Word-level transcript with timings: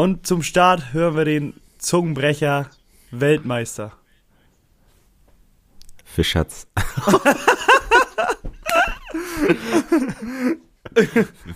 Und 0.00 0.26
zum 0.26 0.42
Start 0.42 0.94
hören 0.94 1.14
wir 1.14 1.26
den 1.26 1.60
Zungenbrecher 1.76 2.70
Weltmeister. 3.10 3.92
Fischatz. 6.06 6.66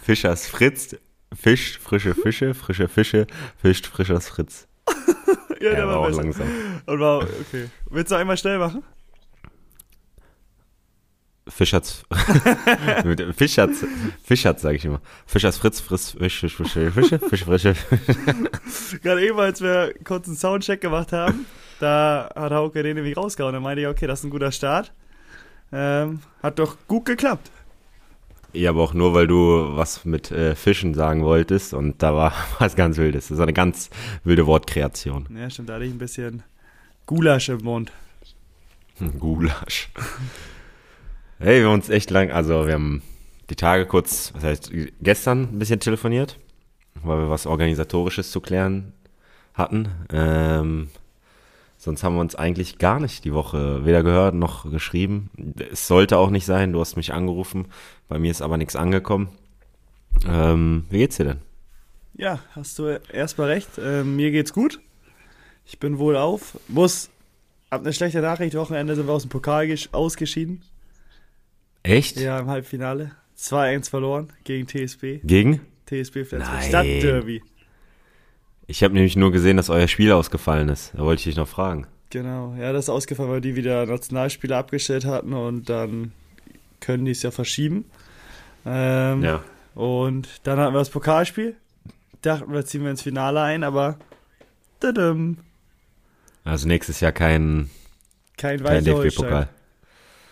Fischers 0.03 0.47
Fritz. 0.47 0.95
Fisch, 1.35 1.79
frische 1.79 2.15
Fische, 2.15 2.53
frische 2.53 2.89
Fische, 2.89 3.27
fischt 3.57 3.87
Frischers 3.87 4.29
Fritz. 4.29 4.69
ja, 5.63 5.71
Er 5.71 5.77
der 5.77 5.87
war 5.87 5.95
war 5.95 6.01
auch 6.01 6.07
besser. 6.09 6.23
langsam. 6.23 6.47
Und 6.85 7.01
war, 7.01 7.23
okay. 7.23 7.71
Willst 7.89 8.13
du 8.13 8.17
einmal 8.17 8.37
schnell 8.37 8.59
machen? 8.59 8.83
Fischatz. 11.49 12.05
Mit 13.05 13.23
Fischatz. 13.37 13.85
Fischatz, 14.23 14.63
sage 14.63 14.77
ich 14.77 14.85
immer. 14.85 15.01
Fischers 15.27 15.59
Fritz, 15.59 15.81
Fritz, 15.81 16.13
Fisch, 16.13 16.41
Fisch, 16.41 16.57
Fische, 16.57 16.91
Fische, 16.91 17.19
Fisch, 17.19 17.45
Frische. 17.45 17.75
Gerade 19.03 19.27
eben, 19.27 19.39
als 19.39 19.61
wir 19.61 19.95
kurz 20.05 20.27
einen 20.27 20.37
Soundcheck 20.37 20.81
gemacht 20.81 21.13
haben, 21.13 21.47
da 21.81 22.31
hat 22.35 22.53
Hauke 22.53 22.83
den 22.83 22.97
nämlich 22.97 23.17
rausgehauen. 23.17 23.53
Da 23.53 23.61
meinte 23.61 23.83
ich, 23.83 23.89
okay, 23.89 24.07
das 24.07 24.21
ist 24.21 24.25
ein 24.25 24.31
guter 24.31 24.53
Start. 24.53 24.93
Ähm, 25.71 26.21
hat 26.43 26.59
doch 26.59 26.77
gut 26.89 27.05
geklappt. 27.05 27.51
Ja, 28.55 28.71
aber 28.71 28.83
auch 28.83 28.95
nur, 28.95 29.13
weil 29.15 29.27
du 29.27 29.77
was 29.77 30.05
mit 30.05 30.31
äh, 30.31 30.55
Fischen 30.55 30.95
sagen 30.95 31.25
wolltest 31.25 31.75
und 31.75 32.03
da 32.03 32.15
war 32.15 32.33
was 32.59 32.77
ganz 32.77 32.97
Wildes. 32.97 33.29
Das 33.29 33.39
ist 33.39 33.43
eine 33.43 33.53
ganz 33.53 33.91
wilde 34.23 34.47
Wortkreation. 34.47 35.29
Ja, 35.37 35.51
stimmt, 35.51 35.69
da 35.69 35.75
hatte 35.75 35.85
ich 35.85 35.93
ein 35.93 35.99
bisschen 35.99 36.43
Gulasch 37.05 37.49
im 37.51 37.65
Mund. 37.65 37.93
Hm, 38.99 39.19
Gulasch. 39.19 39.91
Hey, 41.39 41.61
wir 41.61 41.67
haben 41.67 41.75
uns 41.75 41.91
echt 41.91 42.11
lang, 42.11 42.31
also 42.31 42.67
wir 42.67 42.75
haben 42.75 43.03
die 43.51 43.57
Tage 43.57 43.87
kurz, 43.87 44.33
was 44.35 44.45
heißt, 44.45 44.73
gestern 45.03 45.43
ein 45.43 45.59
bisschen 45.59 45.81
telefoniert, 45.81 46.39
weil 47.03 47.19
wir 47.19 47.31
was 47.31 47.47
Organisatorisches 47.47 48.31
zu 48.31 48.41
klären 48.41 48.93
hatten. 49.53 49.89
Ähm, 50.13 50.89
sonst 51.77 52.03
haben 52.03 52.15
wir 52.15 52.21
uns 52.21 52.35
eigentlich 52.35 52.79
gar 52.79 53.01
nicht 53.01 53.25
die 53.25 53.35
Woche 53.35 53.85
weder 53.85 54.03
gehört 54.03 54.35
noch 54.35 54.71
geschrieben. 54.71 55.31
Es 55.71 55.87
sollte 55.87 56.19
auch 56.19 56.31
nicht 56.31 56.47
sein, 56.47 56.73
du 56.73 56.81
hast 56.81 56.97
mich 56.97 57.13
angerufen, 57.13 57.67
bei 58.09 58.19
mir 58.19 58.31
ist 58.31 58.43
aber 58.43 58.57
nichts 58.57 58.77
angekommen. 58.77 59.29
Ähm, 60.27 60.85
wie 60.89 60.99
geht's 60.99 61.17
dir 61.17 61.25
denn? 61.25 61.41
Ja, 62.17 62.39
hast 62.53 62.79
du 62.79 63.01
erstmal 63.13 63.49
recht. 63.49 63.71
Ähm, 63.79 64.15
mir 64.15 64.31
geht's 64.31 64.53
gut. 64.53 64.81
Ich 65.67 65.81
bin 65.81 65.99
wohl 65.99 66.17
auf. 66.17 66.57
Muss, 66.69 67.11
hab 67.73 67.81
eine 67.81 67.93
schlechte 67.93 68.21
Nachricht. 68.21 68.55
Wochenende 68.55 68.95
sind 68.95 69.09
wir 69.09 69.13
aus 69.13 69.23
dem 69.23 69.31
Pokal 69.31 69.65
gesch- 69.65 69.93
ausgeschieden. 69.93 70.63
Echt? 71.85 72.19
Ja, 72.19 72.41
im 72.41 72.49
Halbfinale. 72.49 73.13
2-1 73.39 73.91
verloren 73.91 74.33
gegen 74.43 74.67
TSB. 74.67 75.21
Gegen? 75.23 75.61
TSB 75.87 76.25
Flensburg. 76.25 76.63
Stadtderby. 76.63 77.43
Ich 78.67 78.83
habe 78.83 78.95
nämlich 78.95 79.17
nur 79.17 79.31
gesehen, 79.31 79.57
dass 79.59 79.69
euer 79.71 79.87
Spiel 79.89 80.11
ausgefallen 80.13 80.71
ist. 80.71 80.93
Da 80.95 81.01
wollte 81.05 81.21
ich 81.21 81.25
dich 81.25 81.37
noch 81.37 81.49
fragen. 81.49 81.87
Genau. 82.11 82.55
Ja, 82.59 82.73
das 82.73 82.87
ist 82.87 82.89
ausgefallen, 82.89 83.31
weil 83.31 83.41
die 83.41 83.55
wieder 83.57 83.85
Nationalspieler 83.87 84.57
abgestellt 84.57 85.05
hatten 85.05 85.35
und 85.35 85.69
dann 85.69 86.13
können 86.81 87.05
die 87.05 87.11
es 87.11 87.23
ja 87.23 87.31
verschieben. 87.31 87.85
Ähm, 88.65 89.23
Ja. 89.23 89.45
Und 89.75 90.29
dann 90.45 90.59
hatten 90.59 90.73
wir 90.75 90.79
das 90.79 90.91
Pokalspiel. 90.91 91.57
Dachten 92.23 92.53
wir, 92.53 92.65
ziehen 92.65 92.83
wir 92.85 92.91
ins 92.91 93.03
Finale 93.03 93.43
ein, 93.43 93.65
aber 93.65 93.99
tadam, 94.81 95.39
Also 96.45 96.67
nächstes 96.69 97.01
Jahr 97.01 97.13
kein, 97.13 97.69
kein 98.39 98.63
kein 98.63 98.85
weißer 98.85 99.47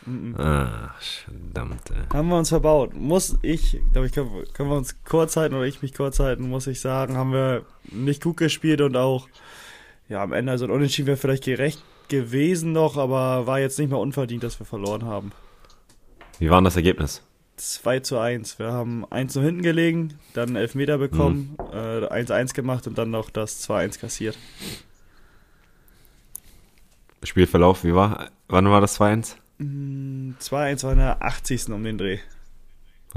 Mhm. 0.07 0.35
Ach, 0.39 1.01
verdammt. 1.01 1.91
ey. 1.91 2.17
Haben 2.17 2.29
wir 2.29 2.39
uns 2.39 2.49
verbaut. 2.49 2.95
Muss 2.95 3.39
ich, 3.43 3.81
glaube 3.93 4.07
ich, 4.07 4.13
können, 4.13 4.31
können 4.53 4.69
wir 4.69 4.77
uns 4.77 4.97
kurz 5.05 5.37
halten 5.37 5.55
oder 5.55 5.65
ich 5.65 5.83
mich 5.83 5.95
kurz 5.95 6.19
halten, 6.19 6.49
muss 6.49 6.67
ich 6.67 6.81
sagen, 6.81 7.17
haben 7.17 7.33
wir 7.33 7.65
nicht 7.91 8.23
gut 8.23 8.37
gespielt 8.37 8.81
und 8.81 8.97
auch, 8.97 9.29
ja, 10.09 10.23
am 10.23 10.33
Ende, 10.33 10.53
also 10.53 10.65
ein 10.65 10.71
Unentschieden 10.71 11.07
wäre 11.07 11.17
vielleicht 11.17 11.45
gerecht 11.45 11.83
gewesen 12.09 12.73
noch, 12.73 12.97
aber 12.97 13.47
war 13.47 13.61
jetzt 13.61 13.79
nicht 13.79 13.89
mehr 13.89 13.99
unverdient, 13.99 14.43
dass 14.43 14.59
wir 14.59 14.67
verloren 14.67 15.05
haben. 15.05 15.33
Wie 16.39 16.51
war 16.51 16.59
denn 16.59 16.65
das 16.65 16.77
Ergebnis? 16.77 17.23
2 17.57 18.01
zu 18.01 18.19
1. 18.19 18.59
Wir 18.59 18.73
haben 18.73 19.05
1 19.11 19.33
zu 19.33 19.43
hinten 19.43 19.63
gelegen, 19.63 20.19
dann 20.35 20.51
einen 20.51 20.57
Elfmeter 20.57 20.99
bekommen, 20.99 21.57
äh, 21.73 22.07
1-1 22.07 22.55
gemacht 22.55 22.87
und 22.87 22.99
dann 22.99 23.11
noch 23.11 23.31
das 23.31 23.61
2-1 23.61 24.01
kassiert. 24.01 24.37
Spielverlauf, 27.23 27.85
wie 27.85 27.95
war? 27.95 28.31
Wann 28.49 28.69
war 28.69 28.81
das 28.81 28.99
2-1? 29.01 29.37
Mm, 29.63 30.35
2-1 30.41 30.85
war 30.85 30.93
in 30.93 30.99
der 30.99 31.23
80. 31.23 31.69
um 31.73 31.83
den 31.85 31.99
Dreh. 31.99 32.19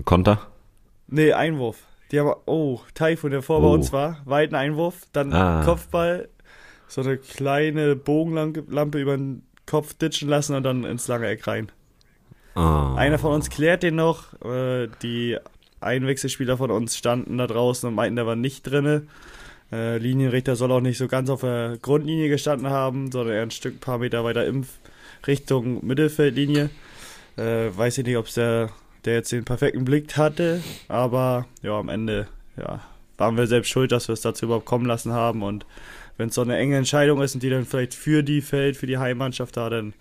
Konter? 0.03 0.47
Nee, 1.07 1.33
Einwurf. 1.33 1.83
Die 2.11 2.19
haben, 2.19 2.33
oh, 2.45 2.79
Taifun, 2.94 3.31
der 3.31 3.41
vor 3.41 3.61
bei 3.61 3.67
Oh. 3.67 3.73
uns 3.73 3.91
war, 3.91 4.22
weiten 4.25 4.55
Einwurf, 4.55 5.03
dann 5.13 5.34
Ah. 5.34 5.63
Kopfball, 5.63 6.29
so 6.88 7.01
eine 7.01 7.17
kleine 7.17 7.95
Bogenlampe 7.95 9.00
über 9.00 9.17
den 9.17 9.44
Kopf 9.66 9.94
ditchen 9.95 10.29
lassen 10.29 10.55
und 10.55 10.63
dann 10.63 10.84
ins 10.84 11.07
lange 11.07 11.28
Eck 11.28 11.47
rein. 11.47 11.72
Oh. 12.55 12.94
Einer 12.95 13.17
von 13.17 13.34
uns 13.34 13.50
klärt 13.50 13.84
den 13.84 13.95
noch, 13.95 14.39
äh, 14.44 14.88
die 15.01 15.38
Einwechselspieler 15.81 16.57
von 16.57 16.72
uns 16.72 16.95
standen 16.95 17.38
da 17.38 17.47
draußen 17.47 17.89
und 17.89 17.95
meinten, 17.95 18.16
der 18.16 18.28
war 18.28 18.35
nicht 18.35 18.63
drinne. 18.63 19.07
Äh, 19.72 19.97
Linienrichter 19.97 20.55
soll 20.55 20.72
auch 20.72 20.79
nicht 20.81 20.97
so 20.97 21.07
ganz 21.07 21.29
auf 21.29 21.41
der 21.41 21.78
Grundlinie 21.81 22.29
gestanden 22.29 22.69
haben, 22.69 23.11
sondern 23.11 23.35
eher 23.35 23.41
ein 23.41 23.51
Stück, 23.51 23.79
paar 23.81 23.97
Meter 23.97 24.23
weiter 24.23 24.45
in 24.45 24.66
Richtung 25.28 25.86
Mittelfeldlinie. 25.86 26.69
Äh, 27.38 27.75
weiß 27.75 27.97
ich 27.97 28.06
nicht, 28.06 28.18
ob 28.18 28.31
der, 28.34 28.69
der 29.03 29.16
jetzt 29.16 29.31
den 29.31 29.46
perfekten 29.46 29.86
Blick 29.86 30.16
hatte, 30.18 30.62
aber 30.88 31.46
ja, 31.62 31.78
am 31.78 31.90
Ende 31.90 32.28
ja, 32.58 32.81
waren 33.18 33.38
wir 33.38 33.47
selbst 33.47 33.69
schuld, 33.69 33.91
dass 33.91 34.08
wir 34.08 34.14
es 34.14 34.22
dazu 34.22 34.46
überhaupt 34.46 34.66
kommen 34.66 34.85
lassen 34.85 35.12
haben 35.12 35.44
und 35.44 35.66
wenn 36.18 36.30
es 36.30 36.35
so 36.35 36.41
eine 36.41 36.58
enge 36.58 36.78
Entscheidung 36.78 37.22
ist 37.22 37.35
und 37.35 37.44
die 37.44 37.50
dann 37.50 37.66
vielleicht 37.66 37.94
für 37.94 38.24
die 38.24 38.41
fällt, 38.41 38.78
für 38.78 38.88
die 38.88 38.97
Heimmannschaft 38.97 39.58
da, 39.58 39.69
dann 39.69 39.94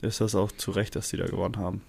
ist 0.00 0.20
das 0.20 0.34
auch 0.34 0.50
zu 0.52 0.70
Recht, 0.70 0.96
dass 0.96 1.10
die 1.10 1.18
da 1.18 1.26
gewonnen 1.26 1.58
haben. 1.58 1.82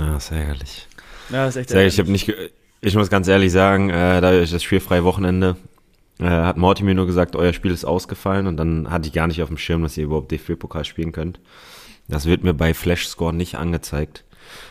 Ja, 0.00 0.16
ist 0.16 0.30
ärgerlich. 0.30 0.88
Ja, 1.30 1.44
das 1.44 1.56
ist 1.56 1.60
echt 1.60 1.70
Sehr, 1.70 1.86
ich 1.86 1.98
ärgerlich. 1.98 2.28
nicht, 2.28 2.38
ich 2.80 2.94
muss 2.94 3.10
ganz 3.10 3.28
ehrlich 3.28 3.52
sagen, 3.52 3.90
äh, 3.90 4.20
da 4.20 4.32
ich 4.32 4.50
das 4.50 4.62
spielfreie 4.62 5.04
Wochenende 5.04 5.56
äh, 6.18 6.24
hat 6.24 6.56
Morty 6.56 6.84
mir 6.84 6.94
nur 6.94 7.06
gesagt, 7.06 7.36
euer 7.36 7.52
Spiel 7.52 7.70
ist 7.70 7.84
ausgefallen 7.84 8.46
und 8.46 8.56
dann 8.56 8.90
hatte 8.90 9.08
ich 9.08 9.14
gar 9.14 9.26
nicht 9.26 9.42
auf 9.42 9.48
dem 9.48 9.58
Schirm, 9.58 9.82
dass 9.82 9.96
ihr 9.96 10.04
überhaupt 10.04 10.30
DFB-Pokal 10.32 10.84
spielen 10.84 11.12
könnt. 11.12 11.40
Das 12.08 12.26
wird 12.26 12.42
mir 12.42 12.54
bei 12.54 12.74
Flashscore 12.74 13.34
nicht 13.34 13.56
angezeigt. 13.56 14.24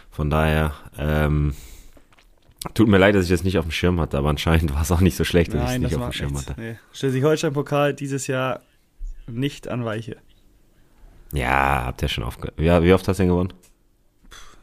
Von 0.09 0.29
daher, 0.29 0.73
ähm, 0.97 1.53
tut 2.73 2.87
mir 2.87 2.97
leid, 2.97 3.15
dass 3.15 3.25
ich 3.25 3.29
das 3.29 3.43
nicht 3.43 3.57
auf 3.59 3.65
dem 3.65 3.71
Schirm 3.71 3.99
hatte, 3.99 4.17
aber 4.17 4.29
anscheinend 4.29 4.73
war 4.75 4.81
es 4.81 4.91
auch 4.91 5.01
nicht 5.01 5.15
so 5.15 5.23
schlecht, 5.23 5.53
dass 5.53 5.69
ich 5.69 5.75
es 5.75 5.81
nicht 5.81 5.95
auf 5.95 6.03
dem 6.03 6.13
Schirm 6.13 6.31
nichts. 6.33 6.49
hatte. 6.49 6.59
Nee. 6.59 6.75
Schleswig-Holstein-Pokal 6.93 7.93
dieses 7.93 8.27
Jahr 8.27 8.61
nicht 9.27 9.67
an 9.67 9.85
Weiche. 9.85 10.17
Ja, 11.33 11.83
habt 11.85 12.01
ihr 12.01 12.07
schon 12.07 12.23
aufge... 12.23 12.53
Ja, 12.57 12.81
wie 12.83 12.93
oft 12.93 13.07
hast 13.07 13.17
du 13.17 13.23
denn 13.23 13.29
gewonnen? 13.29 13.53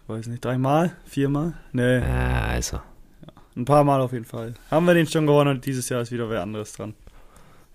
Weiß 0.06 0.26
nicht, 0.26 0.44
dreimal? 0.44 0.96
Viermal? 1.04 1.54
Nee, 1.72 1.98
Ja, 2.00 2.42
also. 2.46 2.80
Ein 3.56 3.64
paar 3.64 3.84
Mal 3.84 4.00
auf 4.00 4.12
jeden 4.12 4.24
Fall. 4.24 4.54
Haben 4.70 4.86
wir 4.86 4.94
den 4.94 5.06
schon 5.06 5.26
gewonnen 5.26 5.56
und 5.56 5.64
dieses 5.66 5.88
Jahr 5.88 6.02
ist 6.02 6.10
wieder 6.12 6.28
wer 6.30 6.42
anderes 6.42 6.72
dran. 6.72 6.94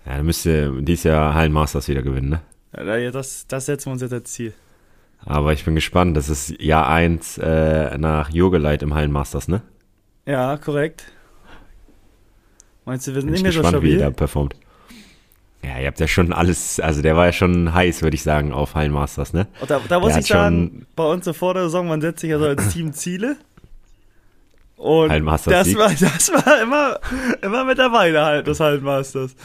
Ja, 0.05 0.17
dann 0.17 0.25
müsst 0.25 0.45
ihr 0.45 0.71
dieses 0.81 1.03
Jahr 1.03 1.33
Hallenmasters 1.33 1.87
wieder 1.87 2.01
gewinnen, 2.01 2.29
ne? 2.29 2.41
Ja, 2.75 2.83
da- 2.83 3.11
das, 3.11 3.47
das 3.47 3.65
setzen 3.65 3.87
wir 3.87 3.93
uns 3.93 4.01
jetzt 4.01 4.13
als 4.13 4.31
Ziel. 4.31 4.53
Aber 5.25 5.51
ich 5.53 5.65
bin 5.65 5.75
gespannt. 5.75 6.15
Das 6.15 6.29
ist 6.29 6.61
Jahr 6.61 6.87
1 6.87 7.37
äh, 7.39 7.97
nach 7.97 8.29
Jogeleit 8.29 8.81
im 8.83 8.93
Hallenmasters, 8.93 9.47
ne? 9.49 9.61
Ja, 10.25 10.55
korrekt. 10.57 11.03
Meinst 12.85 13.07
du, 13.07 13.13
wir 13.13 13.21
sind 13.21 13.27
Bin 13.27 13.31
nicht 13.33 13.39
ich 13.39 13.43
mehr 13.43 13.51
so 13.53 13.59
gespannt, 13.61 13.83
wie 13.83 13.87
stabil? 13.89 13.97
der 13.99 14.11
performt. 14.11 14.55
Ja, 15.61 15.77
ihr 15.77 15.87
habt 15.87 15.99
ja 15.99 16.07
schon 16.07 16.31
alles, 16.31 16.79
also 16.79 17.01
der 17.01 17.17
war 17.17 17.25
ja 17.25 17.33
schon 17.33 17.73
heiß, 17.73 18.01
würde 18.01 18.15
ich 18.15 18.23
sagen, 18.23 18.53
auf 18.53 18.75
Hallenmasters, 18.75 19.33
ne? 19.33 19.47
Und 19.59 19.69
da, 19.69 19.81
da 19.89 19.99
muss 19.99 20.15
ich 20.15 20.25
sagen, 20.25 20.85
bei 20.95 21.03
uns 21.03 21.25
so 21.25 21.33
vor 21.33 21.53
der 21.53 21.63
Saison, 21.63 21.87
man 21.89 21.99
setzt 21.99 22.21
sich 22.21 22.29
ja 22.29 22.39
so 22.39 22.45
als 22.45 22.69
Team 22.71 22.93
Ziele. 22.93 23.35
Und 24.79 25.09
das 25.09 25.75
war, 25.75 25.89
das 25.89 26.31
war 26.31 26.61
immer, 26.61 26.99
immer 27.41 27.65
mit 27.65 27.77
dabei, 27.77 28.11
der 28.11 28.25
halt, 28.25 28.47
das 28.47 28.61
Hallenmasters. 28.61 29.35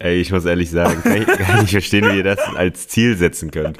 Ey, 0.00 0.20
ich 0.20 0.32
muss 0.32 0.44
ehrlich 0.44 0.68
sagen, 0.68 1.00
kann 1.02 1.22
ich, 1.22 1.26
kann 1.26 1.56
ich 1.56 1.62
nicht 1.62 1.70
verstehen, 1.70 2.10
wie 2.10 2.16
ihr 2.16 2.24
das 2.24 2.40
als 2.56 2.88
Ziel 2.88 3.16
setzen 3.16 3.52
könnt. 3.52 3.78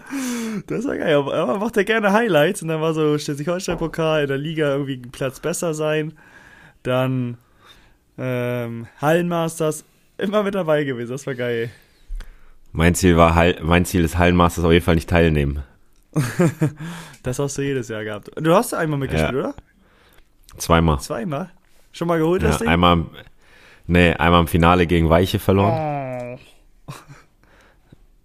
Das 0.68 0.84
war 0.86 0.96
geil. 0.96 1.16
Aber 1.16 1.46
man 1.48 1.58
macht 1.58 1.76
ja 1.76 1.82
gerne 1.82 2.12
Highlights 2.12 2.62
und 2.62 2.68
dann 2.68 2.80
war 2.80 2.94
so 2.94 3.18
Schleswig-Holstein-Pokal 3.18 4.22
in 4.22 4.28
der 4.28 4.38
Liga 4.38 4.70
irgendwie 4.70 4.98
ein 5.04 5.10
Platz 5.10 5.40
besser 5.40 5.74
sein. 5.74 6.12
Dann 6.84 7.38
ähm, 8.16 8.86
Hallenmasters 9.00 9.84
immer 10.16 10.44
mit 10.44 10.54
dabei 10.54 10.84
gewesen. 10.84 11.10
Das 11.10 11.26
war 11.26 11.34
geil. 11.34 11.70
Mein 12.70 12.94
Ziel 12.94 13.16
war, 13.16 13.34
Hall, 13.34 13.58
mein 13.62 13.84
Ziel 13.84 14.04
ist 14.04 14.16
Hallenmasters 14.16 14.64
auf 14.64 14.70
jeden 14.70 14.84
Fall 14.84 14.94
nicht 14.94 15.10
teilnehmen. 15.10 15.64
Das 17.22 17.38
hast 17.38 17.58
du 17.58 17.62
jedes 17.62 17.88
Jahr 17.88 18.02
gehabt. 18.02 18.30
Du 18.36 18.54
hast 18.54 18.72
einmal 18.72 18.98
mitgespielt, 18.98 19.32
Ja. 19.34 19.38
oder? 19.38 19.54
Zweimal. 20.60 21.00
Zweimal. 21.00 21.50
Schon 21.92 22.06
mal 22.08 22.18
geholt, 22.18 22.42
das 22.42 22.52
Ja, 22.54 22.58
Ding? 22.60 22.68
einmal, 22.68 23.04
nee, 23.86 24.12
einmal 24.14 24.40
im 24.40 24.46
Finale 24.46 24.86
gegen 24.86 25.08
Weiche 25.10 25.38
verloren. 25.38 26.38
Oh. 26.88 26.92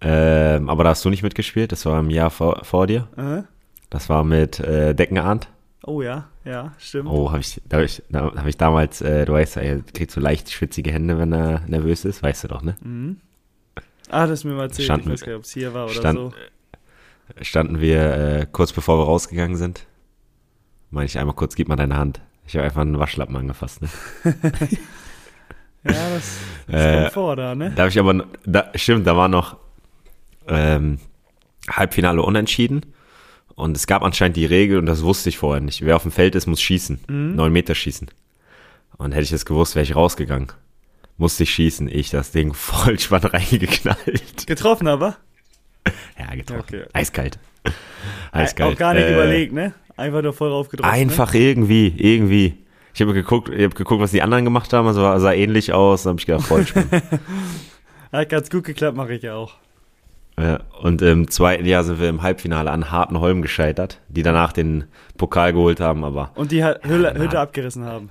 Ähm, 0.00 0.68
aber 0.68 0.84
da 0.84 0.90
hast 0.90 1.04
du 1.04 1.10
nicht 1.10 1.22
mitgespielt, 1.22 1.72
das 1.72 1.86
war 1.86 1.98
im 1.98 2.10
Jahr 2.10 2.30
vor, 2.30 2.64
vor 2.64 2.86
dir. 2.86 3.08
Äh? 3.16 3.42
Das 3.90 4.08
war 4.08 4.24
mit 4.24 4.60
äh, 4.60 4.94
Deckenarndt. 4.94 5.48
Oh 5.84 6.02
ja, 6.02 6.28
ja, 6.44 6.72
stimmt. 6.78 7.08
Oh, 7.08 7.30
habe 7.30 7.40
ich, 7.40 7.60
da 7.68 7.78
hab 7.78 7.84
ich, 7.84 8.02
da 8.10 8.32
hab 8.34 8.46
ich 8.46 8.56
damals, 8.56 9.00
äh, 9.00 9.24
du 9.24 9.32
weißt 9.32 9.56
ja, 9.56 9.62
er 9.62 9.80
kriegt 9.82 10.10
so 10.10 10.20
leicht 10.20 10.50
schwitzige 10.50 10.90
Hände, 10.92 11.18
wenn 11.18 11.32
er 11.32 11.62
nervös 11.66 12.04
ist, 12.04 12.22
weißt 12.22 12.44
du 12.44 12.48
doch, 12.48 12.62
ne? 12.62 12.76
Mhm. 12.82 13.20
Ah, 14.10 14.26
das 14.26 14.40
ist 14.40 14.44
mir 14.44 14.52
mal 14.54 14.64
erzählt. 14.64 14.86
Standen- 14.86 15.08
ich 15.08 15.12
weiß 15.14 15.20
gar 15.22 15.28
nicht, 15.28 15.36
ob 15.38 15.44
es 15.44 15.50
hier 15.52 15.74
war 15.74 15.84
oder 15.86 15.94
stand- 15.94 16.18
so. 16.18 16.32
Standen 17.42 17.80
wir 17.80 18.14
äh, 18.14 18.46
kurz 18.50 18.72
bevor 18.72 18.98
wir 18.98 19.04
rausgegangen 19.04 19.56
sind. 19.56 19.86
Meine 20.90 21.06
ich 21.06 21.18
einmal 21.18 21.34
kurz, 21.34 21.56
gib 21.56 21.68
mal 21.68 21.74
deine 21.76 21.96
Hand. 21.96 22.20
Ich 22.46 22.54
habe 22.56 22.64
einfach 22.64 22.82
einen 22.82 22.98
Waschlappen 22.98 23.36
angefasst, 23.36 23.82
ne? 23.82 23.88
Ja, 25.84 25.92
das, 26.14 26.38
das 26.66 26.82
Äh, 26.84 27.00
kommt 27.02 27.12
vor 27.12 27.36
da, 27.36 27.54
ne? 27.54 27.70
Da 27.74 27.82
habe 27.82 27.90
ich 27.90 27.98
aber, 27.98 28.26
da, 28.44 28.70
stimmt, 28.74 29.06
da 29.06 29.16
war 29.16 29.28
noch 29.28 29.56
ähm, 30.48 30.98
Halbfinale 31.70 32.22
unentschieden. 32.22 32.86
Und 33.54 33.76
es 33.76 33.86
gab 33.86 34.02
anscheinend 34.02 34.36
die 34.36 34.44
Regel, 34.46 34.78
und 34.78 34.86
das 34.86 35.02
wusste 35.02 35.28
ich 35.28 35.38
vorher 35.38 35.62
nicht. 35.62 35.82
Wer 35.84 35.96
auf 35.96 36.02
dem 36.02 36.10
Feld 36.12 36.34
ist, 36.34 36.46
muss 36.46 36.60
schießen. 36.60 37.00
Neun 37.08 37.52
Meter 37.52 37.74
schießen. 37.74 38.08
Und 38.98 39.12
hätte 39.12 39.22
ich 39.22 39.30
das 39.30 39.46
gewusst, 39.46 39.74
wäre 39.76 39.84
ich 39.84 39.94
rausgegangen. 39.96 40.48
Musste 41.18 41.44
ich 41.44 41.50
schießen. 41.52 41.88
Ich 41.88 42.10
das 42.10 42.32
Ding 42.32 42.52
voll 42.54 42.98
spannend 42.98 43.32
reingeknallt. 43.32 44.46
Getroffen 44.46 44.88
aber? 44.88 45.16
Ja, 46.18 46.34
getroffen. 46.34 46.62
Okay. 46.62 46.84
Eiskalt. 46.92 47.38
Eiskalt. 48.32 48.74
Auch 48.74 48.78
gar 48.78 48.92
nicht 48.94 49.04
Äh, 49.04 49.14
überlegt, 49.14 49.52
ne? 49.52 49.72
Einfach 49.96 50.22
nur 50.22 50.32
voll 50.32 50.50
raufgedrückt. 50.50 50.88
Einfach 50.92 51.34
irgendwie, 51.34 51.94
irgendwie. 51.96 52.54
Ich 52.94 53.00
habe 53.00 53.12
geguckt, 53.12 53.48
ich 53.50 53.62
habe 53.62 53.74
geguckt, 53.74 54.00
was 54.00 54.10
die 54.10 54.22
anderen 54.22 54.44
gemacht 54.44 54.72
haben, 54.72 54.86
also 54.86 55.00
sah 55.18 55.32
ähnlich 55.32 55.72
aus, 55.72 56.02
dann 56.04 56.12
habe 56.12 56.20
ich 56.20 56.26
gedacht, 56.26 56.46
voll. 56.46 56.64
Ne? 56.74 57.02
Hat 58.12 58.28
ganz 58.28 58.48
gut 58.50 58.64
geklappt, 58.64 58.96
mache 58.96 59.14
ich 59.14 59.22
ja 59.22 59.34
auch. 59.34 59.54
Ja, 60.38 60.60
und 60.82 61.00
im 61.00 61.30
zweiten 61.30 61.64
Jahr 61.64 61.82
sind 61.84 61.98
wir 61.98 62.08
im 62.08 62.22
Halbfinale 62.22 62.70
an 62.70 62.90
Hartenholm 62.90 63.40
gescheitert, 63.40 64.00
die 64.08 64.22
danach 64.22 64.52
den 64.52 64.84
Pokal 65.16 65.52
geholt 65.54 65.80
haben, 65.80 66.04
aber 66.04 66.30
Und 66.34 66.52
die 66.52 66.62
Hülle, 66.62 67.12
na. 67.14 67.20
Hütte 67.22 67.40
abgerissen 67.40 67.84
haben. 67.84 68.10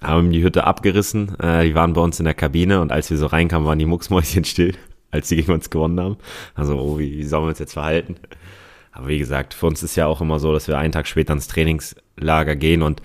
haben 0.00 0.30
die 0.30 0.42
Hütte 0.44 0.64
abgerissen. 0.64 1.36
Äh, 1.40 1.64
die 1.64 1.74
waren 1.74 1.92
bei 1.92 2.00
uns 2.00 2.20
in 2.20 2.24
der 2.24 2.34
Kabine 2.34 2.80
und 2.80 2.92
als 2.92 3.10
wir 3.10 3.16
so 3.16 3.26
reinkamen, 3.26 3.66
waren 3.66 3.78
die 3.80 3.86
Mucksmäuschen 3.86 4.44
still, 4.44 4.74
als 5.10 5.28
die 5.28 5.36
gegen 5.36 5.52
uns 5.52 5.70
gewonnen 5.70 5.98
haben. 6.00 6.16
Also, 6.54 6.78
oh, 6.78 6.98
wie, 6.98 7.18
wie 7.18 7.24
sollen 7.24 7.44
wir 7.44 7.48
uns 7.48 7.58
jetzt 7.58 7.72
verhalten? 7.74 8.16
Aber 8.94 9.08
wie 9.08 9.18
gesagt, 9.18 9.54
für 9.54 9.66
uns 9.66 9.82
ist 9.82 9.96
ja 9.96 10.06
auch 10.06 10.20
immer 10.20 10.38
so, 10.38 10.52
dass 10.52 10.68
wir 10.68 10.78
einen 10.78 10.92
Tag 10.92 11.08
später 11.08 11.32
ins 11.32 11.48
Trainingslager 11.48 12.56
gehen 12.56 12.82
und 12.82 13.02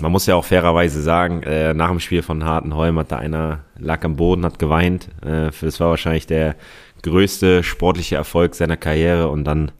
man 0.00 0.12
muss 0.12 0.26
ja 0.26 0.34
auch 0.34 0.44
fairerweise 0.44 1.00
sagen, 1.00 1.42
äh, 1.44 1.72
nach 1.72 1.88
dem 1.88 2.00
Spiel 2.00 2.22
von 2.22 2.44
Hartenholm 2.44 2.98
hat 2.98 3.12
da 3.12 3.16
einer, 3.16 3.60
lag 3.78 4.04
am 4.04 4.16
Boden, 4.16 4.44
hat 4.44 4.58
geweint. 4.58 5.08
Äh, 5.24 5.50
das 5.60 5.80
war 5.80 5.90
wahrscheinlich 5.90 6.26
der 6.26 6.56
größte 7.02 7.62
sportliche 7.62 8.16
Erfolg 8.16 8.54
seiner 8.54 8.76
Karriere 8.76 9.28
und 9.28 9.44
dann 9.44 9.70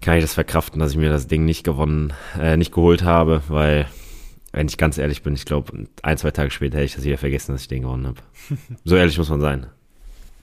kann 0.00 0.16
ich 0.16 0.24
das 0.24 0.34
verkraften, 0.34 0.80
dass 0.80 0.92
ich 0.92 0.96
mir 0.96 1.10
das 1.10 1.28
Ding 1.28 1.44
nicht 1.44 1.62
gewonnen, 1.62 2.12
äh, 2.40 2.56
nicht 2.56 2.72
geholt 2.72 3.04
habe, 3.04 3.42
weil, 3.48 3.86
wenn 4.52 4.66
ich 4.66 4.78
ganz 4.78 4.98
ehrlich 4.98 5.22
bin, 5.22 5.34
ich 5.34 5.44
glaube, 5.44 5.86
ein, 6.02 6.18
zwei 6.18 6.30
Tage 6.30 6.50
später 6.50 6.78
hätte 6.78 6.86
ich 6.86 6.94
das 6.94 7.04
wieder 7.04 7.18
vergessen, 7.18 7.52
dass 7.52 7.62
ich 7.62 7.68
den 7.68 7.82
gewonnen 7.82 8.06
habe. 8.06 8.18
so 8.84 8.96
ehrlich 8.96 9.18
muss 9.18 9.28
man 9.28 9.40
sein. 9.40 9.66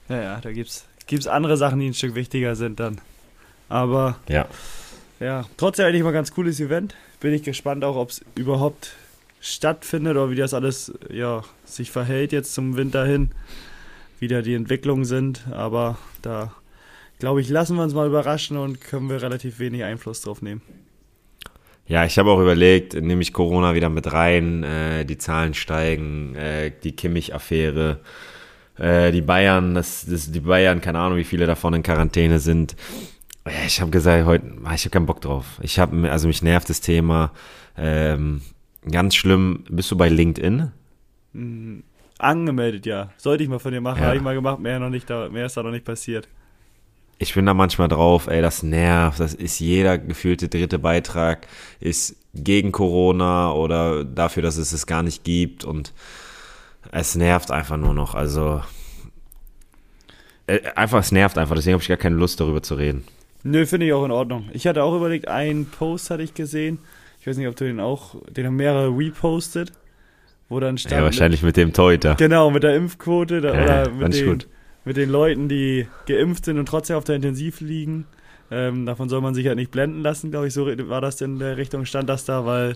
Ja, 0.08 0.22
ja, 0.22 0.40
da 0.42 0.52
gibt's, 0.52 0.88
gibt's 1.08 1.28
andere 1.28 1.58
Sachen, 1.58 1.80
die 1.80 1.88
ein 1.88 1.94
Stück 1.94 2.16
wichtiger 2.16 2.56
sind 2.56 2.80
dann. 2.80 3.02
Aber 3.70 4.18
Ja. 4.28 4.48
ja, 5.20 5.46
trotzdem 5.58 5.86
eigentlich 5.86 6.04
mal 6.04 6.10
ein 6.10 6.16
ganz 6.16 6.34
cooles 6.34 6.60
Event. 6.60 6.96
Bin 7.20 7.34
ich 7.34 7.44
gespannt 7.44 7.84
auch, 7.84 7.96
ob 7.96 8.10
es 8.10 8.22
überhaupt 8.36 8.94
stattfindet 9.40 10.18
oder 10.18 10.32
wie 10.32 10.36
das 10.36 10.54
alles 10.54 10.94
ja, 11.10 11.44
sich 11.66 11.92
verhält 11.92 12.32
jetzt 12.32 12.54
zum 12.54 12.76
Winter 12.76 13.06
hin. 13.06 13.32
Wie 14.20 14.28
da 14.28 14.42
die 14.42 14.54
Entwicklungen 14.56 15.06
sind. 15.06 15.48
Aber 15.52 15.98
da, 16.22 16.52
glaube 17.20 17.40
ich, 17.40 17.50
lassen 17.50 17.78
wir 17.78 17.84
uns 17.84 17.94
mal 17.94 18.08
überraschen 18.08 18.58
und 18.58 18.82
können 18.82 19.10
wir 19.10 19.22
relativ 19.22 19.60
wenig 19.60 19.84
Einfluss 19.84 20.22
drauf 20.22 20.42
nehmen. 20.42 20.62
Ja, 21.88 22.06
ich 22.06 22.20
habe 22.20 22.30
auch 22.30 22.40
überlegt, 22.40 22.94
nehme 22.94 23.22
ich 23.22 23.34
Corona 23.34 23.74
wieder 23.74 23.90
mit 23.90 24.12
rein, 24.12 24.64
äh, 24.64 25.06
die 25.06 25.18
Zahlen 25.18 25.56
steigen, 25.56 26.36
äh, 26.36 26.72
die 26.84 26.92
Kimmich-Affäre, 26.92 28.00
äh, 28.78 29.12
die 29.12 29.22
Bayern, 29.22 29.74
das, 29.74 30.06
das, 30.08 30.32
die 30.32 30.42
Bayern, 30.42 30.82
keine 30.82 31.00
Ahnung, 31.00 31.18
wie 31.18 31.24
viele 31.24 31.48
davon 31.48 31.74
in 31.74 31.82
Quarantäne 31.82 32.38
sind. 32.40 32.76
Ich 33.66 33.82
habe 33.82 33.92
gesagt, 33.92 34.26
heute, 34.26 34.46
ah, 34.64 34.74
ich 34.76 34.82
habe 34.84 34.92
keinen 34.92 35.06
Bock 35.06 35.22
drauf. 35.22 35.60
Ich 35.62 35.80
habe, 35.80 36.12
also 36.12 36.28
mich 36.28 36.42
nervt 36.42 36.70
das 36.70 36.82
Thema. 36.82 37.32
Ähm, 37.78 38.42
ganz 38.90 39.16
schlimm, 39.16 39.64
bist 39.70 39.90
du 39.92 39.98
bei 39.98 40.10
LinkedIn? 40.10 40.72
Mhm. 41.34 41.84
Angemeldet, 42.20 42.86
ja. 42.86 43.12
Sollte 43.18 43.44
ich 43.44 43.50
mal 43.50 43.60
von 43.60 43.72
dir 43.72 43.80
machen, 43.82 44.02
Ja. 44.02 44.08
habe 44.08 44.18
ich 44.18 44.22
mal 44.22 44.36
gemacht, 44.36 44.60
mehr, 44.60 44.78
noch 44.80 44.90
nicht 44.90 45.08
mehr 45.10 45.46
ist 45.46 45.56
da 45.56 45.64
noch 45.64 45.72
nicht 45.72 45.86
passiert. 45.86 46.28
Ich 47.18 47.34
bin 47.34 47.46
da 47.46 47.54
manchmal 47.54 47.88
drauf, 47.88 48.28
ey, 48.28 48.42
das 48.42 48.62
nervt. 48.62 49.20
Das 49.20 49.34
ist 49.34 49.60
jeder 49.60 49.98
gefühlte 49.98 50.48
dritte 50.50 50.80
Beitrag, 50.80 51.48
ist 51.80 52.16
gegen 52.34 52.72
Corona 52.72 53.52
oder 53.54 54.04
dafür, 54.04 54.44
dass 54.44 54.58
es 54.58 54.74
es 54.74 54.86
gar 54.86 55.02
nicht 55.02 55.24
gibt 55.24 55.64
und 55.64 55.94
es 56.92 57.16
nervt 57.16 57.52
einfach 57.52 57.78
nur 57.78 57.94
noch. 57.94 58.16
Also, 58.16 58.62
äh, 60.48 60.60
einfach, 60.76 61.00
es 61.00 61.12
nervt 61.12 61.38
einfach, 61.38 61.56
deswegen 61.56 61.74
habe 61.74 61.82
ich 61.82 61.90
gar 61.90 61.98
keine 61.98 62.16
Lust 62.16 62.40
darüber 62.40 62.62
zu 62.62 62.76
reden. 62.76 63.04
Nö, 63.44 63.66
finde 63.66 63.86
ich 63.86 63.94
auch 63.94 64.04
in 64.06 64.12
Ordnung. 64.12 64.50
Ich 64.54 64.68
hatte 64.68 64.84
auch 64.84 64.96
überlegt, 64.96 65.28
einen 65.28 65.66
Post 65.66 66.10
hatte 66.10 66.24
ich 66.24 66.34
gesehen. 66.34 66.80
Ich 67.22 67.28
weiß 67.28 67.38
nicht, 67.38 67.48
ob 67.48 67.56
du 67.56 67.66
den 67.66 67.80
auch, 67.80 68.16
den 68.30 68.46
haben 68.46 68.56
mehrere 68.56 68.90
repostet, 68.96 69.72
wo 70.50 70.60
dann 70.60 70.78
stand. 70.78 70.96
Ja, 70.96 71.04
wahrscheinlich 71.04 71.44
mit 71.44 71.58
dem 71.58 71.74
Torhüter. 71.74 72.16
Genau, 72.16 72.50
mit 72.52 72.64
der 72.64 72.76
Impfquote 72.76 73.42
da, 73.42 73.54
Ja, 73.56 73.64
oder 73.64 73.92
mit 73.92 74.14
den, 74.14 74.26
gut. 74.26 74.48
mit 74.86 74.98
den 74.98 75.10
Leuten, 75.10 75.48
die 75.48 75.88
geimpft 76.06 76.46
sind 76.46 76.58
und 76.60 76.68
trotzdem 76.68 76.98
auf 76.98 77.04
der 77.04 77.16
Intensiv 77.16 77.62
liegen. 77.62 78.06
Ähm, 78.52 78.86
davon 78.86 79.10
soll 79.10 79.22
man 79.22 79.36
sich 79.36 79.46
halt 79.48 79.58
nicht 79.58 79.72
blenden 79.72 80.02
lassen, 80.02 80.32
glaube 80.32 80.48
ich. 80.48 80.54
So 80.54 80.66
war 80.66 81.02
das 81.02 81.22
in 81.22 81.40
der 81.40 81.58
Richtung, 81.58 81.86
stand 81.86 82.10
das 82.10 82.26
da, 82.26 82.46
weil 82.46 82.76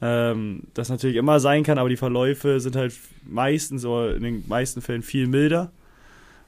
ähm, 0.00 0.62
das 0.74 0.88
natürlich 0.88 1.16
immer 1.16 1.40
sein 1.40 1.62
kann, 1.62 1.78
aber 1.78 1.88
die 1.88 1.96
Verläufe 1.96 2.58
sind 2.60 2.74
halt 2.74 2.94
meistens 3.28 3.84
oder 3.84 4.16
in 4.16 4.22
den 4.22 4.44
meisten 4.48 4.80
Fällen 4.80 5.02
viel 5.02 5.26
milder. 5.26 5.70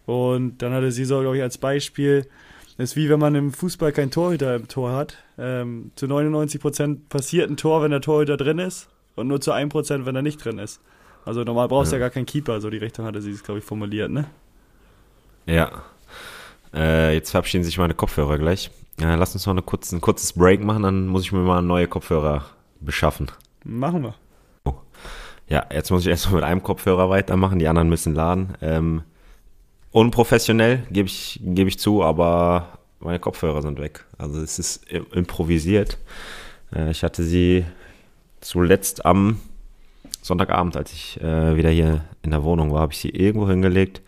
Und 0.07 0.63
dann 0.63 0.73
hatte 0.73 0.91
sie 0.91 1.05
so, 1.05 1.21
glaube 1.21 1.37
ich, 1.37 1.43
als 1.43 1.59
Beispiel, 1.59 2.27
ist 2.79 2.97
wie 2.97 3.09
wenn 3.09 3.21
man 3.21 3.35
im 3.35 3.53
Fußball 3.53 3.93
kein 3.93 4.11
Torhüter 4.11 4.55
im 4.55 4.69
Tor 4.69 4.93
hat. 4.93 5.17
Ähm, 5.39 5.93
zu 5.97 6.07
99% 6.07 7.09
passiert 7.09 7.51
ein 7.51 7.57
Tor, 7.57 7.83
wenn 7.83 7.91
der 7.91 8.01
Torhüter 8.01 8.37
drin 8.37 8.59
ist 8.59 8.89
und 9.17 9.29
nur 9.29 9.41
zu 9.41 9.53
1%, 9.53 10.05
wenn 10.07 10.17
er 10.17 10.23
nicht 10.23 10.45
drin 10.45 10.59
ist. 10.59 10.81
Also 11.25 11.45
normal 11.45 11.69
brauchst 11.69 11.93
du 11.93 11.97
ja. 11.97 12.01
Ja. 12.01 12.07
gar 12.07 12.11
keinen 12.11 12.27
Keeper, 12.27 12.61
so 12.61 12.71
die 12.71 12.79
Richtung 12.79 13.05
hatte 13.05 13.23
sie 13.23 13.31
es, 13.31 13.45
glaube 13.45 13.59
ich, 13.59 13.65
formuliert, 13.65 14.11
ne? 14.11 14.27
Ja. 15.47 15.83
Äh, 16.75 17.15
jetzt 17.15 17.31
verabschieden 17.31 17.65
sich 17.65 17.79
meine 17.79 17.95
Kopfhörer 17.95 18.39
gleich. 18.39 18.71
Äh, 19.01 19.15
lass 19.17 19.35
uns 19.35 19.47
noch 19.47 19.53
eine 19.53 19.63
kurz, 19.63 19.93
ein 19.93 20.01
kurzes 20.01 20.33
Break 20.33 20.63
machen, 20.63 20.83
dann 20.83 21.07
muss 21.07 21.23
ich 21.23 21.33
mir 21.33 21.41
mal 21.41 21.63
neue 21.63 21.87
Kopfhörer 21.87 22.45
beschaffen. 22.81 23.31
Machen 23.65 24.03
wir. 24.03 24.15
Ja, 25.49 25.67
jetzt 25.71 25.91
muss 25.91 26.03
ich 26.03 26.09
erstmal 26.09 26.37
mit 26.37 26.45
einem 26.45 26.63
Kopfhörer 26.63 27.11
weitermachen, 27.11 27.59
die 27.59 27.69
anderen 27.69 27.91
müssen 27.91 28.15
laden. 28.15 28.55
Ähm, 28.63 29.03
unprofessionell, 29.93 30.85
gebe 30.91 31.07
ich, 31.09 31.41
gebe 31.43 31.69
ich 31.69 31.79
zu, 31.79 32.03
aber 32.03 32.79
meine 33.01 33.19
Kopfhörer 33.19 33.63
sind 33.63 33.79
weg. 33.81 34.05
Also 34.19 34.41
es 34.41 34.59
ist 34.59 34.85
im- 34.91 35.07
improvisiert. 35.13 35.99
Äh, 36.75 36.91
ich 36.91 37.03
hatte 37.05 37.23
sie 37.23 37.65
zuletzt 38.41 39.05
am 39.05 39.41
Sonntagabend, 40.23 40.77
als 40.77 40.93
ich 40.93 41.21
äh, 41.21 41.57
wieder 41.57 41.71
hier 41.71 42.05
in 42.23 42.31
der 42.31 42.45
Wohnung 42.45 42.73
war, 42.73 42.81
habe 42.81 42.93
ich 42.93 42.99
sie 42.99 43.11
irgendwo 43.11 43.49
hingelegt. 43.49 44.03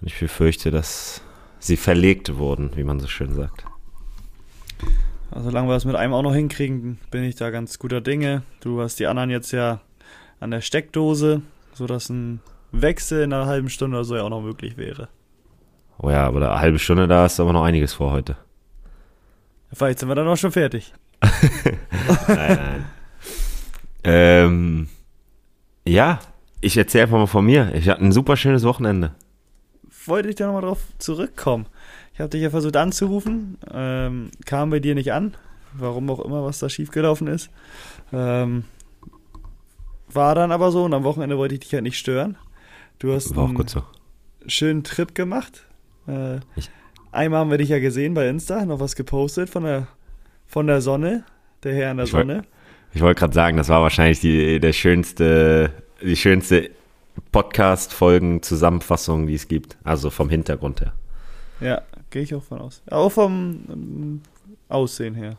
Und 0.00 0.06
ich 0.08 0.18
befürchte, 0.18 0.70
dass 0.70 1.20
sie 1.58 1.76
verlegt 1.76 2.36
wurden, 2.36 2.70
wie 2.76 2.82
man 2.84 2.98
so 2.98 3.06
schön 3.06 3.34
sagt. 3.34 3.64
Also 5.30 5.50
solange 5.50 5.68
wir 5.68 5.74
das 5.74 5.84
mit 5.84 5.96
einem 5.96 6.12
auch 6.12 6.22
noch 6.22 6.34
hinkriegen, 6.34 6.98
bin 7.10 7.24
ich 7.24 7.36
da 7.36 7.50
ganz 7.50 7.78
guter 7.78 8.00
Dinge. 8.00 8.42
Du 8.60 8.80
hast 8.80 8.98
die 8.98 9.06
anderen 9.06 9.30
jetzt 9.30 9.52
ja 9.52 9.80
an 10.40 10.50
der 10.50 10.60
Steckdose, 10.60 11.42
sodass 11.74 12.08
ein 12.08 12.40
Wechsel 12.72 13.22
in 13.22 13.32
einer 13.32 13.46
halben 13.46 13.68
Stunde 13.68 13.96
oder 13.96 14.04
so 14.04 14.16
ja 14.16 14.22
auch 14.22 14.30
noch 14.30 14.40
möglich 14.40 14.76
wäre. 14.76 15.08
Oh 15.98 16.10
ja, 16.10 16.26
aber 16.26 16.38
eine 16.38 16.60
halbe 16.60 16.78
Stunde, 16.78 17.06
da 17.06 17.26
ist 17.26 17.38
aber 17.38 17.52
noch 17.52 17.62
einiges 17.62 17.92
vor 17.94 18.10
heute. 18.12 18.36
Vielleicht 19.72 20.00
sind 20.00 20.08
wir 20.08 20.14
dann 20.14 20.28
auch 20.28 20.36
schon 20.36 20.52
fertig. 20.52 20.92
Nein, 22.26 22.36
nein. 22.36 22.84
ähm, 24.02 24.88
ja, 25.86 26.18
ich 26.60 26.76
erzähle 26.76 27.04
einfach 27.04 27.18
mal 27.18 27.26
von 27.26 27.44
mir. 27.44 27.72
Ich 27.74 27.88
hatte 27.88 28.02
ein 28.02 28.12
super 28.12 28.36
schönes 28.36 28.64
Wochenende. 28.64 29.14
Wollte 30.06 30.30
ich 30.30 30.34
da 30.34 30.46
nochmal 30.46 30.62
drauf 30.62 30.80
zurückkommen. 30.98 31.66
Ich 32.12 32.20
habe 32.20 32.30
dich 32.30 32.42
ja 32.42 32.50
versucht 32.50 32.76
anzurufen, 32.76 33.58
ähm, 33.72 34.30
kam 34.44 34.70
bei 34.70 34.80
dir 34.80 34.94
nicht 34.94 35.12
an. 35.12 35.34
Warum 35.74 36.10
auch 36.10 36.20
immer, 36.20 36.44
was 36.44 36.58
da 36.58 36.68
schiefgelaufen 36.68 37.28
ist. 37.28 37.50
Ähm, 38.12 38.64
war 40.08 40.34
dann 40.34 40.52
aber 40.52 40.70
so 40.70 40.84
und 40.84 40.92
am 40.92 41.04
Wochenende 41.04 41.38
wollte 41.38 41.54
ich 41.54 41.60
dich 41.60 41.72
halt 41.72 41.84
nicht 41.84 41.98
stören. 41.98 42.36
Du 43.02 43.12
hast 43.12 43.34
War 43.34 43.42
auch 43.42 43.48
einen 43.48 43.56
gut 43.56 43.68
so. 43.68 43.82
schönen 44.46 44.84
Trip 44.84 45.12
gemacht. 45.12 45.66
Äh, 46.06 46.38
einmal 47.10 47.40
haben 47.40 47.50
wir 47.50 47.58
dich 47.58 47.70
ja 47.70 47.80
gesehen 47.80 48.14
bei 48.14 48.28
Insta, 48.28 48.64
noch 48.64 48.78
was 48.78 48.94
gepostet 48.94 49.50
von 49.50 49.64
der, 49.64 49.88
von 50.46 50.68
der 50.68 50.80
Sonne, 50.80 51.24
der 51.64 51.74
Herr 51.74 51.90
in 51.90 51.96
der 51.96 52.06
Ich 52.06 52.12
wollt- 52.12 52.28
Sonne. 52.28 52.44
Ich 52.94 53.00
wollte 53.00 53.18
gerade 53.18 53.34
sagen, 53.34 53.56
das 53.56 53.68
war 53.70 53.82
wahrscheinlich 53.82 54.20
die, 54.20 54.60
der 54.60 54.72
schönste, 54.72 55.72
die 56.00 56.14
schönste 56.14 56.70
Podcast-Folgen-Zusammenfassung, 57.32 59.26
die 59.26 59.34
es 59.34 59.48
gibt. 59.48 59.78
Also 59.82 60.10
vom 60.10 60.28
Hintergrund 60.28 60.80
her. 60.82 60.92
Ja, 61.60 61.82
gehe 62.10 62.22
ich 62.22 62.32
auch 62.36 62.44
von 62.44 62.60
aus. 62.60 62.82
Auch 62.88 63.10
vom 63.10 63.64
ähm, 63.68 64.20
Aussehen 64.68 65.16
her. 65.16 65.38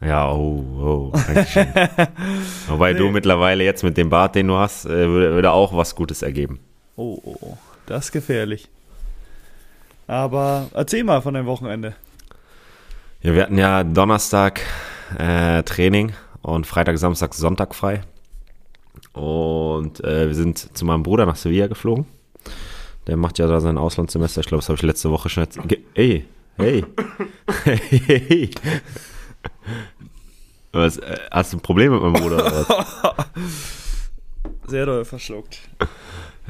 Ja, 0.00 0.32
oh, 0.32 1.12
oh. 1.12 1.12
Wobei 2.68 2.94
nee. 2.94 2.98
du 2.98 3.10
mittlerweile 3.10 3.62
jetzt 3.62 3.84
mit 3.84 3.96
dem 3.96 4.08
Bart, 4.08 4.34
den 4.34 4.48
du 4.48 4.56
hast, 4.56 4.86
äh, 4.86 5.08
würde, 5.08 5.34
würde 5.34 5.52
auch 5.52 5.76
was 5.76 5.94
Gutes 5.94 6.22
ergeben. 6.22 6.58
Oh, 6.96 7.20
oh, 7.22 7.36
oh. 7.40 7.58
Das 7.86 8.06
ist 8.06 8.12
gefährlich. 8.12 8.68
Aber 10.06 10.68
erzähl 10.72 11.04
mal 11.04 11.20
von 11.20 11.34
deinem 11.34 11.46
Wochenende. 11.46 11.94
Ja, 13.22 13.34
wir 13.34 13.42
hatten 13.42 13.58
ja 13.58 13.84
Donnerstag 13.84 14.60
äh, 15.18 15.62
Training 15.62 16.12
und 16.42 16.66
Freitag, 16.66 16.98
Samstag, 16.98 17.34
Sonntag 17.34 17.74
frei. 17.74 18.02
Und 19.12 20.02
äh, 20.04 20.28
wir 20.28 20.34
sind 20.34 20.76
zu 20.76 20.84
meinem 20.84 21.02
Bruder 21.02 21.26
nach 21.26 21.36
Sevilla 21.36 21.66
geflogen. 21.66 22.06
Der 23.06 23.16
macht 23.16 23.38
ja 23.38 23.46
da 23.46 23.60
sein 23.60 23.78
Auslandssemester. 23.78 24.40
Ich 24.40 24.46
glaube, 24.46 24.60
das 24.60 24.68
habe 24.68 24.76
ich 24.76 24.82
letzte 24.82 25.10
Woche 25.10 25.28
schon 25.28 25.44
erzählt. 25.44 25.78
Ey, 25.94 26.24
hey. 26.56 26.84
hey, 27.64 27.78
hey. 27.78 28.50
Was, 30.72 30.98
äh, 30.98 31.16
hast 31.30 31.52
du 31.52 31.56
ein 31.56 31.60
Problem 31.60 31.92
mit 31.92 32.02
meinem 32.02 32.12
Bruder 32.14 32.36
oder 32.36 32.68
was? 32.68 33.26
Sehr 34.66 34.84
doll 34.84 35.04
verschluckt. 35.06 35.60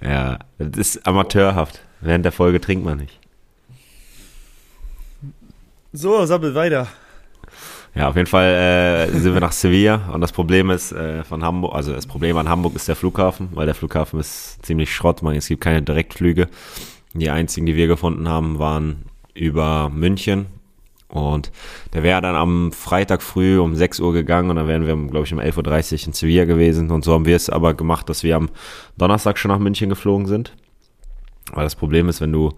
Ja, 0.02 0.38
das 0.58 0.76
ist 0.76 1.06
amateurhaft. 1.06 1.80
Während 2.00 2.24
der 2.24 2.32
Folge 2.32 2.60
trinkt 2.60 2.84
man 2.84 2.98
nicht. 2.98 3.18
So, 5.92 6.24
sabbel 6.26 6.54
weiter. 6.54 6.88
Ja, 7.94 8.08
auf 8.08 8.16
jeden 8.16 8.26
Fall 8.26 9.08
äh, 9.08 9.18
sind 9.18 9.32
wir 9.32 9.40
nach 9.40 9.52
Sevilla 9.52 10.10
und 10.12 10.20
das 10.20 10.30
Problem 10.30 10.68
ist 10.68 10.92
äh, 10.92 11.24
von 11.24 11.42
Hamburg, 11.42 11.74
also 11.74 11.94
das 11.94 12.06
Problem 12.06 12.36
an 12.36 12.46
Hamburg 12.46 12.76
ist 12.76 12.88
der 12.88 12.96
Flughafen, 12.96 13.48
weil 13.54 13.64
der 13.64 13.74
Flughafen 13.74 14.20
ist 14.20 14.58
ziemlich 14.66 14.94
Schrott, 14.94 15.22
man, 15.22 15.34
es 15.34 15.48
gibt 15.48 15.62
keine 15.62 15.80
Direktflüge. 15.80 16.48
Die 17.14 17.30
einzigen, 17.30 17.64
die 17.64 17.74
wir 17.74 17.86
gefunden 17.86 18.28
haben, 18.28 18.58
waren 18.58 19.06
über 19.32 19.88
München 19.88 20.46
und 21.08 21.52
der 21.92 22.02
wäre 22.02 22.20
dann 22.20 22.34
am 22.34 22.72
Freitag 22.72 23.22
früh 23.22 23.58
um 23.58 23.76
6 23.76 24.00
Uhr 24.00 24.12
gegangen 24.12 24.50
und 24.50 24.56
dann 24.56 24.66
wären 24.66 24.86
wir, 24.86 24.96
glaube 25.08 25.24
ich, 25.24 25.32
um 25.32 25.38
11.30 25.38 26.02
Uhr 26.02 26.06
in 26.08 26.12
Sevilla 26.12 26.44
gewesen. 26.44 26.90
Und 26.90 27.04
so 27.04 27.12
haben 27.12 27.26
wir 27.26 27.36
es 27.36 27.48
aber 27.48 27.74
gemacht, 27.74 28.08
dass 28.08 28.22
wir 28.22 28.36
am 28.36 28.48
Donnerstag 28.98 29.38
schon 29.38 29.50
nach 29.50 29.58
München 29.58 29.88
geflogen 29.88 30.26
sind. 30.26 30.56
Weil 31.52 31.64
das 31.64 31.76
Problem 31.76 32.08
ist, 32.08 32.20
wenn 32.20 32.32
du 32.32 32.52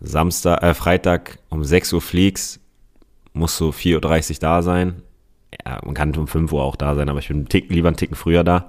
Samstag, 0.00 0.62
äh, 0.62 0.74
Freitag 0.74 1.38
um 1.48 1.64
6 1.64 1.94
Uhr 1.94 2.02
fliegst, 2.02 2.60
musst 3.32 3.58
du 3.60 3.70
4.30 3.70 4.30
Uhr 4.30 4.36
da 4.40 4.62
sein. 4.62 5.02
Ja, 5.64 5.80
man 5.84 5.94
kann 5.94 6.14
um 6.16 6.26
5 6.26 6.52
Uhr 6.52 6.62
auch 6.62 6.76
da 6.76 6.94
sein, 6.94 7.08
aber 7.08 7.20
ich 7.20 7.28
bin 7.28 7.48
Tick, 7.48 7.70
lieber 7.70 7.88
einen 7.88 7.96
Ticken 7.96 8.16
früher 8.16 8.44
da. 8.44 8.68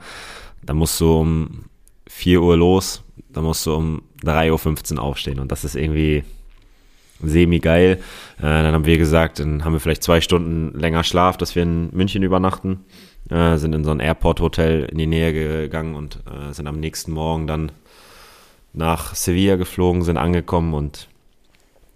Dann 0.63 0.77
musst 0.77 0.99
du 1.01 1.19
um 1.19 1.65
4 2.07 2.41
Uhr 2.41 2.55
los, 2.55 3.03
dann 3.29 3.43
musst 3.43 3.65
du 3.65 3.75
um 3.75 4.03
3.15 4.23 4.95
Uhr 4.95 5.01
aufstehen. 5.01 5.39
Und 5.39 5.51
das 5.51 5.65
ist 5.65 5.75
irgendwie 5.75 6.23
semi-geil. 7.21 7.99
Äh, 8.37 8.41
dann 8.41 8.73
haben 8.73 8.85
wir 8.85 8.97
gesagt, 8.97 9.39
dann 9.39 9.63
haben 9.65 9.73
wir 9.73 9.79
vielleicht 9.79 10.03
zwei 10.03 10.21
Stunden 10.21 10.77
länger 10.77 11.03
Schlaf, 11.03 11.37
dass 11.37 11.55
wir 11.55 11.63
in 11.63 11.89
München 11.91 12.23
übernachten. 12.23 12.85
Äh, 13.29 13.57
sind 13.57 13.73
in 13.73 13.83
so 13.83 13.91
ein 13.91 13.99
Airport-Hotel 13.99 14.85
in 14.85 14.97
die 14.97 15.07
Nähe 15.07 15.33
gegangen 15.33 15.95
und 15.95 16.19
äh, 16.27 16.53
sind 16.53 16.67
am 16.67 16.79
nächsten 16.79 17.11
Morgen 17.11 17.47
dann 17.47 17.71
nach 18.73 19.15
Sevilla 19.15 19.55
geflogen, 19.55 20.03
sind 20.03 20.17
angekommen 20.17 20.73
und 20.73 21.09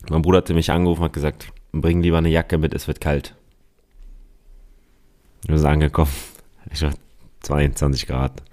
mein 0.10 0.24
Bruder 0.24 0.40
hatte 0.40 0.54
mich 0.54 0.72
angerufen 0.72 1.02
und 1.02 1.06
hat 1.06 1.14
gesagt, 1.14 1.48
bring 1.72 2.02
lieber 2.02 2.18
eine 2.18 2.30
Jacke 2.30 2.58
mit, 2.58 2.74
es 2.74 2.88
wird 2.88 3.00
kalt. 3.00 3.36
Wir 5.48 5.58
sind 5.58 5.68
angekommen. 5.68 6.12
Ich 6.72 6.82
war 6.82 6.92
22 7.42 8.08
Grad. 8.08 8.44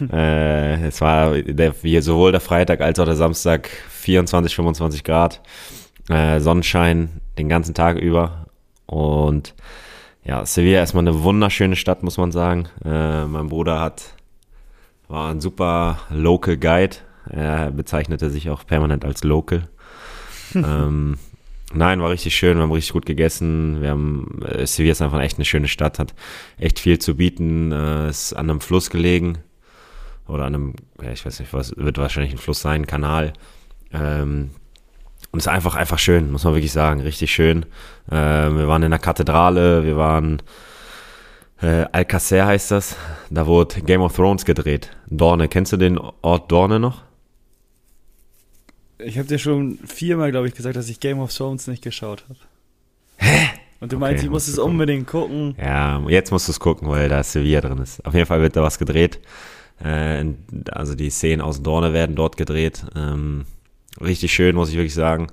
äh, 0.12 0.86
es 0.86 1.00
war 1.00 1.32
der, 1.36 1.74
sowohl 2.02 2.32
der 2.32 2.40
Freitag 2.40 2.80
als 2.80 2.98
auch 2.98 3.04
der 3.06 3.16
Samstag 3.16 3.68
24, 3.90 4.54
25 4.54 5.04
Grad 5.04 5.40
äh, 6.08 6.40
Sonnenschein 6.40 7.20
den 7.38 7.48
ganzen 7.48 7.74
Tag 7.74 7.98
über. 7.98 8.46
Und 8.86 9.54
ja, 10.24 10.44
Sevilla 10.46 10.82
ist 10.82 10.94
mal 10.94 11.00
eine 11.00 11.22
wunderschöne 11.22 11.76
Stadt, 11.76 12.02
muss 12.02 12.16
man 12.16 12.32
sagen. 12.32 12.68
Äh, 12.84 13.26
mein 13.26 13.48
Bruder 13.48 13.80
hat, 13.80 14.14
war 15.08 15.30
ein 15.30 15.40
super 15.40 15.98
Local 16.10 16.56
Guide. 16.56 16.96
Er 17.28 17.70
bezeichnete 17.70 18.30
sich 18.30 18.50
auch 18.50 18.66
permanent 18.66 19.04
als 19.04 19.24
Local. 19.24 19.68
ähm, 20.54 21.18
nein, 21.72 22.00
war 22.00 22.10
richtig 22.10 22.34
schön, 22.34 22.56
wir 22.56 22.62
haben 22.62 22.72
richtig 22.72 22.92
gut 22.92 23.06
gegessen. 23.06 23.80
Wir 23.80 23.90
haben, 23.90 24.42
äh, 24.46 24.66
Sevilla 24.66 24.92
ist 24.92 25.02
einfach 25.02 25.20
echt 25.20 25.38
eine 25.38 25.44
schöne 25.44 25.68
Stadt, 25.68 25.98
hat 25.98 26.14
echt 26.58 26.78
viel 26.78 26.98
zu 26.98 27.16
bieten, 27.16 27.72
äh, 27.72 28.08
ist 28.08 28.32
an 28.34 28.50
einem 28.50 28.60
Fluss 28.60 28.90
gelegen. 28.90 29.38
Oder 30.26 30.44
an 30.44 30.54
einem, 30.54 30.74
ja, 31.02 31.12
ich 31.12 31.24
weiß 31.26 31.40
nicht, 31.40 31.52
was 31.52 31.76
wird 31.76 31.98
wahrscheinlich 31.98 32.32
ein 32.32 32.38
Fluss 32.38 32.60
sein, 32.62 32.86
Kanal. 32.86 33.34
Ähm, 33.92 34.50
und 35.34 35.40
es 35.40 35.46
ist 35.46 35.52
einfach, 35.52 35.74
einfach 35.74 35.98
schön, 35.98 36.30
muss 36.30 36.44
man 36.44 36.54
wirklich 36.54 36.70
sagen. 36.70 37.00
Richtig 37.00 37.34
schön. 37.34 37.66
Äh, 38.08 38.14
wir 38.14 38.68
waren 38.68 38.84
in 38.84 38.90
der 38.90 39.00
Kathedrale, 39.00 39.82
wir 39.82 39.96
waren 39.96 40.40
äh, 41.60 41.86
Alcacer 41.90 42.46
heißt 42.46 42.70
das. 42.70 42.94
Da 43.30 43.44
wurde 43.44 43.80
Game 43.80 44.00
of 44.00 44.14
Thrones 44.14 44.44
gedreht. 44.44 44.96
Dorne, 45.08 45.48
kennst 45.48 45.72
du 45.72 45.76
den 45.76 45.98
Ort 45.98 46.52
Dorne 46.52 46.78
noch? 46.78 47.02
Ich 48.98 49.18
habe 49.18 49.26
dir 49.26 49.40
schon 49.40 49.80
viermal, 49.84 50.30
glaube 50.30 50.46
ich, 50.46 50.54
gesagt, 50.54 50.76
dass 50.76 50.88
ich 50.88 51.00
Game 51.00 51.18
of 51.18 51.34
Thrones 51.34 51.66
nicht 51.66 51.82
geschaut 51.82 52.22
habe. 52.28 52.38
Hä? 53.16 53.48
Und 53.80 53.90
du 53.90 53.98
meinst, 53.98 54.20
okay, 54.20 54.26
ich 54.26 54.30
muss 54.30 54.46
es 54.46 54.60
unbedingt 54.60 55.08
gucken. 55.08 55.56
Ja, 55.60 56.00
jetzt 56.06 56.30
musst 56.30 56.46
du 56.46 56.52
es 56.52 56.60
gucken, 56.60 56.88
weil 56.88 57.08
da 57.08 57.24
Sevilla 57.24 57.60
drin 57.60 57.78
ist. 57.78 58.06
Auf 58.06 58.14
jeden 58.14 58.26
Fall 58.26 58.40
wird 58.40 58.54
da 58.54 58.62
was 58.62 58.78
gedreht. 58.78 59.18
Äh, 59.82 60.26
also 60.70 60.94
die 60.94 61.10
Szenen 61.10 61.42
aus 61.42 61.60
Dorne 61.60 61.92
werden 61.92 62.14
dort 62.14 62.36
gedreht. 62.36 62.86
Ähm, 62.94 63.46
richtig 64.00 64.32
schön, 64.32 64.56
muss 64.56 64.70
ich 64.70 64.76
wirklich 64.76 64.94
sagen. 64.94 65.28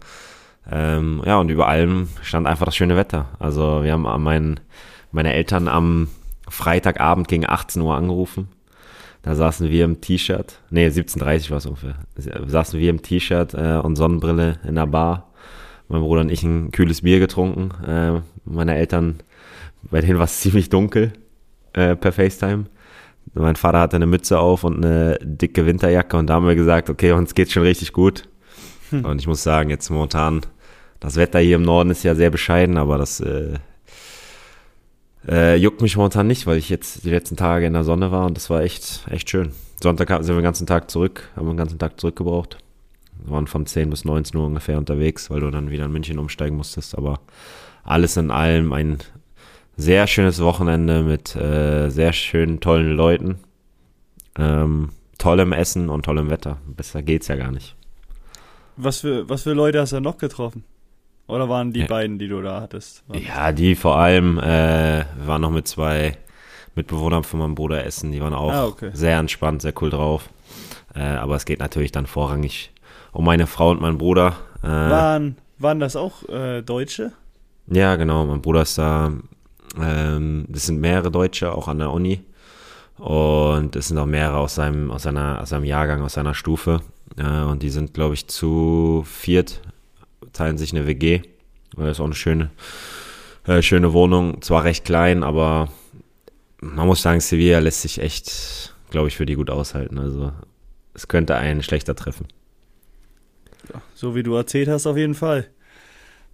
Ähm, 0.70 1.22
ja, 1.26 1.38
und 1.38 1.50
über 1.50 1.68
allem 1.68 2.10
stand 2.22 2.48
einfach 2.48 2.66
das 2.66 2.76
schöne 2.76 2.96
Wetter. 2.96 3.30
Also 3.40 3.84
wir 3.84 3.94
haben 3.94 4.24
mein, 4.24 4.60
meine 5.12 5.34
Eltern 5.34 5.68
am 5.68 6.08
Freitagabend 6.48 7.28
gegen 7.28 7.48
18 7.48 7.82
Uhr 7.82 7.96
angerufen. 7.96 8.50
Da 9.24 9.36
saßen 9.36 9.70
wir 9.70 9.86
im 9.86 10.02
T-Shirt, 10.02 10.60
nee, 10.72 10.88
17.30 10.88 11.52
war 11.52 11.58
es 11.58 11.68
ungefähr, 11.68 11.96
saßen 12.16 12.80
wir 12.80 12.90
im 12.90 13.04
T-Shirt 13.04 13.54
äh, 13.54 13.78
und 13.78 13.96
Sonnenbrille 13.96 14.60
in 14.68 14.76
der 14.76 14.88
Bar. 14.88 15.32
Mein 15.90 16.02
Bruder 16.02 16.22
und 16.22 16.32
ich 16.32 16.42
ein 16.42 16.72
kühles 16.72 17.02
Bier 17.02 17.20
getrunken. 17.20 17.70
Äh, 17.86 18.22
meine 18.46 18.76
Eltern, 18.76 19.20
bei 19.84 20.02
denen 20.02 20.18
war 20.18 20.26
es 20.26 20.40
ziemlich 20.42 20.70
dunkel 20.70 21.14
äh, 21.74 21.96
per 21.96 22.12
FaceTime. 22.12 22.66
Mein 23.34 23.56
Vater 23.56 23.80
hatte 23.80 23.98
eine 23.98 24.08
Mütze 24.08 24.40
auf 24.40 24.64
und 24.64 24.84
eine 24.84 25.20
dicke 25.22 25.66
Winterjacke 25.66 26.18
und 26.18 26.28
da 26.28 26.34
haben 26.34 26.48
wir 26.48 26.56
gesagt, 26.56 26.90
okay, 26.90 27.12
uns 27.12 27.36
geht's 27.36 27.54
schon 27.54 27.64
richtig 27.64 27.94
gut. 27.94 28.28
Hm. 28.92 29.06
Und 29.06 29.20
ich 29.20 29.28
muss 29.28 29.44
sagen, 29.44 29.70
jetzt 29.70 29.90
momentan, 29.90 30.42
das 31.00 31.16
Wetter 31.16 31.40
hier 31.40 31.56
im 31.56 31.64
Norden 31.64 31.90
ist 31.90 32.04
ja 32.04 32.16
sehr 32.16 32.30
bescheiden, 32.30 32.78
aber 32.78 32.98
das 32.98 33.20
äh, 33.20 33.58
äh, 35.28 35.56
juckt 35.56 35.82
mich 35.82 35.98
momentan 35.98 36.28
nicht, 36.28 36.48
weil 36.48 36.58
ich 36.58 36.70
jetzt 36.70 37.04
die 37.04 37.10
letzten 37.10 37.38
Tage 37.38 37.66
in 37.66 37.74
der 37.74 37.84
Sonne 37.84 38.12
war 38.12 38.26
und 38.26 38.38
das 38.38 38.50
war 38.50 38.62
echt, 38.62 39.06
echt 39.10 39.30
schön. 39.30 39.52
Sonntag 39.82 40.10
sind 40.10 40.28
wir 40.28 40.36
den 40.36 40.44
ganzen 40.44 40.68
Tag 40.68 40.92
zurück, 40.92 41.30
haben 41.36 41.48
wir 41.48 41.54
den 41.54 41.58
ganzen 41.58 41.80
Tag 41.80 42.00
zurückgebraucht. 42.00 42.58
Wir 43.24 43.34
waren 43.34 43.48
von 43.48 43.66
10 43.66 43.90
bis 43.90 44.06
19 44.06 44.40
Uhr 44.40 44.46
ungefähr 44.46 44.78
unterwegs, 44.78 45.30
weil 45.30 45.42
du 45.42 45.52
dann 45.52 45.70
wieder 45.70 45.86
in 45.86 45.92
München 45.92 46.20
umsteigen 46.20 46.58
musstest. 46.58 46.98
Aber 46.98 47.20
alles 47.84 48.18
in 48.18 48.32
allem 48.32 48.74
ein 48.74 48.98
sehr 49.78 50.08
schönes 50.08 50.42
Wochenende 50.42 51.04
mit 51.04 51.36
äh, 51.36 51.90
sehr 51.90 52.14
schönen, 52.14 52.60
tollen 52.60 52.96
Leuten, 52.96 53.40
ähm, 54.38 54.90
tollem 55.18 55.54
Essen 55.54 55.90
und 55.90 56.06
tollem 56.06 56.30
Wetter. 56.30 56.58
Besser 56.66 57.02
geht's 57.02 57.28
ja 57.28 57.36
gar 57.36 57.52
nicht. 57.52 57.76
Was 58.78 59.02
für, 59.02 59.30
was 59.30 59.44
für 59.44 59.54
Leute 59.54 59.80
hast 59.80 59.94
du 59.94 60.00
noch 60.00 60.18
getroffen? 60.18 60.64
Oder 61.28 61.48
waren 61.48 61.72
die 61.72 61.82
ja. 61.82 61.88
beiden, 61.88 62.20
die 62.20 62.28
du 62.28 62.42
da 62.42 62.62
hattest? 62.62 63.04
Ja, 63.14 63.52
die 63.52 63.76
vor 63.76 63.98
allem. 63.98 64.38
Äh, 64.38 65.06
wir 65.18 65.28
waren 65.28 65.42
noch 65.42 65.52
mit 65.52 65.68
zwei 65.68 66.18
Mitbewohnern 66.76 67.24
von 67.24 67.40
meinem 67.40 67.56
Bruder 67.56 67.86
essen. 67.86 68.12
Die 68.12 68.22
waren 68.22 68.34
auch 68.34 68.52
ah, 68.52 68.66
okay. 68.66 68.92
sehr 68.94 69.18
entspannt, 69.18 69.62
sehr 69.62 69.74
cool 69.82 69.90
drauf. 69.90 70.30
Äh, 70.94 71.02
aber 71.02 71.36
es 71.36 71.46
geht 71.46 71.60
natürlich 71.60 71.92
dann 71.92 72.06
vorrangig 72.06 72.72
um 73.14 73.26
meine 73.26 73.48
Frau 73.48 73.72
und 73.72 73.82
meinen 73.82 73.98
Bruder. 73.98 74.36
Äh, 74.64 74.68
waren, 74.68 75.38
waren 75.58 75.80
das 75.80 75.96
auch 75.96 76.28
äh, 76.30 76.62
Deutsche? 76.62 77.14
Ja, 77.68 77.96
genau. 77.96 78.26
Mein 78.26 78.42
Bruder 78.42 78.64
ist 78.64 78.78
da. 78.78 79.12
Ähm, 79.82 80.46
das 80.50 80.66
sind 80.66 80.82
mehrere 80.82 81.12
Deutsche, 81.12 81.54
auch 81.54 81.68
an 81.68 81.80
der 81.80 81.92
Uni. 81.92 82.22
Und 82.98 83.76
es 83.76 83.88
sind 83.88 83.98
auch 83.98 84.06
mehrere 84.06 84.38
aus 84.38 84.56
seinem, 84.56 84.92
aus 84.92 85.04
seiner, 85.04 85.42
aus 85.42 85.50
seinem 85.50 85.64
Jahrgang, 85.64 86.02
aus 86.02 86.14
seiner 86.14 86.34
Stufe. 86.34 86.82
Äh, 87.18 87.44
und 87.44 87.64
die 87.64 87.70
sind, 87.70 87.94
glaube 87.94 88.14
ich, 88.14 88.28
zu 88.28 89.04
viert, 89.06 89.62
teilen 90.34 90.58
sich 90.58 90.72
eine 90.72 90.88
WG. 90.88 91.22
Das 91.76 91.92
ist 91.92 92.00
auch 92.00 92.06
eine 92.06 92.16
schöne, 92.16 92.50
äh, 93.46 93.62
schöne 93.62 93.94
Wohnung. 93.94 94.42
Zwar 94.42 94.64
recht 94.64 94.86
klein, 94.86 95.24
aber 95.24 95.70
man 96.60 96.88
muss 96.88 97.02
sagen, 97.02 97.20
Sevilla 97.20 97.60
lässt 97.60 97.82
sich 97.82 98.00
echt, 98.00 98.74
glaube 98.90 99.08
ich, 99.08 99.18
für 99.18 99.26
die 99.26 99.36
gut 99.36 99.50
aushalten. 99.50 99.98
Also 99.98 100.32
es 100.94 101.08
könnte 101.08 101.36
einen 101.36 101.64
schlechter 101.64 101.96
treffen. 101.96 102.28
So 103.96 104.16
wie 104.16 104.24
du 104.24 104.36
erzählt 104.36 104.68
hast, 104.68 104.88
auf 104.88 104.98
jeden 104.98 105.16
Fall. 105.16 105.48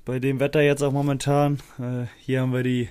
Bei 0.06 0.20
dem 0.20 0.40
Wetter 0.40 0.62
jetzt 0.62 0.82
auch 0.82 0.94
momentan. 0.94 1.60
Äh, 1.80 2.06
hier 2.20 2.42
haben 2.42 2.54
wir 2.54 2.64
die, 2.64 2.90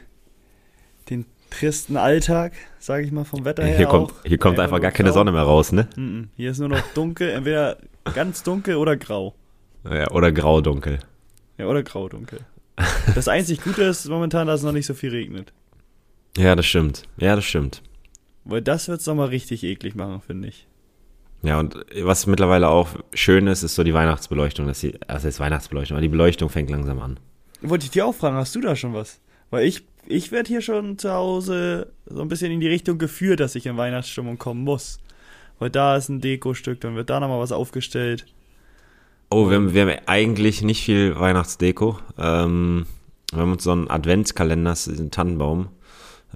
tristen 1.50 1.96
Alltag, 1.96 2.52
sage 2.78 3.04
ich 3.04 3.12
mal, 3.12 3.24
vom 3.24 3.44
Wetter 3.44 3.64
her. 3.64 3.76
Hier 3.76 3.86
kommt, 3.86 4.12
hier 4.24 4.38
kommt 4.38 4.58
einfach 4.58 4.80
gar 4.80 4.92
keine 4.92 5.12
Sonne 5.12 5.32
mehr 5.32 5.42
raus, 5.42 5.72
ne? 5.72 5.88
Hier 6.36 6.50
ist 6.50 6.58
nur 6.58 6.68
noch 6.68 6.82
dunkel, 6.94 7.30
entweder 7.30 7.78
ganz 8.14 8.42
dunkel 8.42 8.76
oder 8.76 8.96
grau. 8.96 9.34
Ja, 9.84 10.10
oder 10.10 10.32
grau-dunkel. 10.32 10.98
Ja, 11.58 11.66
oder 11.66 11.82
grau-dunkel. 11.82 12.40
Das 13.14 13.28
einzig 13.28 13.62
Gute 13.62 13.84
ist 13.84 14.08
momentan, 14.08 14.46
dass 14.46 14.60
es 14.60 14.66
noch 14.66 14.72
nicht 14.72 14.86
so 14.86 14.94
viel 14.94 15.10
regnet. 15.10 15.52
Ja, 16.36 16.54
das 16.54 16.66
stimmt. 16.66 17.04
Ja, 17.16 17.34
das 17.36 17.44
stimmt. 17.44 17.82
Weil 18.44 18.62
das 18.62 18.88
wird 18.88 19.00
es 19.00 19.06
nochmal 19.06 19.28
richtig 19.28 19.64
eklig 19.64 19.94
machen, 19.94 20.20
finde 20.20 20.48
ich. 20.48 20.66
Ja, 21.42 21.58
und 21.58 21.76
was 22.02 22.26
mittlerweile 22.26 22.68
auch 22.68 22.88
schön 23.14 23.46
ist, 23.46 23.62
ist 23.62 23.74
so 23.74 23.84
die 23.84 23.94
Weihnachtsbeleuchtung. 23.94 24.66
Das 24.66 24.82
ist, 24.82 24.98
also 25.08 25.28
ist 25.28 25.40
Weihnachtsbeleuchtung, 25.40 25.96
aber 25.96 26.02
die 26.02 26.08
Beleuchtung 26.08 26.48
fängt 26.48 26.70
langsam 26.70 27.00
an. 27.00 27.18
Wollte 27.62 27.84
ich 27.86 27.90
dir 27.90 28.04
auch 28.04 28.14
fragen, 28.14 28.36
hast 28.36 28.54
du 28.54 28.60
da 28.60 28.76
schon 28.76 28.92
was? 28.92 29.20
Weil 29.50 29.64
ich, 29.66 29.82
ich 30.08 30.32
werde 30.32 30.48
hier 30.48 30.60
schon 30.60 30.98
zu 30.98 31.12
Hause 31.12 31.92
so 32.06 32.22
ein 32.22 32.28
bisschen 32.28 32.52
in 32.52 32.60
die 32.60 32.68
Richtung 32.68 32.98
geführt, 32.98 33.40
dass 33.40 33.54
ich 33.54 33.66
in 33.66 33.76
Weihnachtsstimmung 33.76 34.38
kommen 34.38 34.64
muss. 34.64 34.98
Weil 35.58 35.70
da 35.70 35.96
ist 35.96 36.08
ein 36.08 36.20
Dekostück, 36.20 36.80
dann 36.80 36.96
wird 36.96 37.10
da 37.10 37.20
nochmal 37.20 37.40
was 37.40 37.52
aufgestellt. 37.52 38.26
Oh, 39.30 39.48
wir 39.48 39.56
haben, 39.56 39.74
wir 39.74 39.82
haben 39.82 39.98
eigentlich 40.06 40.62
nicht 40.62 40.84
viel 40.84 41.18
Weihnachtsdeko. 41.18 41.98
Ähm, 42.18 42.86
wir 43.32 43.40
haben 43.40 43.52
uns 43.52 43.64
so 43.64 43.72
einen 43.72 43.90
Adventskalender, 43.90 44.70
das 44.70 44.86
ist 44.86 45.00
ein 45.00 45.10
Tannenbaum. 45.10 45.68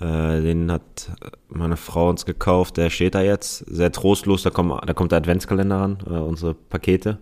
Äh, 0.00 0.41
den 0.41 0.73
hat 0.73 1.11
meine 1.49 1.77
Frau 1.77 2.09
uns 2.09 2.25
gekauft. 2.25 2.79
Der 2.79 2.91
steht 2.91 3.15
da 3.15 3.21
jetzt. 3.21 3.59
Sehr 3.67 3.93
trostlos. 3.93 4.43
Da, 4.43 4.50
kommt, 4.50 4.73
da 4.89 4.93
kommt 4.95 5.12
der 5.12 5.19
Adventskalender 5.19 5.77
ran, 5.77 5.99
äh, 6.07 6.15
unsere 6.15 6.55
Pakete. 6.55 7.19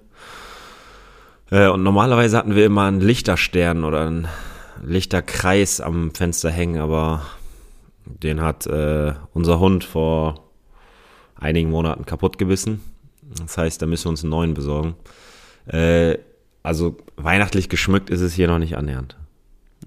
Äh, 1.51 1.69
und 1.69 1.83
normalerweise 1.83 2.37
hatten 2.37 2.55
wir 2.55 2.67
immer 2.67 2.85
einen 2.85 3.01
Lichterstern 3.01 3.85
oder 3.85 4.07
einen 4.07 4.29
Lichterkreis 4.83 5.81
am 5.81 6.13
Fenster 6.15 6.51
hängen, 6.51 6.81
aber 6.81 7.27
den 8.05 8.41
hat 8.41 8.67
äh, 8.67 9.15
unser 9.35 9.61
Hund 9.61 9.85
vor 9.85 10.51
einigen 11.35 11.71
Monaten 11.71 12.07
kaputt 12.07 12.39
gebissen. 12.39 12.81
Das 13.39 13.59
heißt, 13.59 13.83
da 13.83 13.87
müssen 13.87 14.07
wir 14.07 14.11
uns 14.11 14.25
einen 14.25 14.31
neuen 14.31 14.55
besorgen. 14.55 14.95
Äh, 15.67 16.19
also 16.63 16.97
weihnachtlich 17.17 17.69
geschmückt 17.69 18.11
ist 18.11 18.21
es 18.21 18.35
hier 18.35 18.49
noch 18.49 18.59
nicht 18.59 18.77
annähernd. 18.77 19.17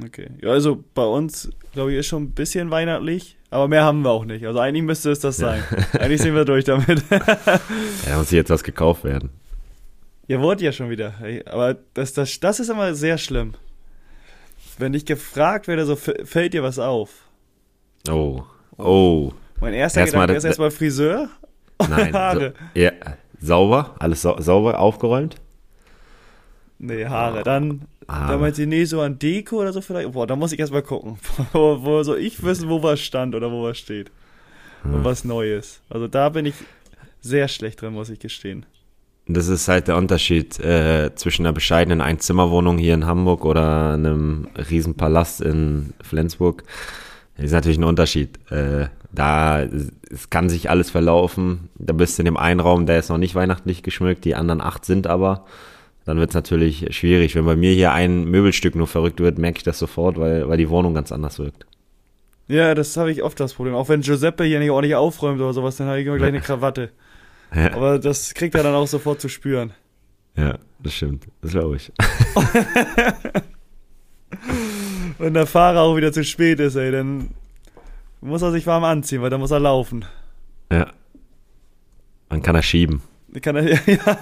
Okay. 0.04 0.30
Ja, 0.42 0.52
also 0.52 0.84
bei 0.94 1.04
uns, 1.04 1.50
glaube 1.74 1.92
ich, 1.92 2.00
ist 2.00 2.08
schon 2.08 2.24
ein 2.24 2.32
bisschen 2.32 2.72
weihnachtlich, 2.72 3.38
aber 3.50 3.68
mehr 3.68 3.84
haben 3.84 4.04
wir 4.04 4.12
auch 4.12 4.26
nicht. 4.26 4.46
Also 4.46 4.60
eigentlich 4.60 4.84
müsste 4.84 5.12
es 5.12 5.20
das 5.20 5.38
sein. 5.38 5.64
eigentlich 5.94 6.22
sind 6.22 6.34
wir 6.34 6.46
durch 6.46 6.66
damit. 6.66 7.04
ja, 8.08 8.18
muss 8.18 8.32
jetzt 8.32 8.50
was 8.50 8.64
gekauft 8.64 9.04
werden. 9.04 9.30
Ja, 10.28 10.40
wurde 10.40 10.64
ja 10.64 10.72
schon 10.72 10.90
wieder. 10.90 11.16
Aber 11.46 11.76
das, 11.94 12.14
das, 12.14 12.40
das 12.40 12.60
ist 12.60 12.70
immer 12.70 12.94
sehr 12.94 13.18
schlimm. 13.18 13.54
Wenn 14.82 14.96
ich 14.96 15.06
gefragt 15.06 15.68
werde, 15.68 15.86
so 15.86 15.96
fällt 15.96 16.56
dir 16.56 16.64
was 16.64 16.80
auf. 16.80 17.12
Oh. 18.10 18.42
Oh. 18.80 19.32
Mein 19.60 19.76
erster 19.76 20.02
erst 20.02 20.14
Gedanke 20.14 20.34
ist 20.34 20.44
erstmal 20.44 20.72
Friseur. 20.72 21.30
Nein. 21.88 22.12
Haare. 22.12 22.54
So, 22.74 22.82
ja, 22.82 22.92
sauber, 23.40 23.96
alles 24.00 24.24
sa 24.24 24.42
sauber 24.42 24.80
aufgeräumt. 24.80 25.36
Nee, 26.80 27.06
Haare. 27.06 27.44
Dann, 27.44 27.82
ah. 28.08 28.28
dann 28.28 28.40
meint 28.42 28.56
sie, 28.56 28.66
nee, 28.66 28.86
so 28.86 29.02
an 29.02 29.20
Deko 29.20 29.58
oder 29.58 29.72
so 29.72 29.82
vielleicht. 29.82 30.14
Boah, 30.14 30.26
da 30.26 30.36
muss 30.36 30.52
ich 30.52 30.60
erstmal 30.60 30.82
gucken. 30.82 31.20
wo, 31.54 31.84
wo 31.84 32.02
soll 32.02 32.18
ich 32.18 32.42
wissen, 32.42 32.68
wo 32.68 32.82
was 32.82 33.02
stand 33.02 33.36
oder 33.36 33.52
wo 33.52 33.62
was 33.62 33.78
steht. 33.78 34.10
Hm. 34.82 34.96
Und 34.96 35.04
was 35.04 35.24
Neues. 35.24 35.80
Also 35.90 36.08
da 36.08 36.30
bin 36.30 36.48
ich 36.48 36.56
sehr 37.20 37.48
schlecht 37.48 37.84
drin, 37.84 37.94
muss 37.94 38.10
ich 38.10 38.18
gestehen. 38.18 38.66
Das 39.28 39.48
ist 39.48 39.68
halt 39.68 39.88
der 39.88 39.98
Unterschied 39.98 40.60
äh, 40.60 41.12
zwischen 41.16 41.46
einer 41.46 41.54
bescheidenen 41.54 42.02
Einzimmerwohnung 42.02 42.78
hier 42.78 42.94
in 42.94 43.06
Hamburg 43.06 43.46
oder 43.46 43.94
einem 43.94 44.48
Riesenpalast 44.58 45.42
in 45.42 45.94
Flensburg. 46.02 46.64
Das 47.38 47.46
ist 47.46 47.52
natürlich 47.52 47.78
ein 47.78 47.84
Unterschied. 47.84 48.40
Äh, 48.52 48.88
da 49.12 49.62
es 49.62 50.30
kann 50.30 50.50
sich 50.50 50.70
alles 50.70 50.90
verlaufen. 50.90 51.70
Da 51.76 51.94
bist 51.94 52.18
du 52.18 52.22
in 52.22 52.26
dem 52.26 52.38
einen 52.38 52.60
Raum, 52.60 52.86
der 52.86 53.00
ist 53.00 53.10
noch 53.10 53.18
nicht 53.18 53.36
weihnachtlich 53.36 53.84
geschmückt, 53.84 54.26
die 54.26 54.36
anderen 54.36 54.62
acht 54.62 54.86
sind 54.86 55.08
aber. 55.08 55.46
Dann 56.06 56.18
wird 56.18 56.32
es 56.32 56.36
natürlich 56.36 56.96
schwierig. 56.96 57.36
Wenn 57.36 57.46
bei 57.46 57.56
mir 57.56 57.74
hier 57.74 57.92
ein 57.92 58.26
Möbelstück 58.26 58.76
nur 58.76 58.88
verrückt 58.88 59.20
wird, 59.20 59.38
merke 59.38 59.58
ich 59.58 59.64
das 59.64 59.78
sofort, 59.78 60.20
weil, 60.20 60.50
weil 60.50 60.58
die 60.58 60.70
Wohnung 60.70 60.94
ganz 60.94 61.12
anders 61.12 61.38
wirkt. 61.40 61.66
Ja, 62.48 62.74
das 62.74 62.98
habe 62.98 63.12
ich 63.12 63.24
oft 63.24 63.40
das 63.40 63.54
Problem. 63.54 63.76
Auch 63.76 63.88
wenn 63.88 64.02
Giuseppe 64.02 64.44
hier 64.44 64.60
nicht 64.60 64.72
ordentlich 64.72 64.96
aufräumt 64.96 65.40
oder 65.40 65.54
sowas, 65.54 65.78
dann 65.78 65.88
habe 65.88 66.02
ich 66.02 66.08
immer 66.08 66.18
gleich 66.18 66.30
eine 66.30 66.42
Krawatte. 66.42 66.90
Ja. 67.54 67.74
Aber 67.74 68.00
das 68.00 68.34
kriegt 68.34 68.56
er 68.56 68.64
dann 68.64 68.76
auch 68.76 68.88
sofort 68.88 69.20
zu 69.22 69.30
spüren. 69.30 69.74
Ja, 70.36 70.58
das 70.80 70.94
stimmt. 70.94 71.28
Das 71.42 71.52
glaube 71.52 71.76
ich. 71.76 71.92
Wenn 75.18 75.34
der 75.34 75.46
Fahrer 75.46 75.82
auch 75.82 75.98
wieder 75.98 76.14
zu 76.14 76.24
spät 76.24 76.60
ist, 76.60 76.76
ey, 76.76 76.92
dann 76.92 77.32
muss 78.22 78.42
er 78.42 78.52
sich 78.52 78.66
warm 78.66 78.84
anziehen, 78.84 79.22
weil 79.22 79.30
dann 79.30 79.42
muss 79.42 79.52
er 79.52 79.60
laufen. 79.60 80.06
Ja. 80.72 80.92
Dann 82.30 82.42
kann 82.42 82.56
er 82.56 82.64
schieben. 82.64 83.02
Kann 83.42 83.58
er, 83.58 83.64
ja, 83.86 84.18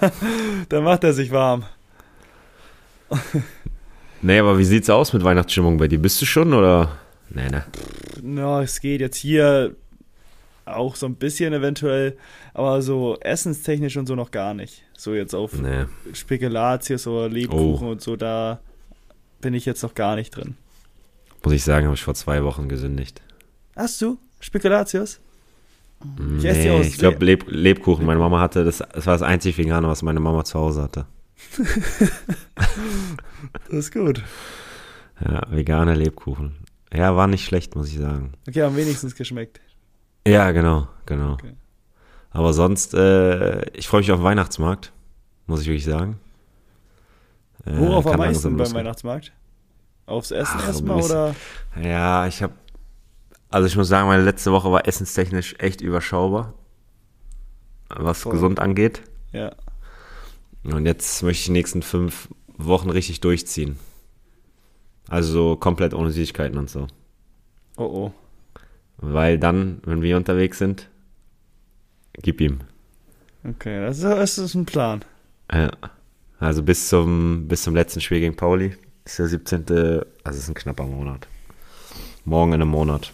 dann 0.69 0.83
macht 0.83 1.03
er 1.03 1.13
sich 1.13 1.31
warm. 1.31 1.63
nee, 4.21 4.39
aber 4.39 4.57
wie 4.57 4.65
sieht's 4.65 4.89
aus 4.89 5.13
mit 5.13 5.23
Weihnachtsstimmung 5.23 5.77
bei 5.77 5.87
dir? 5.87 5.99
Bist 5.99 6.21
du 6.21 6.25
schon 6.25 6.53
oder? 6.53 6.97
Nee, 7.29 7.49
ne. 7.49 7.65
Ja, 8.23 8.61
es 8.61 8.81
geht 8.81 9.01
jetzt 9.01 9.17
hier 9.17 9.75
auch 10.75 10.95
so 10.95 11.05
ein 11.05 11.15
bisschen 11.15 11.53
eventuell, 11.53 12.17
aber 12.53 12.81
so 12.81 13.17
essenstechnisch 13.19 13.97
und 13.97 14.07
so 14.07 14.15
noch 14.15 14.31
gar 14.31 14.53
nicht. 14.53 14.83
So 14.97 15.13
jetzt 15.13 15.33
auf 15.33 15.53
nee. 15.53 15.85
Spekulatius 16.13 17.07
oder 17.07 17.29
Lebkuchen 17.29 17.87
oh. 17.87 17.91
und 17.91 18.01
so, 18.01 18.15
da 18.15 18.59
bin 19.41 19.53
ich 19.53 19.65
jetzt 19.65 19.83
noch 19.83 19.95
gar 19.95 20.15
nicht 20.15 20.31
drin. 20.35 20.55
Muss 21.43 21.53
ich 21.53 21.63
sagen, 21.63 21.85
habe 21.85 21.95
ich 21.95 22.03
vor 22.03 22.15
zwei 22.15 22.43
Wochen 22.43 22.67
gesündigt. 22.67 23.21
Hast 23.75 24.01
du? 24.01 24.17
Spekulatius? 24.39 25.19
Ich, 26.37 26.43
nee, 26.43 26.81
ich 26.81 26.97
glaube 26.97 27.23
Leb 27.25 27.45
Lebkuchen. 27.47 28.05
Meine 28.05 28.19
Mama 28.19 28.39
hatte, 28.39 28.63
das, 28.63 28.77
das 28.77 29.05
war 29.05 29.13
das 29.13 29.21
einzige 29.21 29.57
Vegane, 29.57 29.87
was 29.87 30.01
meine 30.01 30.21
Mama 30.21 30.45
zu 30.45 30.57
Hause 30.57 30.81
hatte. 30.81 31.05
das 33.67 33.73
ist 33.73 33.93
gut. 33.93 34.23
Ja, 35.23 35.43
vegane 35.49 35.95
Lebkuchen. 35.95 36.55
Ja, 36.93 37.15
war 37.15 37.27
nicht 37.27 37.45
schlecht, 37.45 37.75
muss 37.75 37.89
ich 37.89 37.99
sagen. 37.99 38.33
Okay, 38.47 38.61
am 38.61 38.75
wenigstens 38.75 39.15
geschmeckt. 39.15 39.59
Ja, 40.29 40.51
genau, 40.51 40.87
genau. 41.05 41.33
Okay. 41.33 41.53
Aber 42.31 42.53
sonst, 42.53 42.93
äh, 42.93 43.69
ich 43.71 43.87
freue 43.87 44.01
mich 44.01 44.11
auf 44.11 44.19
den 44.19 44.23
Weihnachtsmarkt, 44.23 44.93
muss 45.47 45.61
ich 45.61 45.67
wirklich 45.67 45.85
sagen. 45.85 46.19
Äh, 47.65 47.77
Worauf 47.77 48.05
am 48.07 48.17
meisten 48.17 48.55
beim 48.55 48.73
Weihnachtsmarkt? 48.73 49.31
Aufs 50.05 50.31
Essen 50.31 50.59
erstmal 50.59 51.03
oder? 51.03 51.35
Ja, 51.81 52.27
ich 52.27 52.41
habe, 52.41 52.53
also 53.49 53.67
ich 53.67 53.75
muss 53.75 53.87
sagen, 53.87 54.07
meine 54.07 54.23
letzte 54.23 54.51
Woche 54.51 54.71
war 54.71 54.87
essenstechnisch 54.87 55.55
echt 55.59 55.81
überschaubar, 55.81 56.53
was 57.89 58.21
Voll. 58.21 58.33
gesund 58.33 58.59
angeht. 58.59 59.01
Ja. 59.31 59.51
Und 60.63 60.85
jetzt 60.85 61.23
möchte 61.23 61.39
ich 61.39 61.45
die 61.45 61.51
nächsten 61.51 61.81
fünf 61.81 62.29
Wochen 62.57 62.89
richtig 62.89 63.21
durchziehen. 63.21 63.77
Also 65.07 65.31
so 65.31 65.55
komplett 65.55 65.93
ohne 65.93 66.11
Süßigkeiten 66.11 66.57
und 66.57 66.69
so. 66.69 66.87
Oh 67.77 67.83
oh. 67.83 68.13
Weil 69.01 69.37
dann, 69.39 69.81
wenn 69.85 70.01
wir 70.01 70.17
unterwegs 70.17 70.57
sind, 70.57 70.89
gib 72.13 72.41
ihm. 72.41 72.59
Okay, 73.43 73.81
das 73.81 73.97
ist, 73.97 74.03
das 74.03 74.37
ist 74.37 74.55
ein 74.55 74.65
Plan. 74.65 75.03
Ja. 75.51 75.71
Also 76.39 76.63
bis 76.63 76.87
zum, 76.87 77.47
bis 77.47 77.63
zum 77.63 77.75
letzten 77.75 78.01
Spiel 78.01 78.19
gegen 78.19 78.35
Pauli 78.35 78.75
ist 79.05 79.19
der 79.19 79.27
17. 79.27 79.65
Also 80.23 80.37
es 80.37 80.37
ist 80.37 80.49
ein 80.49 80.53
knapper 80.53 80.85
Monat. 80.85 81.27
Morgen 82.25 82.53
in 82.53 82.61
einem 82.61 82.71
Monat. 82.71 83.11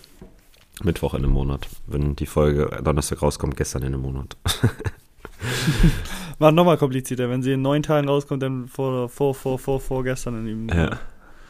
Mittwoch 0.84 1.14
in 1.14 1.24
einem 1.24 1.34
Monat. 1.34 1.68
Wenn 1.88 2.16
die 2.16 2.26
Folge 2.26 2.82
Donnerstag 2.84 3.22
rauskommt, 3.22 3.56
gestern 3.56 3.84
in 3.84 3.94
einem 3.94 4.02
Monat. 4.02 4.36
War 6.40 6.52
nochmal 6.52 6.78
komplizierter. 6.78 7.30
Wenn 7.30 7.42
sie 7.42 7.54
in 7.54 7.62
neun 7.62 7.82
Tagen 7.82 8.10
rauskommt, 8.10 8.44
dann 8.44 8.68
vor, 8.68 9.08
vor, 9.10 9.34
vor, 9.34 9.58
vor, 9.58 9.80
vor 9.80 10.04
gestern 10.04 10.46
in 10.46 10.48
ihm. 10.48 10.70
Ja. 10.70 11.00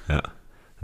Ja. 0.08 0.22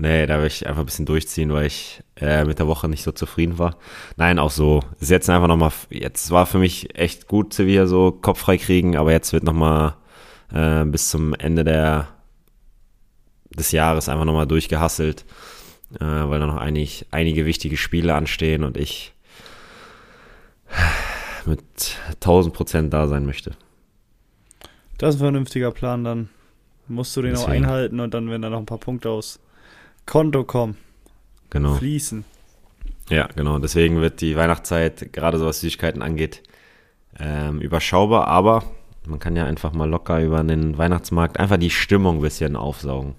Nee, 0.01 0.25
da 0.25 0.39
will 0.39 0.47
ich 0.47 0.65
einfach 0.65 0.79
ein 0.81 0.87
bisschen 0.87 1.05
durchziehen, 1.05 1.53
weil 1.53 1.67
ich 1.67 2.01
äh, 2.15 2.43
mit 2.43 2.57
der 2.57 2.65
Woche 2.65 2.89
nicht 2.89 3.03
so 3.03 3.11
zufrieden 3.11 3.59
war. 3.59 3.77
Nein, 4.17 4.39
auch 4.39 4.49
so. 4.49 4.79
Ist 4.99 5.11
jetzt 5.11 5.29
einfach 5.29 5.47
nochmal, 5.47 5.71
jetzt 5.91 6.31
war 6.31 6.47
für 6.47 6.57
mich 6.57 6.97
echt 6.97 7.27
gut, 7.27 7.53
Sevilla 7.53 7.85
so 7.85 8.11
Kopf 8.11 8.39
frei 8.39 8.57
kriegen, 8.57 8.97
aber 8.97 9.11
jetzt 9.11 9.31
wird 9.31 9.43
nochmal 9.43 9.93
äh, 10.51 10.85
bis 10.85 11.11
zum 11.11 11.35
Ende 11.35 11.63
der, 11.63 12.07
des 13.51 13.71
Jahres 13.73 14.09
einfach 14.09 14.25
nochmal 14.25 14.47
durchgehasselt, 14.47 15.23
äh, 15.99 16.03
weil 16.03 16.39
da 16.39 16.47
noch 16.47 16.57
einig, 16.57 17.05
einige 17.11 17.45
wichtige 17.45 17.77
Spiele 17.77 18.15
anstehen 18.15 18.63
und 18.63 18.77
ich 18.77 19.13
mit 21.45 21.61
1000 22.15 22.55
Prozent 22.55 22.91
da 22.91 23.07
sein 23.07 23.27
möchte. 23.27 23.51
Das 24.97 25.13
ist 25.13 25.21
ein 25.21 25.25
vernünftiger 25.25 25.69
Plan, 25.69 26.03
dann 26.03 26.29
musst 26.87 27.15
du 27.15 27.21
den 27.21 27.33
Deswegen. 27.33 27.47
auch 27.47 27.55
einhalten 27.55 27.99
und 27.99 28.15
dann, 28.15 28.31
wenn 28.31 28.41
da 28.41 28.49
noch 28.49 28.57
ein 28.57 28.65
paar 28.65 28.79
Punkte 28.79 29.11
aus 29.11 29.39
Konto 30.05 30.43
kommen, 30.43 30.77
genau. 31.49 31.75
fließen. 31.75 32.25
Ja, 33.09 33.27
genau. 33.35 33.59
Deswegen 33.59 33.99
wird 34.01 34.21
die 34.21 34.35
Weihnachtszeit, 34.35 35.11
gerade 35.11 35.37
so 35.37 35.45
was 35.45 35.59
Süßigkeiten 35.59 36.01
angeht, 36.01 36.43
ähm, 37.19 37.59
überschaubar, 37.59 38.27
aber 38.27 38.63
man 39.05 39.19
kann 39.19 39.35
ja 39.35 39.45
einfach 39.45 39.73
mal 39.73 39.89
locker 39.89 40.21
über 40.21 40.43
den 40.43 40.77
Weihnachtsmarkt 40.77 41.39
einfach 41.39 41.57
die 41.57 41.69
Stimmung 41.69 42.17
ein 42.17 42.21
bisschen 42.21 42.55
aufsaugen. 42.55 43.15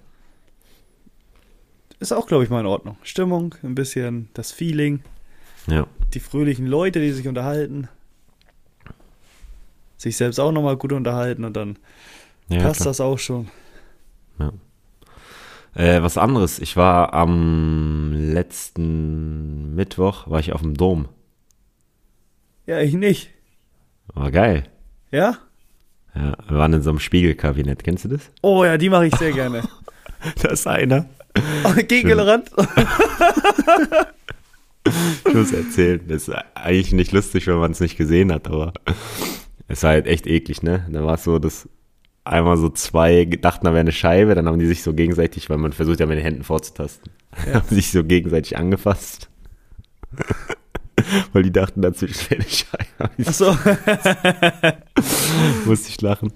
Ist 1.99 2.13
auch, 2.13 2.27
glaube 2.27 2.45
ich, 2.45 2.51
mal 2.51 2.61
in 2.61 2.67
Ordnung. 2.67 2.97
Stimmung, 3.03 3.55
ein 3.63 3.75
bisschen 3.75 4.29
das 4.35 4.51
Feeling. 4.51 5.05
Ja. 5.69 5.87
Die 6.15 6.21
fröhlichen 6.21 6.67
Leute, 6.67 7.01
die 7.01 7.13
sich 7.13 7.29
unterhalten. 7.29 7.89
Sich 9.99 10.17
selbst 10.17 10.41
auch 10.41 10.51
nochmal 10.51 10.77
gut 10.77 10.93
unterhalten 10.93 11.45
und 11.45 11.57
dann 11.57 11.79
ja, 12.49 12.61
passt 12.63 12.81
klar. 12.81 12.91
das 12.91 13.01
auch 13.01 13.19
schon. 13.19 13.49
Ja. 14.39 14.53
Äh, 15.75 16.03
was 16.03 16.19
anderes. 16.19 16.59
Ich 16.59 16.77
war 16.77 17.15
am 17.15 18.13
letzten 18.13 19.75
Mittwoch, 19.75 20.29
war 20.29 20.41
ich 20.41 20.53
auf 20.53 20.61
dem 20.61 20.75
Dom. 20.75 21.09
Ja, 22.67 22.81
ich 22.81 22.95
nicht. 22.95 23.31
War 24.15 24.31
geil. 24.31 24.65
Ja? 25.11 25.39
Ja, 26.15 26.37
wir 26.47 26.59
waren 26.59 26.75
in 26.75 26.83
so 26.83 26.91
einem 26.91 26.99
Spiegelkabinett. 26.99 27.83
Kennst 27.85 28.05
du 28.05 28.09
das? 28.11 28.31
Oh 28.43 28.65
ja, 28.65 28.77
die 28.77 28.91
mache 28.91 29.07
ich 29.07 29.15
sehr 29.17 29.33
gerne. 29.33 29.63
Da 30.41 30.51
ist 30.51 30.69
einer. 30.69 31.07
Oh, 31.65 31.73
Gegengerannt. 31.75 32.51
Ich 35.27 35.35
muss 35.35 35.53
erzählen. 35.53 36.01
Das 36.09 36.29
ist 36.29 36.35
eigentlich 36.55 36.93
nicht 36.93 37.13
lustig, 37.13 37.47
wenn 37.47 37.59
man 37.59 37.71
es 37.73 37.81
nicht 37.81 37.97
gesehen 37.97 38.33
hat, 38.33 38.49
aber 38.49 38.73
es 39.69 39.83
war 39.83 39.91
halt 39.91 40.07
echt 40.07 40.27
eklig, 40.27 40.63
ne? 40.63 40.87
Da 40.91 41.05
war 41.05 41.15
es 41.15 41.25
so, 41.25 41.39
dass 41.39 41.69
einmal 42.25 42.57
so 42.57 42.69
zwei 42.69 43.25
dachten, 43.25 43.65
da 43.65 43.73
wäre 43.73 43.81
eine 43.81 43.93
Scheibe, 43.93 44.35
dann 44.35 44.47
haben 44.47 44.59
die 44.59 44.67
sich 44.67 44.83
so 44.83 44.95
gegenseitig, 44.95 45.51
weil 45.51 45.59
man 45.59 45.73
versucht 45.73 46.01
ja 46.01 46.07
mit 46.07 46.19
den 46.19 46.25
Händen 46.25 46.45
vorzutasten, 46.45 47.13
Ja. 47.47 47.55
haben 47.61 47.69
sich 47.69 47.91
so 47.91 48.05
gegenseitig 48.05 48.57
angefasst. 48.57 49.29
weil 51.33 51.43
die 51.43 51.53
dachten, 51.53 51.83
dazwischen 51.83 52.31
wäre 52.31 52.43
eine 52.43 52.51
Scheibe. 52.51 53.11
Achso. 53.27 53.57
musste 55.67 55.89
ich 55.89 56.01
lachen. 56.01 56.33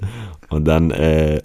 Und 0.48 0.64
dann 0.64 0.90
äh, 0.90 1.40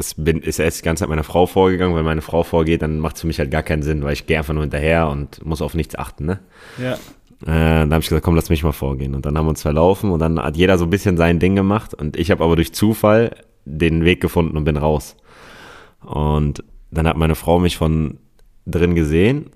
es 0.00 0.14
bin, 0.14 0.40
ist 0.40 0.58
erst 0.58 0.80
die 0.80 0.82
ganze 0.82 1.02
Zeit 1.02 1.10
meine 1.10 1.22
Frau 1.22 1.46
vorgegangen, 1.46 1.94
weil 1.94 2.02
meine 2.02 2.22
Frau 2.22 2.42
vorgeht, 2.42 2.82
dann 2.82 2.98
macht 2.98 3.16
es 3.16 3.20
für 3.20 3.26
mich 3.26 3.38
halt 3.38 3.50
gar 3.50 3.62
keinen 3.62 3.82
Sinn, 3.82 4.02
weil 4.02 4.14
ich 4.14 4.26
gehe 4.26 4.38
einfach 4.38 4.54
nur 4.54 4.62
hinterher 4.62 5.08
und 5.08 5.44
muss 5.44 5.60
auf 5.62 5.74
nichts 5.74 5.96
achten, 5.96 6.24
ne? 6.24 6.40
Ja. 6.82 6.98
Äh, 7.42 7.46
dann 7.46 7.92
habe 7.92 8.00
ich 8.00 8.08
gesagt, 8.08 8.24
komm, 8.24 8.34
lass 8.34 8.50
mich 8.50 8.62
mal 8.62 8.72
vorgehen. 8.72 9.14
Und 9.14 9.24
dann 9.26 9.36
haben 9.36 9.46
wir 9.46 9.50
uns 9.50 9.62
verlaufen 9.62 10.10
und 10.10 10.18
dann 10.20 10.38
hat 10.38 10.56
jeder 10.56 10.78
so 10.78 10.84
ein 10.84 10.90
bisschen 10.90 11.16
sein 11.16 11.38
Ding 11.38 11.56
gemacht 11.56 11.94
und 11.94 12.16
ich 12.16 12.30
habe 12.30 12.44
aber 12.44 12.56
durch 12.56 12.72
Zufall 12.72 13.34
den 13.64 14.04
Weg 14.04 14.20
gefunden 14.20 14.56
und 14.56 14.64
bin 14.64 14.76
raus. 14.76 15.16
Und 16.04 16.64
dann 16.90 17.06
hat 17.06 17.16
meine 17.16 17.34
Frau 17.34 17.58
mich 17.58 17.76
von 17.76 18.18
drin 18.66 18.94
gesehen 18.94 19.50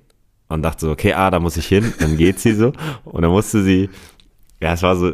und 0.48 0.62
dachte 0.62 0.86
so, 0.86 0.92
okay, 0.92 1.12
ah, 1.14 1.30
da 1.30 1.40
muss 1.40 1.56
ich 1.56 1.66
hin. 1.66 1.92
Dann 1.98 2.16
geht 2.16 2.40
sie 2.40 2.54
so 2.54 2.72
und 3.04 3.22
dann 3.22 3.30
musste 3.30 3.62
sie, 3.62 3.90
ja, 4.60 4.72
es 4.72 4.82
war 4.82 4.96
so, 4.96 5.12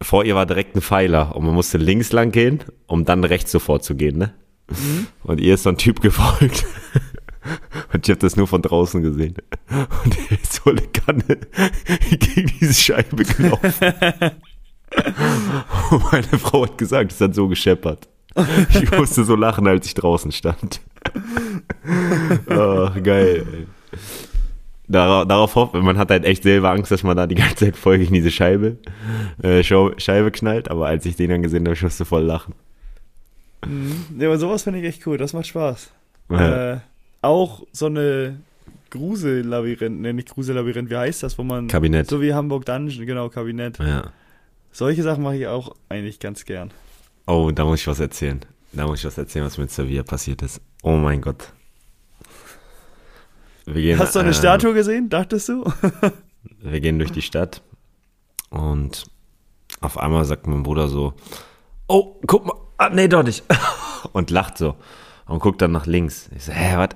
vor 0.00 0.24
ihr 0.24 0.34
war 0.34 0.46
direkt 0.46 0.76
ein 0.76 0.80
Pfeiler 0.82 1.34
und 1.34 1.44
man 1.44 1.54
musste 1.54 1.78
links 1.78 2.12
lang 2.12 2.30
gehen, 2.30 2.60
um 2.86 3.04
dann 3.04 3.24
rechts 3.24 3.50
sofort 3.50 3.84
zu 3.84 3.96
gehen, 3.96 4.18
ne? 4.18 4.32
Und 5.24 5.40
ihr 5.40 5.54
ist 5.54 5.64
so 5.64 5.68
ein 5.68 5.76
Typ 5.76 6.00
gefolgt. 6.00 6.64
Und 7.92 8.06
ich 8.06 8.10
habe 8.10 8.20
das 8.20 8.36
nur 8.36 8.46
von 8.46 8.62
draußen 8.62 9.02
gesehen. 9.02 9.36
Und 9.70 10.18
er 10.30 10.40
ist 10.40 10.52
so 10.52 10.70
eine 10.70 10.82
Kanne 10.82 11.38
gegen 12.10 12.52
diese 12.60 12.74
Scheibe 12.74 13.24
gelaufen. 13.24 13.72
Und 15.90 16.12
meine 16.12 16.38
Frau 16.38 16.64
hat 16.64 16.78
gesagt, 16.78 17.12
es 17.12 17.20
hat 17.20 17.34
so 17.34 17.48
gescheppert. 17.48 18.08
Ich 18.80 18.90
musste 18.90 19.24
so 19.24 19.36
lachen, 19.36 19.66
als 19.66 19.86
ich 19.86 19.94
draußen 19.94 20.32
stand. 20.32 20.80
Oh, 22.48 22.88
geil. 23.02 23.46
ey. 23.52 23.66
Darauf, 24.86 25.26
darauf 25.26 25.54
hofft 25.54 25.74
man 25.74 25.96
hat 25.96 26.10
halt 26.10 26.24
echt 26.24 26.42
selber 26.42 26.70
Angst, 26.70 26.90
dass 26.90 27.02
man 27.02 27.16
da 27.16 27.26
die 27.26 27.36
ganze 27.36 27.56
Zeit 27.56 27.76
voll 27.76 27.98
gegen 27.98 28.12
diese 28.12 28.30
Scheibe, 28.30 28.76
äh, 29.42 29.62
Scheibe 29.62 30.30
knallt, 30.30 30.70
aber 30.70 30.86
als 30.86 31.06
ich 31.06 31.16
den 31.16 31.30
dann 31.30 31.42
gesehen 31.42 31.64
habe, 31.64 31.74
ich 31.74 31.82
musste 31.82 32.04
voll 32.04 32.22
lachen. 32.22 32.54
Mhm. 33.66 34.04
Ja, 34.18 34.28
aber 34.28 34.38
sowas 34.38 34.62
finde 34.64 34.80
ich 34.80 34.84
echt 34.84 35.06
cool. 35.06 35.16
Das 35.16 35.32
macht 35.32 35.46
Spaß. 35.46 35.90
Ja. 36.30 36.72
Äh, 36.72 36.80
auch 37.24 37.66
so 37.72 37.86
eine 37.86 38.40
Grusel-Labyrinth, 38.90 40.00
ne, 40.00 40.12
nicht 40.14 40.30
Grusel-Labyrinth, 40.30 40.90
wie 40.90 40.96
heißt 40.96 41.22
das, 41.22 41.38
wo 41.38 41.42
man. 41.42 41.68
Kabinett. 41.68 42.08
So 42.08 42.20
wie 42.20 42.34
Hamburg 42.34 42.64
Dungeon, 42.66 43.06
genau, 43.06 43.28
Kabinett. 43.28 43.78
Ja. 43.78 44.12
Solche 44.70 45.02
Sachen 45.02 45.22
mache 45.22 45.36
ich 45.36 45.46
auch 45.46 45.74
eigentlich 45.88 46.20
ganz 46.20 46.44
gern. 46.44 46.70
Oh, 47.26 47.50
da 47.52 47.64
muss 47.64 47.80
ich 47.80 47.86
was 47.86 48.00
erzählen. 48.00 48.40
Da 48.72 48.86
muss 48.86 49.00
ich 49.00 49.04
was 49.04 49.16
erzählen, 49.16 49.44
was 49.44 49.56
mit 49.58 49.70
Sevilla 49.70 50.02
passiert 50.02 50.42
ist. 50.42 50.60
Oh 50.82 50.96
mein 50.96 51.20
Gott. 51.20 51.52
Wir 53.66 53.80
gehen, 53.80 53.98
Hast 53.98 54.14
du 54.14 54.18
eine 54.18 54.30
äh, 54.30 54.34
Statue 54.34 54.74
gesehen, 54.74 55.08
dachtest 55.08 55.48
du? 55.48 55.64
Wir 56.60 56.80
gehen 56.80 56.98
durch 56.98 57.12
die 57.12 57.22
Stadt 57.22 57.62
und 58.50 59.06
auf 59.80 59.96
einmal 59.96 60.24
sagt 60.26 60.46
mein 60.46 60.62
Bruder 60.62 60.88
so, 60.88 61.14
oh, 61.88 62.20
guck 62.26 62.44
mal, 62.46 62.54
ah, 62.76 62.90
nee, 62.90 63.08
doch 63.08 63.22
nicht. 63.22 63.42
Und 64.12 64.30
lacht 64.30 64.58
so 64.58 64.76
und 65.26 65.40
guckt 65.40 65.62
dann 65.62 65.72
nach 65.72 65.86
links. 65.86 66.28
Ich 66.36 66.44
so, 66.44 66.52
hä, 66.52 66.76
was? 66.76 66.90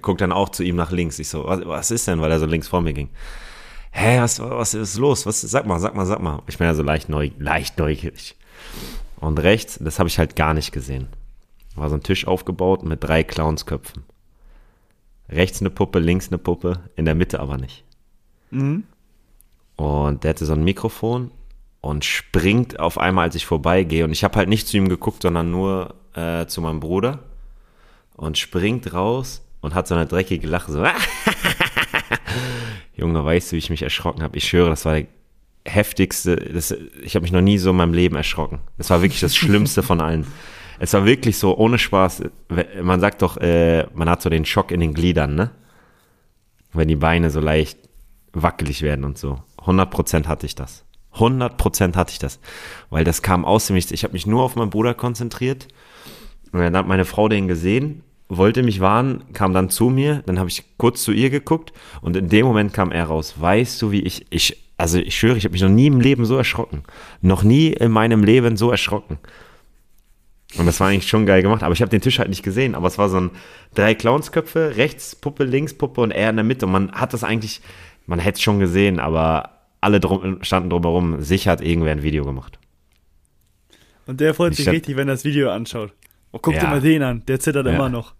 Guckt 0.00 0.20
dann 0.20 0.32
auch 0.32 0.48
zu 0.48 0.62
ihm 0.62 0.76
nach 0.76 0.90
links. 0.90 1.18
Ich 1.18 1.28
so, 1.28 1.44
was, 1.44 1.64
was 1.64 1.90
ist 1.90 2.08
denn, 2.08 2.20
weil 2.20 2.30
er 2.30 2.40
so 2.40 2.46
links 2.46 2.68
vor 2.68 2.80
mir 2.80 2.92
ging. 2.92 3.10
Hä, 3.90 4.20
was, 4.20 4.40
was 4.40 4.74
ist 4.74 4.98
los? 4.98 5.24
Was, 5.26 5.40
sag 5.40 5.66
mal, 5.66 5.78
sag 5.78 5.94
mal, 5.94 6.06
sag 6.06 6.20
mal. 6.20 6.42
Ich 6.46 6.58
bin 6.58 6.66
ja 6.66 6.74
so 6.74 6.82
leicht, 6.82 7.08
neu, 7.08 7.30
leicht 7.38 7.78
neugierig. 7.78 8.36
Und 9.20 9.38
rechts, 9.38 9.78
das 9.80 9.98
habe 9.98 10.08
ich 10.08 10.18
halt 10.18 10.36
gar 10.36 10.54
nicht 10.54 10.72
gesehen. 10.72 11.08
War 11.74 11.88
so 11.88 11.94
ein 11.94 12.02
Tisch 12.02 12.26
aufgebaut 12.26 12.84
mit 12.84 13.02
drei 13.02 13.22
Clownsköpfen. 13.22 14.04
Rechts 15.28 15.60
eine 15.60 15.70
Puppe, 15.70 15.98
links 15.98 16.28
eine 16.28 16.38
Puppe, 16.38 16.80
in 16.96 17.04
der 17.04 17.14
Mitte 17.14 17.40
aber 17.40 17.58
nicht. 17.58 17.84
Mhm. 18.50 18.84
Und 19.76 20.24
der 20.24 20.30
hatte 20.30 20.46
so 20.46 20.54
ein 20.54 20.64
Mikrofon 20.64 21.30
und 21.80 22.04
springt 22.04 22.80
auf 22.80 22.98
einmal, 22.98 23.24
als 23.24 23.34
ich 23.34 23.46
vorbeigehe. 23.46 24.04
Und 24.04 24.12
ich 24.12 24.24
habe 24.24 24.36
halt 24.36 24.48
nicht 24.48 24.66
zu 24.66 24.76
ihm 24.76 24.88
geguckt, 24.88 25.22
sondern 25.22 25.50
nur 25.50 25.94
äh, 26.14 26.46
zu 26.46 26.60
meinem 26.60 26.80
Bruder. 26.80 27.20
Und 28.16 28.38
springt 28.38 28.92
raus 28.92 29.42
und 29.60 29.74
hat 29.74 29.88
so 29.88 29.94
eine 29.94 30.06
dreckige 30.06 30.46
Lache. 30.46 30.72
So. 30.72 30.84
Junge, 32.96 33.24
weißt 33.24 33.50
du, 33.50 33.54
wie 33.54 33.58
ich 33.58 33.70
mich 33.70 33.82
erschrocken 33.82 34.22
habe? 34.22 34.36
Ich 34.36 34.48
schwöre, 34.48 34.70
das 34.70 34.84
war 34.84 34.94
der 34.94 35.06
heftigste. 35.64 36.36
Das, 36.36 36.74
ich 37.02 37.14
habe 37.14 37.22
mich 37.22 37.32
noch 37.32 37.40
nie 37.40 37.58
so 37.58 37.70
in 37.70 37.76
meinem 37.76 37.94
Leben 37.94 38.16
erschrocken. 38.16 38.60
Das 38.76 38.90
war 38.90 39.02
wirklich 39.02 39.20
das 39.20 39.36
Schlimmste 39.36 39.82
von 39.82 40.00
allen. 40.00 40.26
Es 40.78 40.92
war 40.92 41.04
wirklich 41.04 41.38
so, 41.38 41.56
ohne 41.56 41.78
Spaß. 41.78 42.22
Man 42.82 43.00
sagt 43.00 43.22
doch, 43.22 43.36
äh, 43.38 43.86
man 43.94 44.08
hat 44.08 44.22
so 44.22 44.30
den 44.30 44.44
Schock 44.44 44.70
in 44.70 44.80
den 44.80 44.94
Gliedern, 44.94 45.34
ne? 45.34 45.50
Wenn 46.72 46.88
die 46.88 46.96
Beine 46.96 47.30
so 47.30 47.40
leicht 47.40 47.78
wackelig 48.32 48.82
werden 48.82 49.04
und 49.04 49.18
so. 49.18 49.40
100% 49.58 50.26
hatte 50.26 50.46
ich 50.46 50.54
das. 50.54 50.84
100% 51.14 51.96
hatte 51.96 52.12
ich 52.12 52.18
das. 52.18 52.38
Weil 52.90 53.04
das 53.04 53.22
kam 53.22 53.44
aus 53.44 53.66
dem 53.66 53.74
Nichts. 53.74 53.90
Ich 53.90 54.04
habe 54.04 54.12
mich 54.12 54.26
nur 54.26 54.42
auf 54.42 54.54
meinen 54.54 54.70
Bruder 54.70 54.94
konzentriert. 54.94 55.66
Und 56.52 56.60
dann 56.60 56.76
hat 56.76 56.86
meine 56.86 57.04
Frau 57.04 57.28
den 57.28 57.48
gesehen, 57.48 58.04
wollte 58.28 58.62
mich 58.62 58.80
warnen, 58.80 59.24
kam 59.32 59.52
dann 59.54 59.70
zu 59.70 59.88
mir. 59.90 60.22
Dann 60.26 60.38
habe 60.38 60.48
ich 60.48 60.64
kurz 60.76 61.02
zu 61.02 61.12
ihr 61.12 61.30
geguckt. 61.30 61.72
Und 62.00 62.16
in 62.16 62.28
dem 62.28 62.46
Moment 62.46 62.72
kam 62.72 62.92
er 62.92 63.04
raus. 63.04 63.34
Weißt 63.38 63.80
du, 63.80 63.90
wie 63.90 64.00
ich, 64.02 64.26
ich, 64.30 64.62
also 64.76 64.98
ich 64.98 65.18
schwöre, 65.18 65.36
ich 65.36 65.44
habe 65.44 65.52
mich 65.52 65.62
noch 65.62 65.68
nie 65.70 65.86
im 65.86 66.00
Leben 66.00 66.24
so 66.26 66.36
erschrocken. 66.36 66.82
Noch 67.22 67.42
nie 67.42 67.68
in 67.68 67.90
meinem 67.90 68.22
Leben 68.24 68.56
so 68.56 68.70
erschrocken. 68.70 69.18
Und 70.56 70.64
das 70.66 70.80
war 70.80 70.88
eigentlich 70.88 71.08
schon 71.08 71.26
geil 71.26 71.42
gemacht, 71.42 71.62
aber 71.62 71.74
ich 71.74 71.82
habe 71.82 71.90
den 71.90 72.00
Tisch 72.00 72.18
halt 72.18 72.30
nicht 72.30 72.42
gesehen. 72.42 72.74
Aber 72.74 72.86
es 72.86 72.96
war 72.98 73.08
so 73.10 73.18
ein 73.20 73.30
drei 73.74 73.94
Clownsköpfe, 73.94 74.76
rechts 74.76 75.14
Puppe, 75.14 75.44
links 75.44 75.74
Puppe 75.74 76.00
und 76.00 76.10
er 76.10 76.30
in 76.30 76.36
der 76.36 76.44
Mitte. 76.44 76.66
Und 76.66 76.72
man 76.72 76.92
hat 76.92 77.12
das 77.12 77.22
eigentlich, 77.24 77.60
man 78.06 78.18
hätte 78.18 78.36
es 78.36 78.42
schon 78.42 78.58
gesehen, 78.58 78.98
aber 78.98 79.50
alle 79.80 80.00
drum, 80.00 80.38
standen 80.42 80.70
drumherum. 80.70 81.20
Sicher 81.20 81.50
hat 81.50 81.60
irgendwer 81.60 81.92
ein 81.92 82.02
Video 82.02 82.24
gemacht. 82.24 82.58
Und 84.06 84.20
der 84.20 84.32
freut 84.32 84.52
Ich 84.52 84.58
sich 84.58 84.68
richtig, 84.70 84.96
wenn 84.96 85.08
er 85.08 85.14
das 85.14 85.24
Video 85.24 85.50
anschaut. 85.50 85.92
Oh, 86.32 86.38
guck 86.40 86.54
Ja. 86.54 86.60
dir 86.60 86.66
mal 86.68 86.80
den 86.80 87.02
an, 87.02 87.22
der 87.26 87.40
zittert 87.40 87.66
Ja. 87.66 87.72
immer 87.74 87.88
noch. 87.90 88.14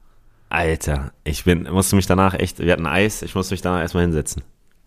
Alter, 0.50 1.12
ich 1.24 1.44
bin, 1.44 1.64
musste 1.70 1.96
mich 1.96 2.06
danach 2.06 2.34
echt, 2.34 2.58
wir 2.58 2.72
hatten 2.72 2.86
Eis, 2.86 3.22
ich 3.22 3.34
musste 3.34 3.54
mich 3.54 3.60
danach 3.62 3.80
erstmal 3.80 4.04
hinsetzen. 4.04 4.42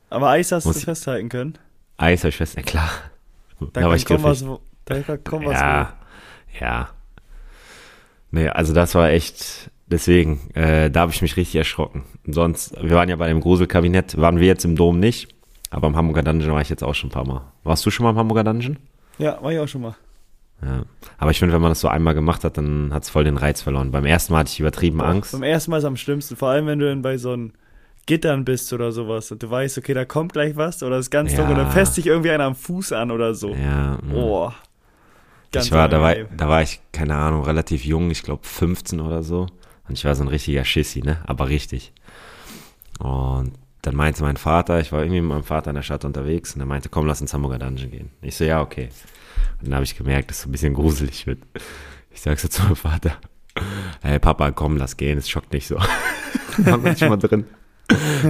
Aber 0.10 0.30
Eis 0.30 0.52
hast 0.52 0.64
du 0.66 0.70
Muss- 0.70 0.84
festhalten 0.84 1.30
können. 1.30 1.58
Eis 1.98 2.22
habe 2.22 2.30
ich 2.30 2.38
fest, 2.38 2.56
ja 2.56 2.64
klar. 2.64 2.90
Da 3.74 3.82
kann 3.82 3.96
ich 3.96 4.06
kommen, 4.06 4.24
griffig. 4.24 4.42
was, 4.42 4.48
wo- 4.48 4.60
da 4.86 5.00
kann 5.02 5.24
kommen, 5.24 5.46
was 5.46 5.60
Ja, 5.60 5.94
ja. 6.60 6.90
Nee, 8.32 8.48
also 8.50 8.74
das 8.74 8.96
war 8.96 9.10
echt, 9.10 9.70
deswegen, 9.88 10.50
äh, 10.56 10.90
da 10.90 11.02
habe 11.02 11.12
ich 11.12 11.22
mich 11.22 11.38
richtig 11.38 11.56
erschrocken. 11.58 12.06
Sonst, 12.26 12.74
wir 12.82 12.92
waren 12.96 13.10
ja 13.10 13.16
bei 13.18 13.28
dem 13.28 13.40
Gruselkabinett, 13.42 14.18
waren 14.20 14.40
wir 14.40 14.48
jetzt 14.48 14.66
im 14.66 14.76
Dom 14.76 15.00
nicht, 15.00 15.28
aber 15.70 15.88
im 15.88 15.96
Hamburger 15.96 16.24
Dungeon 16.24 16.54
war 16.54 16.62
ich 16.62 16.70
jetzt 16.70 16.84
auch 16.84 16.96
schon 16.96 17.10
ein 17.10 17.14
paar 17.14 17.28
Mal. 17.28 17.42
Warst 17.64 17.86
du 17.86 17.92
schon 17.92 18.06
mal 18.06 18.12
im 18.12 18.18
Hamburger 18.18 18.44
Dungeon? 18.44 18.78
wo. 19.18 19.24
Ja, 19.24 19.42
war 19.44 19.52
ich 19.52 19.60
auch 19.60 19.68
schon 19.68 19.82
mal. 19.82 19.96
Ja. 20.64 20.84
Aber 21.18 21.32
ich 21.32 21.40
finde, 21.40 21.54
wenn 21.54 21.62
man 21.62 21.72
das 21.72 21.82
so 21.82 21.88
einmal 21.88 22.14
gemacht 22.14 22.44
hat, 22.44 22.58
dann 22.58 22.94
hat 22.94 23.04
es 23.04 23.10
voll 23.10 23.24
den 23.24 23.38
Reiz 23.38 23.62
verloren. 23.62 23.92
Beim 23.92 24.06
ersten 24.06 24.34
Mal 24.34 24.40
hatte 24.40 24.52
ich 24.52 24.60
übertrieben 24.60 25.02
Angst. 25.02 25.32
Beim 25.32 25.44
ersten 25.44 25.72
Mal 25.72 25.78
ist 25.78 25.86
am 25.86 25.98
schlimmsten, 25.98 26.36
vor 26.36 26.50
allem 26.50 26.68
wenn 26.68 26.80
du 26.80 26.88
dann 26.88 27.02
bei 27.02 27.18
so 27.18 27.32
einem 27.32 27.54
Gittern 28.06 28.46
bist 28.46 28.72
oder 28.74 28.92
sowas 28.92 29.32
und 29.32 29.42
du 29.44 29.50
weißt, 29.50 29.78
okay, 29.78 29.94
da 29.94 30.06
kommt 30.06 30.34
gleich 30.34 30.56
was 30.56 30.82
oder 30.84 30.98
es 30.98 31.08
ist 31.08 31.12
ganz 31.12 31.32
Ja. 31.32 31.38
dunkel 31.38 31.56
und 31.56 31.64
dann 31.64 31.72
fässt 31.72 31.98
dich 31.98 32.08
irgendwie 32.08 32.32
einer 32.32 32.46
am 32.46 32.56
Fuß 32.56 32.94
an 32.94 33.12
oder 33.12 33.34
so. 33.34 33.54
Ja, 33.54 33.98
mm. 34.02 34.14
Oh. 34.16 34.52
Ganz 35.52 35.66
ich 35.68 35.72
war, 35.72 35.90
da 35.90 36.02
war, 36.02 36.16
da 36.16 36.48
war 36.48 36.62
ich, 36.62 36.80
keine 36.92 37.16
Ahnung, 37.16 37.44
relativ 37.44 37.84
jung, 37.84 38.10
ich 38.10 38.24
glaube 38.24 38.42
15 38.44 39.00
oder 39.02 39.22
so. 39.22 39.48
Und 39.88 39.98
ich 39.98 40.06
war 40.06 40.16
so 40.16 40.24
ein 40.24 40.30
richtiger 40.30 40.64
Schissi, 40.64 41.02
ne? 41.02 41.18
Aber 41.26 41.50
richtig. 41.50 41.92
Und 43.00 43.52
dann 43.82 43.96
meinte 43.96 44.24
mein 44.24 44.38
Vater, 44.38 44.80
ich 44.80 44.92
war 44.92 45.02
irgendwie 45.02 45.22
mit 45.22 45.30
meinem 45.30 45.44
Vater 45.44 45.72
in 45.72 45.76
der 45.76 45.84
Stadt 45.84 46.06
unterwegs 46.06 46.54
und 46.54 46.62
er 46.62 46.68
meinte, 46.68 46.90
komm, 46.90 47.08
lass 47.08 47.22
ins 47.22 47.34
Hamburger 47.34 47.60
Dungeon 47.60 47.92
gehen. 47.92 48.10
Ich 48.22 48.36
so, 48.36 48.44
ja, 48.44 48.62
okay. 48.62 48.90
Und 49.60 49.68
dann 49.68 49.76
habe 49.76 49.84
ich 49.84 49.98
gemerkt, 49.98 50.30
dass 50.30 50.38
es 50.38 50.44
so 50.44 50.50
ein 50.50 50.52
bisschen 50.52 50.74
gruselig 50.74 51.26
wird. 51.28 51.40
Ich 52.12 52.22
sag 52.22 52.40
so 52.40 52.48
zu 52.48 52.64
meinem 52.64 52.76
Vater, 52.76 53.18
hey 54.02 54.20
Papa, 54.20 54.52
komm, 54.52 54.78
lass 54.78 54.98
gehen, 54.98 55.18
es 55.18 55.30
schockt 55.30 55.54
nicht 55.54 55.68
so. 55.68 55.78
dann 56.66 56.84
war 56.84 56.92
ich 56.92 57.02
mal 57.02 57.18
drin. 57.18 57.46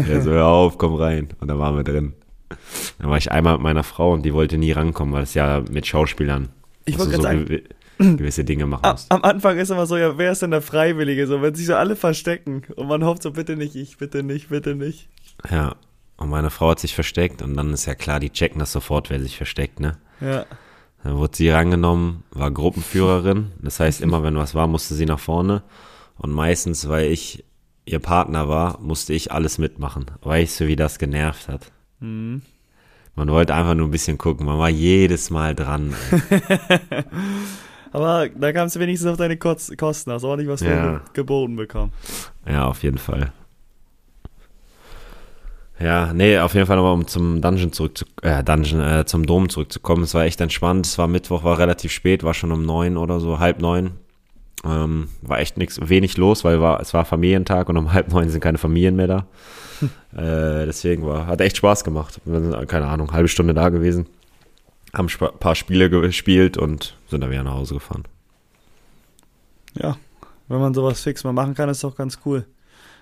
Er 0.08 0.22
so, 0.22 0.32
hör 0.32 0.48
auf, 0.48 0.78
komm 0.78 0.96
rein. 0.96 1.30
Und 1.40 1.48
dann 1.48 1.60
waren 1.60 1.76
wir 1.76 1.84
drin. 1.84 2.14
Dann 3.00 3.10
war 3.10 3.18
ich 3.18 3.32
einmal 3.32 3.54
mit 3.54 3.64
meiner 3.64 3.84
Frau 3.84 4.14
und 4.14 4.24
die 4.24 4.34
wollte 4.34 4.58
nie 4.58 4.72
rankommen, 4.72 5.14
weil 5.14 5.24
es 5.24 5.34
ja 5.34 5.64
mit 5.72 5.86
Schauspielern 5.86 6.50
Ich 6.86 7.00
also 7.00 7.12
so 7.12 7.22
sagen, 7.22 7.50
wie, 7.50 7.64
gewisse 7.98 8.44
Dinge 8.44 8.66
machen 8.66 8.90
musst. 8.90 9.12
am 9.12 9.24
Anfang 9.24 9.58
ist 9.58 9.70
immer 9.70 9.86
so, 9.86 9.98
ja, 9.98 10.18
wer 10.18 10.32
ist 10.32 10.42
denn 10.42 10.52
der 10.52 10.62
Freiwillige? 10.62 11.28
So, 11.28 11.42
wenn 11.42 11.56
sich 11.56 11.68
so 11.68 11.76
alle 11.76 11.96
verstecken 11.96 12.64
und 12.76 12.88
man 12.88 13.04
hofft 13.04 13.24
so, 13.24 13.32
bitte 13.32 13.56
nicht 13.56 13.76
ich, 13.76 13.98
bitte 13.98 14.24
nicht, 14.24 14.50
bitte 14.50 14.76
nicht. 14.76 15.10
Ja. 15.50 15.76
Und 16.18 16.30
meine 16.30 16.52
Frau 16.52 16.70
hat 16.70 16.80
sich 16.80 16.94
versteckt 16.94 17.42
und 17.42 17.56
dann 17.56 17.74
ist 17.74 17.86
ja 17.88 17.96
klar, 17.96 18.20
die 18.20 18.30
checken 18.30 18.60
das 18.60 18.72
sofort, 18.72 19.10
wer 19.10 19.20
sich 19.20 19.38
versteckt, 19.38 19.80
ne? 19.80 19.98
Ja. 20.20 20.46
Dann 21.04 21.18
wurde 21.18 21.36
sie 21.36 21.50
rangenommen, 21.50 22.24
war 22.32 22.52
Gruppenführerin. 22.52 23.52
Das 23.60 23.80
heißt, 23.80 24.02
immer 24.02 24.22
wenn 24.22 24.38
was 24.38 24.54
war, 24.54 24.68
musste 24.68 24.94
sie 24.94 25.06
nach 25.06 25.20
vorne. 25.20 25.64
Und 26.18 26.32
meistens, 26.32 26.88
weil 26.88 27.12
ich 27.12 27.44
ihr 27.86 27.98
Partner 28.00 28.48
war, 28.48 28.80
musste 28.80 29.14
ich 29.14 29.32
alles 29.32 29.58
mitmachen. 29.58 30.06
Weißt 30.22 30.60
du, 30.60 30.68
wie 30.68 30.76
das 30.76 31.00
genervt 31.00 31.48
hat? 31.48 31.72
Mhm. 32.00 32.44
Man 33.16 33.30
wollte 33.30 33.56
einfach 33.56 33.74
nur 33.74 33.88
ein 33.88 33.92
bisschen 33.92 34.20
gucken. 34.20 34.46
Man 34.46 34.60
war 34.60 34.70
jedes 34.70 35.32
Mal 35.32 35.56
dran. 35.56 35.96
Aber 37.92 38.30
da 38.30 38.54
kamst 38.54 38.76
du 38.76 38.80
wenigstens 38.80 39.10
auf 39.10 39.18
deine 39.18 39.36
Kost 39.38 39.78
Kosten, 39.78 40.12
hast 40.12 40.24
auch 40.24 40.38
nicht 40.38 40.48
was 40.48 40.62
Ja. 40.62 41.02
geboten 41.14 41.56
bekommen. 41.58 41.92
Ja, 42.48 42.68
auf 42.68 42.84
jeden 42.84 42.98
Fall. 43.00 43.34
Ja, 45.82 46.14
nee, 46.14 46.38
auf 46.38 46.54
jeden 46.54 46.68
Fall 46.68 46.78
nochmal, 46.78 46.94
um 46.94 47.08
zum 47.08 47.42
Dungeon 47.42 47.72
zurück 47.72 47.98
zu, 47.98 48.06
äh, 48.22 48.44
Dungeon, 48.44 48.82
äh, 48.82 49.06
zum 49.06 49.26
Dom 49.26 49.50
zurückzukommen. 49.50 50.04
Es 50.04 50.14
war 50.14 50.26
echt 50.26 50.40
entspannt. 50.40 50.86
Es 50.86 50.98
war 50.98 51.08
Mittwoch, 51.08 51.44
war 51.44 51.58
relativ 51.58 51.92
spät, 51.92 52.24
war 52.24 52.34
schon 52.34 52.52
um 52.52 52.66
neun 52.66 52.98
oder 52.98 53.20
so, 53.20 53.40
halb 53.40 53.62
neun. 53.62 53.92
Ähm, 54.64 55.10
war 55.24 55.40
echt 55.40 55.58
nichts, 55.58 55.80
wenig 55.82 56.18
los, 56.18 56.44
weil 56.44 56.62
war, 56.62 56.80
es 56.82 56.94
war 56.94 57.04
Familientag 57.04 57.68
und 57.70 57.78
um 57.78 57.94
halb 57.94 58.12
neun 58.12 58.30
sind 58.30 58.42
keine 58.42 58.60
Familien 58.60 58.96
mehr 58.96 59.08
da. 59.08 59.26
äh, 60.14 60.66
deswegen 60.68 61.06
war, 61.06 61.26
hat 61.26 61.42
echt 61.42 61.58
Spaß 61.58 61.84
gemacht. 61.84 62.22
Wir 62.26 62.42
sind, 62.42 62.68
keine 62.68 62.86
Ahnung, 62.86 63.12
halbe 63.12 63.28
Stunde 63.28 63.56
da 63.56 63.70
gewesen. 63.70 64.06
Haben 64.94 65.08
ein 65.08 65.40
paar 65.40 65.56
Spiele 65.56 65.90
gespielt 65.90 66.58
und 66.58 66.96
sind 67.08 67.22
dann 67.22 67.32
wieder 67.32 67.44
nach 67.44 67.54
Hause 67.54 67.76
gefahren. 67.76 68.04
Ja, 69.74 69.96
wenn 70.48 70.60
man 70.60 70.74
sowas 70.74 71.02
fix 71.02 71.24
mal 71.24 71.32
machen 71.34 71.56
kann, 71.56 71.70
ist 71.70 71.84
doch 71.84 71.96
ganz 71.96 72.20
cool. 72.26 72.46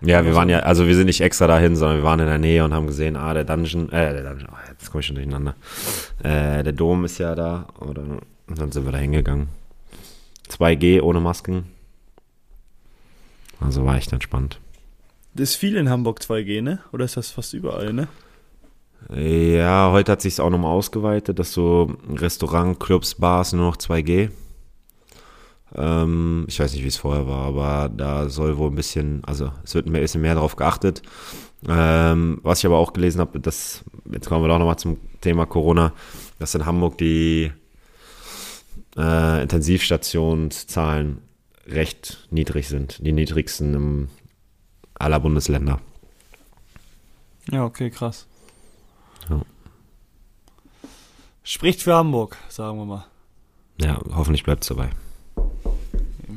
Ja, 0.02 0.24
wir 0.24 0.34
waren 0.34 0.48
ja, 0.48 0.60
also 0.60 0.88
wir 0.88 0.96
sind 0.96 1.08
nicht 1.08 1.22
extra 1.22 1.48
dahin, 1.48 1.76
sondern 1.76 1.98
wir 1.98 2.04
waren 2.04 2.20
in 2.20 2.28
der 2.28 2.38
Nähe 2.38 2.64
und 2.64 2.74
haben 2.74 2.88
gesehen, 2.88 3.18
ah, 3.18 3.34
der 3.34 3.44
Dungeon, 3.44 3.92
äh, 3.92 4.14
der 4.14 4.24
Dungeon, 4.24 4.50
oh, 4.52 4.58
jetzt 4.70 4.90
komme 4.92 5.02
ich 5.02 5.08
schon 5.08 5.16
durcheinander. 5.16 5.56
Äh, 6.24 6.64
der 6.64 6.72
Dom 6.72 7.04
ist 7.04 7.18
ja 7.18 7.36
da, 7.36 7.68
oder, 7.80 8.04
und 8.04 8.60
dann 8.60 8.72
sind 8.72 8.86
wir 8.86 8.92
da 8.92 8.98
hingegangen. 8.98 9.50
2G 10.50 11.02
ohne 11.02 11.20
Masken. 11.20 11.66
Also 13.60 13.86
war 13.86 13.98
echt 13.98 14.14
entspannt. 14.14 14.60
Das 15.34 15.52
ist 15.52 15.56
viel 15.58 15.76
in 15.76 15.90
Hamburg 15.90 16.22
2G, 16.22 16.62
ne? 16.62 16.80
Oder 16.92 17.06
ist 17.06 17.18
das 17.18 17.30
fast 17.30 17.54
überall, 17.54 17.94
ne? 17.94 18.08
Ja, 19.14 19.92
heute 19.92 20.12
hat 20.12 20.22
sich's 20.22 20.40
auch 20.40 20.50
nochmal 20.50 20.72
ausgeweitet, 20.72 21.40
dass 21.40 21.54
so 21.54 21.96
Restaurant, 22.10 22.80
Clubs, 22.80 23.16
Bars 23.16 23.54
nur 23.54 23.66
noch 23.66 23.78
2G. 23.78 24.30
Ähm, 25.76 26.46
ich 26.48 26.60
weiß 26.60 26.74
nicht, 26.74 26.84
wie 26.84 26.88
es 26.88 26.98
vorher 26.98 27.28
war, 27.28 27.46
aber 27.46 27.90
da 27.90 28.30
soll 28.30 28.58
wohl 28.58 28.72
ein 28.72 28.76
bisschen, 28.76 29.24
also 29.26 29.52
es 29.64 29.76
wird 29.76 29.88
ein 29.88 29.94
bisschen 29.94 30.22
mehr 30.22 30.36
darauf 30.36 30.56
geachtet. 30.56 31.02
Ähm, 31.68 32.40
was 32.44 32.60
ich 32.60 32.66
aber 32.66 32.78
auch 32.78 32.94
gelesen 32.94 33.20
habe, 33.20 33.40
dass, 33.40 33.84
jetzt 34.12 34.28
kommen 34.28 34.44
wir 34.44 34.48
doch 34.48 34.60
nochmal 34.60 34.80
zum 34.80 34.98
Thema 35.22 35.46
Corona, 35.46 35.94
dass 36.40 36.56
in 36.56 36.66
Hamburg 36.66 36.98
die 36.98 37.52
äh, 38.98 39.42
Intensivstationszahlen 39.42 41.22
recht 41.68 42.28
niedrig 42.32 42.68
sind. 42.68 43.06
Die 43.06 43.12
niedrigsten 43.12 43.74
im, 43.74 44.10
aller 44.96 45.20
Bundesländer. 45.20 45.80
Ja, 47.52 47.66
okay, 47.66 47.90
krass. 47.90 48.28
Ja. 49.30 49.42
Spricht 51.44 51.82
für 51.82 51.96
Hamburg, 51.96 52.38
sagen 52.48 52.78
wir 52.78 52.86
mal. 52.86 53.06
Ja, 53.82 54.00
hoffentlich 54.14 54.44
bleibt 54.44 54.64
es 54.64 54.70
dabei. 54.70 54.90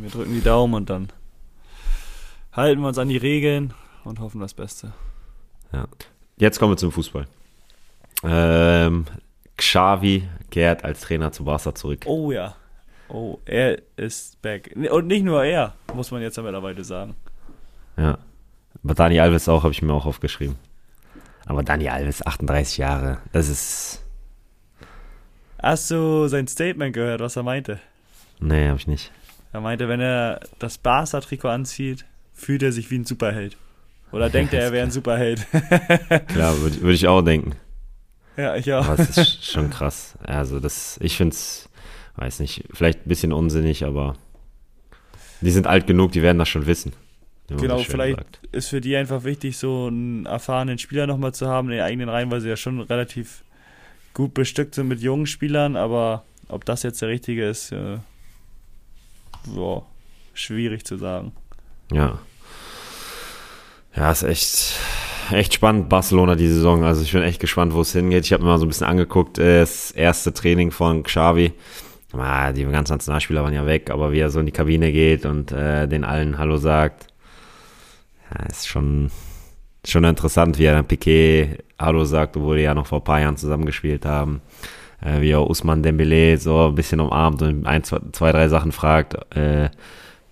Wir 0.02 0.10
drücken 0.10 0.34
die 0.34 0.42
Daumen 0.42 0.74
und 0.74 0.90
dann 0.90 1.10
halten 2.52 2.80
wir 2.80 2.88
uns 2.88 2.98
an 2.98 3.08
die 3.08 3.16
Regeln 3.16 3.72
und 4.02 4.18
hoffen 4.18 4.40
das 4.40 4.52
Beste. 4.52 4.92
Ja. 5.72 5.86
Jetzt 6.38 6.58
kommen 6.58 6.72
wir 6.72 6.76
zum 6.76 6.90
Fußball. 6.90 7.28
Ähm, 8.24 9.06
Xavi 9.56 10.28
kehrt 10.50 10.82
als 10.82 11.02
Trainer 11.02 11.30
zu 11.30 11.44
Barca 11.44 11.72
zurück. 11.72 12.02
Oh 12.06 12.32
ja. 12.32 12.56
Oh, 13.08 13.38
er 13.44 13.80
ist 13.94 14.42
back. 14.42 14.74
Und 14.90 15.06
nicht 15.06 15.22
nur 15.22 15.44
er, 15.44 15.74
muss 15.94 16.10
man 16.10 16.20
jetzt 16.20 16.36
mittlerweile 16.36 16.82
sagen. 16.82 17.14
Ja. 17.96 18.18
Aber 18.82 18.94
Dani 18.94 19.20
Alves 19.20 19.48
auch, 19.48 19.62
habe 19.62 19.72
ich 19.72 19.82
mir 19.82 19.92
auch 19.92 20.06
aufgeschrieben. 20.06 20.56
Aber 21.46 21.62
Dani 21.62 21.88
Alves, 21.88 22.26
38 22.26 22.78
Jahre, 22.78 23.18
das 23.30 23.48
ist. 23.48 24.02
Hast 25.62 25.92
du 25.92 26.26
sein 26.26 26.48
Statement 26.48 26.92
gehört, 26.92 27.20
was 27.20 27.36
er 27.36 27.44
meinte? 27.44 27.78
Nee, 28.40 28.66
habe 28.66 28.78
ich 28.78 28.88
nicht. 28.88 29.12
Er 29.52 29.60
meinte, 29.60 29.88
wenn 29.88 30.00
er 30.00 30.40
das 30.58 30.78
Barca-Trikot 30.78 31.48
anzieht, 31.48 32.04
fühlt 32.32 32.62
er 32.62 32.72
sich 32.72 32.90
wie 32.90 32.98
ein 32.98 33.04
Superheld. 33.04 33.56
Oder 34.10 34.28
denkt 34.28 34.52
er, 34.52 34.62
er 34.62 34.72
wäre 34.72 34.84
ein 34.84 34.90
Superheld. 34.90 35.46
Klar, 36.28 36.58
würde 36.60 36.80
würd 36.82 36.94
ich 36.94 37.06
auch 37.06 37.22
denken. 37.22 37.54
ja, 38.36 38.56
ich 38.56 38.72
auch. 38.72 38.86
Aber 38.86 38.98
es 38.98 39.16
ist 39.16 39.44
schon 39.44 39.70
krass. 39.70 40.16
Also, 40.22 40.60
das, 40.60 40.98
ich 41.02 41.16
finde 41.16 41.34
es, 41.34 41.68
weiß 42.16 42.40
nicht, 42.40 42.64
vielleicht 42.72 43.06
ein 43.06 43.08
bisschen 43.08 43.32
unsinnig, 43.32 43.84
aber 43.84 44.16
die 45.40 45.50
sind 45.50 45.66
alt 45.66 45.86
genug, 45.86 46.12
die 46.12 46.22
werden 46.22 46.38
das 46.38 46.48
schon 46.48 46.66
wissen. 46.66 46.92
Genau, 47.48 47.78
so 47.78 47.84
vielleicht 47.84 48.16
sagt. 48.16 48.40
ist 48.52 48.68
für 48.68 48.80
die 48.80 48.96
einfach 48.96 49.24
wichtig, 49.24 49.58
so 49.58 49.86
einen 49.86 50.26
erfahrenen 50.26 50.78
Spieler 50.78 51.06
nochmal 51.06 51.34
zu 51.34 51.48
haben 51.48 51.68
in 51.68 51.76
den 51.76 51.84
eigenen 51.84 52.08
Reihen, 52.08 52.30
weil 52.30 52.40
sie 52.40 52.48
ja 52.48 52.56
schon 52.56 52.80
relativ 52.80 53.42
gut 54.14 54.34
bestückt 54.34 54.74
sind 54.74 54.88
mit 54.88 55.00
jungen 55.00 55.26
Spielern, 55.26 55.76
aber 55.76 56.24
ob 56.48 56.64
das 56.64 56.82
jetzt 56.82 57.02
der 57.02 57.08
richtige 57.08 57.46
ist, 57.46 57.72
äh, 57.72 57.98
boah, 59.46 59.86
schwierig 60.34 60.84
zu 60.84 60.96
sagen. 60.96 61.32
Ja. 61.92 62.18
Ja, 63.94 64.10
ist 64.10 64.22
echt, 64.22 64.78
echt 65.30 65.54
spannend, 65.54 65.88
Barcelona 65.88 66.34
die 66.34 66.48
Saison. 66.48 66.84
Also 66.84 67.02
ich 67.02 67.12
bin 67.12 67.22
echt 67.22 67.40
gespannt, 67.40 67.74
wo 67.74 67.82
es 67.82 67.92
hingeht. 67.92 68.24
Ich 68.24 68.32
habe 68.32 68.42
mir 68.42 68.50
mal 68.50 68.58
so 68.58 68.64
ein 68.64 68.68
bisschen 68.68 68.86
angeguckt, 68.86 69.38
äh, 69.38 69.60
das 69.60 69.90
erste 69.90 70.32
Training 70.32 70.70
von 70.70 71.02
Xavi. 71.02 71.52
Ah, 72.14 72.52
die 72.52 72.64
ganzen 72.64 72.92
Nationalspieler 72.92 73.42
waren 73.42 73.54
ja 73.54 73.66
weg, 73.66 73.90
aber 73.90 74.12
wie 74.12 74.20
er 74.20 74.30
so 74.30 74.40
in 74.40 74.46
die 74.46 74.52
Kabine 74.52 74.92
geht 74.92 75.24
und 75.24 75.50
äh, 75.50 75.88
den 75.88 76.04
allen 76.04 76.36
Hallo 76.36 76.58
sagt, 76.58 77.06
ja, 78.30 78.46
ist 78.46 78.68
schon, 78.68 79.10
schon 79.86 80.04
interessant, 80.04 80.58
wie 80.58 80.64
er 80.64 80.74
dann 80.74 80.86
Piquet 80.86 81.64
Hallo 81.78 82.04
sagt, 82.04 82.36
obwohl 82.36 82.58
die 82.58 82.64
ja 82.64 82.74
noch 82.74 82.86
vor 82.86 83.00
ein 83.00 83.04
paar 83.04 83.20
Jahren 83.20 83.38
zusammengespielt 83.38 84.04
haben. 84.04 84.42
Äh, 85.02 85.20
wie 85.20 85.30
er 85.30 85.48
Usman 85.48 85.82
Dembele 85.82 86.38
so 86.38 86.68
ein 86.68 86.74
bisschen 86.74 87.00
umarmt 87.00 87.42
und 87.42 87.66
ein, 87.66 87.82
zwei, 87.84 87.98
zwei 88.12 88.32
drei 88.32 88.48
Sachen 88.48 88.72
fragt 88.72 89.14
äh, 89.36 89.68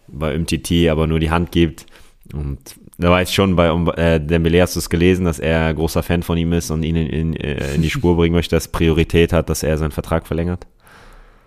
bei 0.09 0.39
MTT, 0.39 0.89
aber 0.91 1.07
nur 1.07 1.21
die 1.21 1.31
Hand 1.31 1.53
gibt. 1.53 1.87
Und 2.33 2.59
da 2.99 3.11
weiß 3.11 3.31
ich 3.31 3.35
schon, 3.35 3.57
bei 3.57 3.69
äh, 3.97 4.21
Dembele 4.21 4.63
hast 4.63 4.77
du 4.77 4.79
es 4.79 4.91
gelesen, 4.91 5.25
dass 5.25 5.39
er 5.39 5.73
großer 5.75 6.03
Fan 6.03 6.23
von 6.23 6.39
ihm 6.39 6.53
ist 6.53 6.71
und 6.71 6.83
ihn 6.83 6.97
in, 6.97 7.07
in, 7.09 7.37
äh, 7.37 7.75
in 7.75 7.83
die 7.83 7.91
Spur 7.91 8.17
bringen 8.17 8.35
möchte, 8.35 8.55
dass 8.55 8.69
Priorität 8.69 9.33
hat, 9.33 9.49
dass 9.49 9.63
er 9.63 9.77
seinen 9.79 9.91
Vertrag 9.91 10.27
verlängert. 10.27 10.67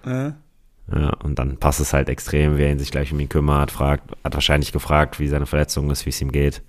Äh? 0.05 0.31
Ja, 0.93 1.09
und 1.23 1.39
dann 1.39 1.57
passt 1.57 1.79
es 1.79 1.93
halt 1.93 2.09
extrem, 2.09 2.57
wer 2.57 2.71
ihn 2.71 2.79
sich 2.79 2.91
gleich 2.91 3.13
um 3.13 3.19
ihn 3.19 3.29
kümmert, 3.29 3.71
fragt, 3.71 4.11
hat 4.23 4.33
wahrscheinlich 4.33 4.73
gefragt, 4.73 5.19
wie 5.19 5.27
seine 5.27 5.45
Verletzung 5.45 5.89
ist, 5.91 6.05
wie 6.05 6.09
es 6.09 6.21
ihm 6.21 6.31
geht. 6.31 6.61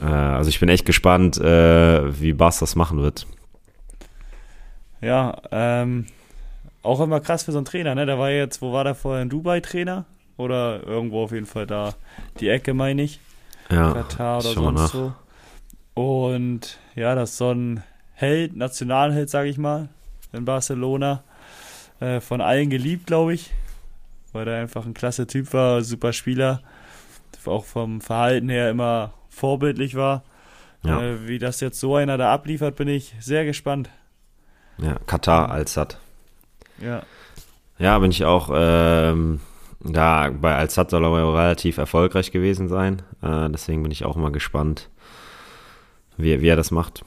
Äh, 0.00 0.06
also 0.06 0.48
ich 0.48 0.60
bin 0.60 0.68
echt 0.70 0.86
gespannt, 0.86 1.36
äh, 1.38 2.20
wie 2.20 2.32
Bas 2.32 2.58
das 2.58 2.74
machen 2.74 3.02
wird. 3.02 3.26
Ja, 5.00 5.36
ähm, 5.50 6.06
auch 6.82 7.00
immer 7.00 7.20
krass 7.20 7.42
für 7.42 7.52
so 7.52 7.58
einen 7.58 7.64
Trainer, 7.64 7.94
ne? 7.94 8.06
Der 8.06 8.18
war 8.18 8.30
jetzt, 8.30 8.62
wo 8.62 8.72
war 8.72 8.84
der 8.84 8.94
vorher, 8.94 9.22
ein 9.22 9.28
Dubai-Trainer? 9.28 10.04
Oder 10.36 10.84
irgendwo 10.86 11.24
auf 11.24 11.32
jeden 11.32 11.46
Fall 11.46 11.66
da, 11.66 11.94
die 12.38 12.48
Ecke 12.48 12.72
meine 12.72 13.02
ich. 13.02 13.20
Ja, 13.70 13.92
Katar 13.92 14.38
oder 14.38 14.52
sonst 14.52 14.80
nach. 14.80 14.88
so. 14.88 15.12
Und 15.94 16.78
ja, 16.94 17.14
das 17.16 17.30
ist 17.30 17.38
so 17.38 17.50
ein 17.50 17.82
Held, 18.14 18.56
Nationalheld, 18.56 19.28
sage 19.28 19.48
ich 19.48 19.58
mal, 19.58 19.88
in 20.32 20.44
Barcelona. 20.44 21.24
Äh, 22.00 22.20
von 22.20 22.40
allen 22.40 22.70
geliebt, 22.70 23.06
glaube 23.06 23.34
ich, 23.34 23.50
weil 24.32 24.46
er 24.46 24.60
einfach 24.60 24.86
ein 24.86 24.94
klasse 24.94 25.26
Typ 25.26 25.52
war, 25.52 25.82
super 25.82 26.12
Spieler, 26.12 26.60
auch 27.44 27.64
vom 27.64 28.00
Verhalten 28.00 28.48
her 28.48 28.70
immer 28.70 29.12
vorbildlich 29.28 29.96
war. 29.96 30.22
Ja. 30.84 31.02
Äh, 31.02 31.26
wie 31.26 31.40
das 31.40 31.60
jetzt 31.60 31.80
so 31.80 31.96
einer 31.96 32.16
da 32.16 32.32
abliefert, 32.32 32.76
bin 32.76 32.86
ich 32.86 33.14
sehr 33.18 33.44
gespannt. 33.44 33.90
Ja, 34.80 34.96
Katar 35.06 35.50
als 35.50 35.74
Sat. 35.74 35.98
Ja, 36.80 37.02
Ja, 37.78 37.98
bin 37.98 38.10
ich 38.10 38.24
auch. 38.24 38.50
Ähm, 38.52 39.40
da 39.80 40.30
bei 40.30 40.54
Al-Sad 40.56 40.90
soll 40.90 41.04
er 41.04 41.12
relativ 41.12 41.78
erfolgreich 41.78 42.32
gewesen 42.32 42.68
sein. 42.68 43.02
Äh, 43.22 43.48
deswegen 43.50 43.82
bin 43.82 43.92
ich 43.92 44.04
auch 44.04 44.16
mal 44.16 44.32
gespannt, 44.32 44.88
wie, 46.16 46.40
wie 46.40 46.48
er 46.48 46.56
das 46.56 46.70
macht. 46.70 47.04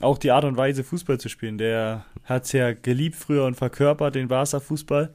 auch 0.00 0.18
die 0.18 0.30
Art 0.32 0.44
und 0.44 0.56
Weise, 0.56 0.82
Fußball 0.82 1.18
zu 1.20 1.28
spielen. 1.28 1.58
Der 1.58 2.04
hat 2.24 2.44
es 2.44 2.52
ja 2.52 2.72
geliebt 2.72 3.16
früher 3.16 3.44
und 3.44 3.54
verkörpert, 3.56 4.14
den 4.14 4.28
Barca-Fußball. 4.28 5.10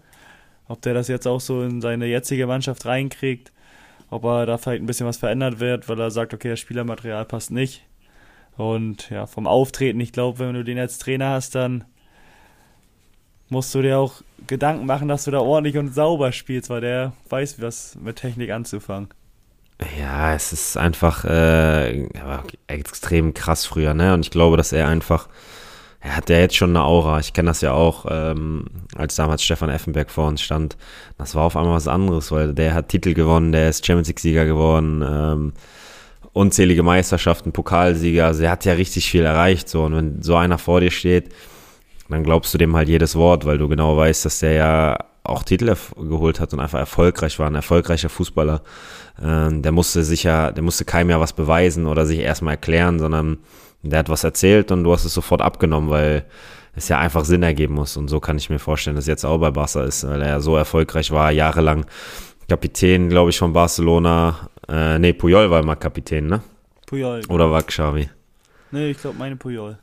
Ob 0.68 0.82
der 0.82 0.94
das 0.94 1.08
jetzt 1.08 1.28
auch 1.28 1.42
so 1.42 1.62
in 1.64 1.82
seine 1.82 2.08
jetzige 2.08 2.48
Mannschaft 2.48 2.86
reinkriegt, 2.86 3.52
ob 4.10 4.24
er 4.24 4.46
da 4.46 4.58
vielleicht 4.58 4.82
ein 4.82 4.88
bisschen 4.88 5.06
was 5.08 5.18
verändert 5.18 5.60
wird, 5.60 5.88
weil 5.90 6.00
er 6.00 6.12
sagt, 6.12 6.34
okay, 6.34 6.50
das 6.50 6.60
Spielermaterial 6.60 7.26
passt 7.26 7.52
nicht. 7.52 7.84
Und 8.58 9.10
ja, 9.10 9.26
vom 9.28 9.48
Auftreten, 9.48 10.00
ich 10.00 10.14
glaube, 10.14 10.40
wenn 10.40 10.54
du 10.54 10.64
den 10.64 10.80
als 10.80 10.98
Trainer 10.98 11.32
hast, 11.32 11.56
dann 11.56 11.84
musst 13.50 13.76
du 13.76 13.82
dir 13.82 14.00
auch 14.00 14.22
Gedanken 14.48 14.86
machen, 14.86 15.08
dass 15.08 15.26
du 15.26 15.32
da 15.32 15.40
ordentlich 15.40 15.78
und 15.78 15.94
sauber 15.94 16.32
spielst, 16.32 16.70
weil 16.70 16.82
der 16.82 17.14
weiß, 17.30 17.62
was 17.62 17.98
mit 18.02 18.18
Technik 18.18 18.52
anzufangen. 18.52 19.10
Ja, 20.00 20.34
es 20.34 20.54
ist 20.54 20.78
einfach 20.78 21.26
äh, 21.26 22.08
extrem 22.68 23.34
krass 23.34 23.66
früher, 23.66 23.94
ne? 23.94 24.14
Und 24.14 24.22
ich 24.22 24.32
glaube, 24.32 24.56
dass 24.56 24.72
er 24.72 24.88
einfach, 24.88 25.28
er 26.00 26.16
hat 26.16 26.30
ja 26.30 26.38
jetzt 26.38 26.56
schon 26.56 26.70
eine 26.70 26.86
Aura. 26.86 27.20
Ich 27.20 27.34
kenne 27.34 27.50
das 27.50 27.60
ja 27.60 27.74
auch, 27.74 28.06
ähm, 28.10 28.68
als 28.96 29.16
damals 29.16 29.44
Stefan 29.44 29.70
Effenberg 29.70 30.10
vor 30.10 30.28
uns 30.28 30.42
stand. 30.42 30.78
Das 31.18 31.36
war 31.36 31.44
auf 31.44 31.58
einmal 31.58 31.76
was 31.76 31.90
anderes, 31.90 32.32
weil 32.32 32.54
der 32.54 32.74
hat 32.74 32.88
Titel 32.88 33.14
gewonnen, 33.14 33.52
der 33.52 33.68
ist 33.68 33.86
Champions 33.86 34.08
League-Sieger 34.08 34.46
geworden, 34.46 35.04
ähm, 35.06 35.54
unzählige 36.36 36.84
Meisterschaften, 36.84 37.54
Pokalsieger. 37.54 38.26
Also 38.28 38.44
er 38.44 38.52
hat 38.52 38.66
ja 38.66 38.74
richtig 38.74 39.10
viel 39.10 39.24
erreicht. 39.24 39.70
So. 39.70 39.84
Und 39.84 39.96
wenn 39.96 40.22
so 40.22 40.36
einer 40.36 40.58
vor 40.58 40.82
dir 40.82 40.92
steht, 40.92 41.34
dann 42.10 42.24
glaubst 42.24 42.54
du 42.54 42.58
dem 42.58 42.76
halt 42.76 42.90
jedes 42.90 43.16
Wort, 43.16 43.46
weil 43.46 43.58
du 43.58 43.70
genau 43.70 43.96
weißt, 43.96 44.26
dass 44.26 44.40
der 44.40 44.52
ja 44.52 44.98
auch 45.24 45.44
Titel 45.44 45.74
geholt 45.98 46.42
hat 46.42 46.54
und 46.54 46.60
einfach 46.60 46.78
erfolgreich 46.78 47.40
war, 47.40 47.48
ein 47.48 47.56
erfolgreicher 47.56 48.10
Fußballer. 48.10 48.62
Ähm, 49.24 49.62
der 49.62 49.72
musste 49.72 50.04
sicher, 50.04 50.52
der 50.52 50.62
musste 50.62 50.84
keinem 50.84 51.10
ja 51.10 51.22
was 51.22 51.34
beweisen 51.34 51.88
oder 51.88 52.06
sich 52.06 52.20
erstmal 52.20 52.56
erklären, 52.56 53.00
sondern 53.00 53.38
der 53.82 54.00
hat 54.00 54.10
was 54.10 54.26
erzählt 54.26 54.72
und 54.72 54.84
du 54.84 54.92
hast 54.92 55.06
es 55.06 55.14
sofort 55.14 55.42
abgenommen, 55.42 55.90
weil 55.90 56.26
es 56.76 56.90
ja 56.90 57.00
einfach 57.00 57.24
Sinn 57.24 57.44
ergeben 57.44 57.76
muss. 57.76 57.96
Und 57.96 58.10
so 58.10 58.20
kann 58.20 58.38
ich 58.38 58.50
mir 58.50 58.60
vorstellen, 58.60 58.98
dass 58.98 59.08
jetzt 59.08 59.26
auch 59.26 59.38
bei 59.38 59.52
Barca 59.52 59.84
ist, 59.84 60.06
weil 60.06 60.22
er 60.22 60.28
ja 60.28 60.40
so 60.42 60.58
erfolgreich 60.58 61.12
war, 61.12 61.32
jahrelang 61.32 61.86
Kapitän, 62.48 63.10
glaube 63.10 63.32
ich, 63.32 63.40
von 63.40 63.54
Barcelona. 63.54 64.50
Äh, 64.68 65.00
nee, 65.00 65.14
Puyol 65.14 65.50
war 65.50 65.62
immer 65.62 65.76
Kapitän, 65.76 66.28
ne? 66.28 66.42
Puyol. 66.86 67.22
Oder 67.30 67.52
war 67.52 67.64
Xavi? 67.64 68.10
Nee, 68.72 68.92
ich 68.92 68.98
glaube 69.00 69.18
meine 69.18 69.36
Puyol. 69.36 69.78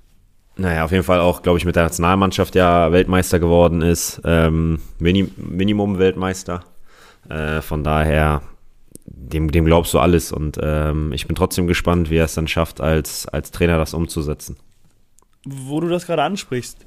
Naja, 0.56 0.84
auf 0.84 0.92
jeden 0.92 1.04
Fall 1.04 1.20
auch, 1.20 1.42
glaube 1.42 1.58
ich, 1.58 1.64
mit 1.64 1.76
der 1.76 1.84
Nationalmannschaft 1.84 2.54
ja 2.54 2.92
Weltmeister 2.92 3.38
geworden 3.38 3.80
ist. 3.80 4.20
Ähm, 4.24 4.80
Minim 4.98 5.30
Minimum-Weltmeister. 5.36 6.64
Äh, 7.28 7.62
von 7.62 7.82
daher, 7.82 8.42
dem, 9.06 9.50
dem 9.50 9.64
glaubst 9.64 9.94
du 9.94 9.98
alles. 9.98 10.30
Und 10.30 10.58
ähm, 10.62 11.12
ich 11.12 11.26
bin 11.26 11.36
trotzdem 11.36 11.66
gespannt, 11.66 12.10
wie 12.10 12.16
er 12.16 12.26
es 12.26 12.34
dann 12.34 12.48
schafft, 12.48 12.80
als, 12.80 13.26
als 13.26 13.50
Trainer 13.50 13.78
das 13.78 13.94
umzusetzen. 13.94 14.56
Wo 15.44 15.80
du 15.80 15.88
das 15.88 16.06
gerade 16.06 16.22
ansprichst, 16.22 16.84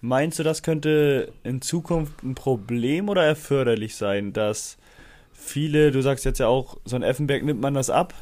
meinst 0.00 0.38
du, 0.38 0.42
das 0.42 0.62
könnte 0.62 1.32
in 1.44 1.62
Zukunft 1.62 2.22
ein 2.22 2.34
Problem 2.34 3.08
oder 3.08 3.24
erforderlich 3.24 3.94
sein, 3.94 4.32
dass 4.32 4.76
viele, 5.44 5.90
du 5.90 6.00
sagst 6.02 6.24
jetzt 6.24 6.40
ja 6.40 6.48
auch, 6.48 6.78
so 6.84 6.96
ein 6.96 7.02
Effenberg 7.02 7.44
nimmt 7.44 7.60
man 7.60 7.74
das 7.74 7.90
ab, 7.90 8.14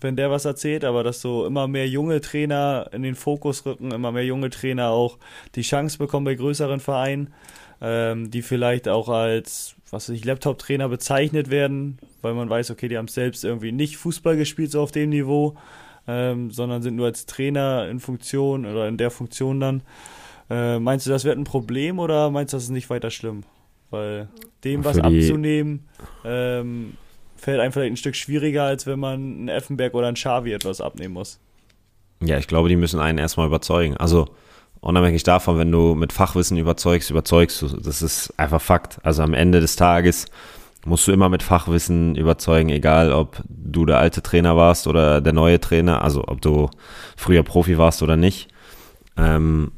wenn 0.00 0.16
der 0.16 0.30
was 0.30 0.44
erzählt, 0.44 0.84
aber 0.84 1.04
dass 1.04 1.20
so 1.20 1.46
immer 1.46 1.68
mehr 1.68 1.88
junge 1.88 2.20
Trainer 2.20 2.88
in 2.92 3.02
den 3.02 3.14
Fokus 3.14 3.64
rücken, 3.64 3.92
immer 3.92 4.12
mehr 4.12 4.24
junge 4.24 4.50
Trainer 4.50 4.90
auch 4.90 5.18
die 5.54 5.62
Chance 5.62 5.98
bekommen 5.98 6.24
bei 6.24 6.34
größeren 6.34 6.80
Vereinen, 6.80 7.32
ähm, 7.80 8.30
die 8.30 8.42
vielleicht 8.42 8.88
auch 8.88 9.08
als, 9.08 9.76
was 9.90 10.08
weiß 10.08 10.16
ich, 10.16 10.24
Laptop-Trainer 10.24 10.88
bezeichnet 10.88 11.50
werden, 11.50 11.98
weil 12.20 12.34
man 12.34 12.50
weiß, 12.50 12.70
okay, 12.70 12.88
die 12.88 12.98
haben 12.98 13.08
selbst 13.08 13.44
irgendwie 13.44 13.72
nicht 13.72 13.96
Fußball 13.96 14.36
gespielt, 14.36 14.70
so 14.70 14.82
auf 14.82 14.92
dem 14.92 15.10
Niveau, 15.10 15.56
ähm, 16.08 16.50
sondern 16.50 16.82
sind 16.82 16.96
nur 16.96 17.06
als 17.06 17.26
Trainer 17.26 17.88
in 17.88 18.00
Funktion 18.00 18.66
oder 18.66 18.88
in 18.88 18.96
der 18.96 19.10
Funktion 19.10 19.60
dann. 19.60 19.82
Äh, 20.50 20.78
meinst 20.78 21.06
du, 21.06 21.10
das 21.10 21.24
wird 21.24 21.38
ein 21.38 21.44
Problem 21.44 21.98
oder 21.98 22.30
meinst 22.30 22.52
du, 22.52 22.56
das 22.56 22.64
ist 22.64 22.70
nicht 22.70 22.90
weiter 22.90 23.10
schlimm? 23.10 23.44
Weil 23.92 24.28
dem 24.64 24.84
was 24.84 24.98
abzunehmen, 24.98 25.86
ähm, 26.24 26.94
fällt 27.36 27.60
einem 27.60 27.72
vielleicht 27.72 27.92
ein 27.92 27.96
Stück 27.96 28.16
schwieriger, 28.16 28.64
als 28.64 28.86
wenn 28.86 28.98
man 28.98 29.14
einen 29.14 29.48
Effenberg 29.48 29.94
oder 29.94 30.06
einen 30.06 30.16
Xavi 30.16 30.52
etwas 30.52 30.80
abnehmen 30.80 31.14
muss. 31.14 31.38
Ja, 32.22 32.38
ich 32.38 32.46
glaube, 32.46 32.68
die 32.68 32.76
müssen 32.76 33.00
einen 33.00 33.18
erstmal 33.18 33.46
überzeugen. 33.46 33.96
Also 33.96 34.28
unabhängig 34.80 35.24
davon, 35.24 35.58
wenn 35.58 35.70
du 35.70 35.94
mit 35.94 36.12
Fachwissen 36.12 36.56
überzeugst, 36.56 37.10
überzeugst 37.10 37.60
du. 37.60 37.68
Das 37.68 38.00
ist 38.00 38.32
einfach 38.38 38.60
Fakt. 38.60 38.98
Also 39.02 39.22
am 39.22 39.34
Ende 39.34 39.60
des 39.60 39.76
Tages 39.76 40.26
musst 40.86 41.06
du 41.06 41.12
immer 41.12 41.28
mit 41.28 41.42
Fachwissen 41.42 42.14
überzeugen, 42.16 42.70
egal 42.70 43.12
ob 43.12 43.42
du 43.48 43.84
der 43.84 43.98
alte 43.98 44.22
Trainer 44.22 44.56
warst 44.56 44.86
oder 44.86 45.20
der 45.20 45.32
neue 45.32 45.60
Trainer, 45.60 46.02
also 46.02 46.24
ob 46.26 46.40
du 46.40 46.70
früher 47.16 47.42
Profi 47.42 47.76
warst 47.76 48.02
oder 48.02 48.16
nicht. 48.16 48.48
Ähm, 49.16 49.72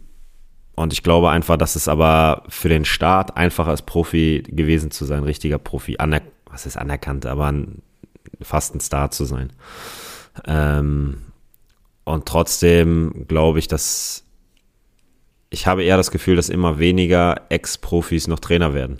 und 0.76 0.92
ich 0.92 1.02
glaube 1.02 1.30
einfach, 1.30 1.56
dass 1.56 1.76
es 1.76 1.88
aber 1.88 2.42
für 2.48 2.68
den 2.68 2.84
Staat 2.84 3.37
einfacher 3.37 3.72
ist, 3.72 3.87
Profi 3.87 4.42
gewesen 4.46 4.90
zu 4.90 5.04
sein, 5.04 5.24
richtiger 5.24 5.58
Profi, 5.58 5.96
aner 5.98 6.20
was 6.46 6.66
ist 6.66 6.76
anerkannt, 6.76 7.26
aber 7.26 7.50
ein, 7.50 7.82
fast 8.40 8.74
ein 8.74 8.80
Star 8.80 9.10
zu 9.10 9.24
sein. 9.24 9.52
Ähm, 10.46 11.22
und 12.04 12.26
trotzdem 12.26 13.26
glaube 13.26 13.58
ich, 13.58 13.66
dass 13.66 14.24
ich 15.50 15.66
habe 15.66 15.84
eher 15.84 15.96
das 15.96 16.10
Gefühl, 16.10 16.37
dass 16.37 16.48
immer 16.48 16.78
weniger 16.78 17.42
Ex-Profis 17.48 18.26
noch 18.26 18.40
Trainer 18.40 18.74
werden. 18.74 18.98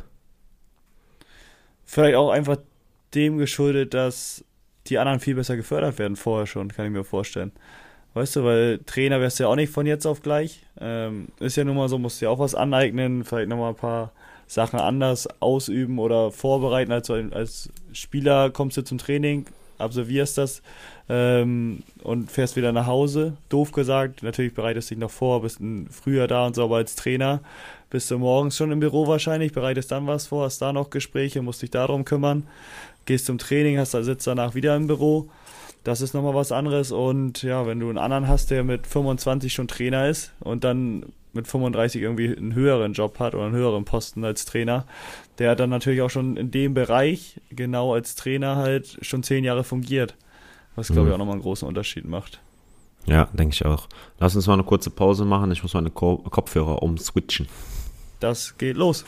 Vielleicht 1.84 2.16
auch 2.16 2.30
einfach 2.30 2.58
dem 3.14 3.38
geschuldet, 3.38 3.94
dass 3.94 4.44
die 4.87 4.98
anderen 4.98 5.20
viel 5.20 5.34
besser 5.34 5.56
gefördert 5.56 5.98
werden 5.98 6.16
vorher 6.16 6.46
schon, 6.46 6.68
kann 6.68 6.87
ich 6.87 6.92
mir 6.92 7.04
vorstellen. 7.04 7.52
Weißt 8.14 8.37
du, 8.37 8.44
weil 8.44 8.79
Trainer 8.87 9.20
wärst 9.20 9.38
du 9.38 9.44
ja 9.44 9.48
auch 9.48 9.57
nicht 9.57 9.72
von 9.72 9.87
jetzt 9.87 10.07
auf 10.07 10.22
gleich. 10.22 10.61
Ähm, 10.81 11.29
ist 11.40 11.57
ja 11.57 11.64
nun 11.64 11.77
mal 11.77 11.88
so, 11.88 11.98
musst 11.98 12.20
du 12.20 12.27
ja 12.27 12.31
auch 12.31 12.38
was 12.38 12.55
aneignen, 12.55 13.24
vielleicht 13.24 13.48
nochmal 13.48 13.70
ein 13.70 13.77
paar 13.77 14.12
Sachen 14.46 14.79
anders 14.79 15.29
ausüben 15.40 15.98
oder 15.98 16.31
vorbereiten. 16.31 16.92
Als, 16.92 17.11
als 17.11 17.70
Spieler 17.92 18.50
kommst 18.50 18.77
du 18.77 18.83
zum 18.83 18.98
Training, 18.98 19.46
absolvierst 19.79 20.38
das 20.38 20.62
ähm, 21.09 21.83
und 22.03 22.31
fährst 22.31 22.57
wieder 22.57 22.72
nach 22.72 22.87
Hause. 22.87 23.37
Doof 23.48 23.72
gesagt, 23.72 24.22
natürlich 24.22 24.55
bereitest 24.55 24.90
du 24.90 24.94
dich 24.94 25.00
noch 25.00 25.11
vor, 25.11 25.42
bist 25.42 25.59
früher 25.90 26.29
da 26.29 26.46
und 26.46 26.55
so, 26.55 26.64
aber 26.64 26.77
als 26.77 26.94
Trainer 26.94 27.40
bist 27.90 28.11
du 28.11 28.18
morgens 28.18 28.57
schon 28.57 28.72
im 28.72 28.81
Büro 28.81 29.07
wahrscheinlich, 29.07 29.53
bereitest 29.53 29.92
dann 29.92 30.07
was 30.07 30.29
vor, 30.29 30.44
hast 30.44 30.62
da 30.62 30.72
noch 30.72 30.90
Gespräche, 30.90 31.42
musst 31.42 31.62
dich 31.62 31.70
darum 31.70 32.05
kümmern, 32.05 32.46
gehst 33.07 33.27
zum 33.27 33.38
Training, 33.38 33.79
hast, 33.79 33.92
sitzt 33.92 34.27
danach 34.27 34.55
wieder 34.55 34.77
im 34.77 34.87
Büro. 34.87 35.29
Das 35.85 36.01
ist 36.01 36.14
nochmal 36.14 36.35
was 36.35 36.51
anderes 36.51 36.92
und 36.92 37.42
ja, 37.42 37.66
wenn 37.66 37.79
du 37.79 37.90
einen 37.90 37.99
anderen 37.99 38.27
hast, 38.27 38.51
der 38.51 38.64
mit 38.64 38.87
25 38.87 39.53
schon 39.53 39.68
Trainer 39.68 40.09
ist 40.09 40.33
und 40.40 40.64
dann 40.64 41.12
mit 41.35 41.47
35 41.47 42.01
irgendwie 42.01 42.35
einen 42.35 42.55
höheren 42.55 42.94
Job 42.94 43.18
hat 43.18 43.35
oder 43.35 43.44
einen 43.44 43.55
höheren 43.55 43.85
Posten 43.85 44.25
als 44.25 44.47
Trainer, 44.47 44.87
der 45.38 45.51
hat 45.51 45.61
dann 45.61 45.68
natürlich 45.68 46.01
auch 46.01 46.09
schon 46.09 46.38
in 46.38 46.51
dem 46.51 46.73
Bereich 46.73 47.38
genau 47.51 47.92
als 47.92 48.14
Trainer 48.14 48.57
halt 48.57 48.99
schon 49.03 49.23
zehn 49.23 49.44
Jahre 49.44 49.62
fungiert. 49.62 50.16
Was, 50.75 50.88
glaube 50.88 51.03
ich, 51.03 51.07
mhm. 51.09 51.14
auch 51.14 51.18
nochmal 51.18 51.35
einen 51.35 51.42
großen 51.42 51.68
Unterschied 51.68 52.07
macht. 52.07 52.40
Ja, 53.05 53.29
denke 53.35 53.53
ich 53.53 53.66
auch. 53.66 53.88
Lass 54.18 54.35
uns 54.35 54.47
mal 54.47 54.55
eine 54.55 54.64
kurze 54.64 54.90
Pause 54.90 55.25
machen. 55.25 55.53
Ich 55.53 55.62
muss 55.62 55.75
meine 55.75 55.90
Ko 55.90 56.16
Kopfhörer 56.16 56.83
umswitchen. 56.83 57.47
Das 58.20 58.57
geht 58.57 58.77
los. 58.77 59.05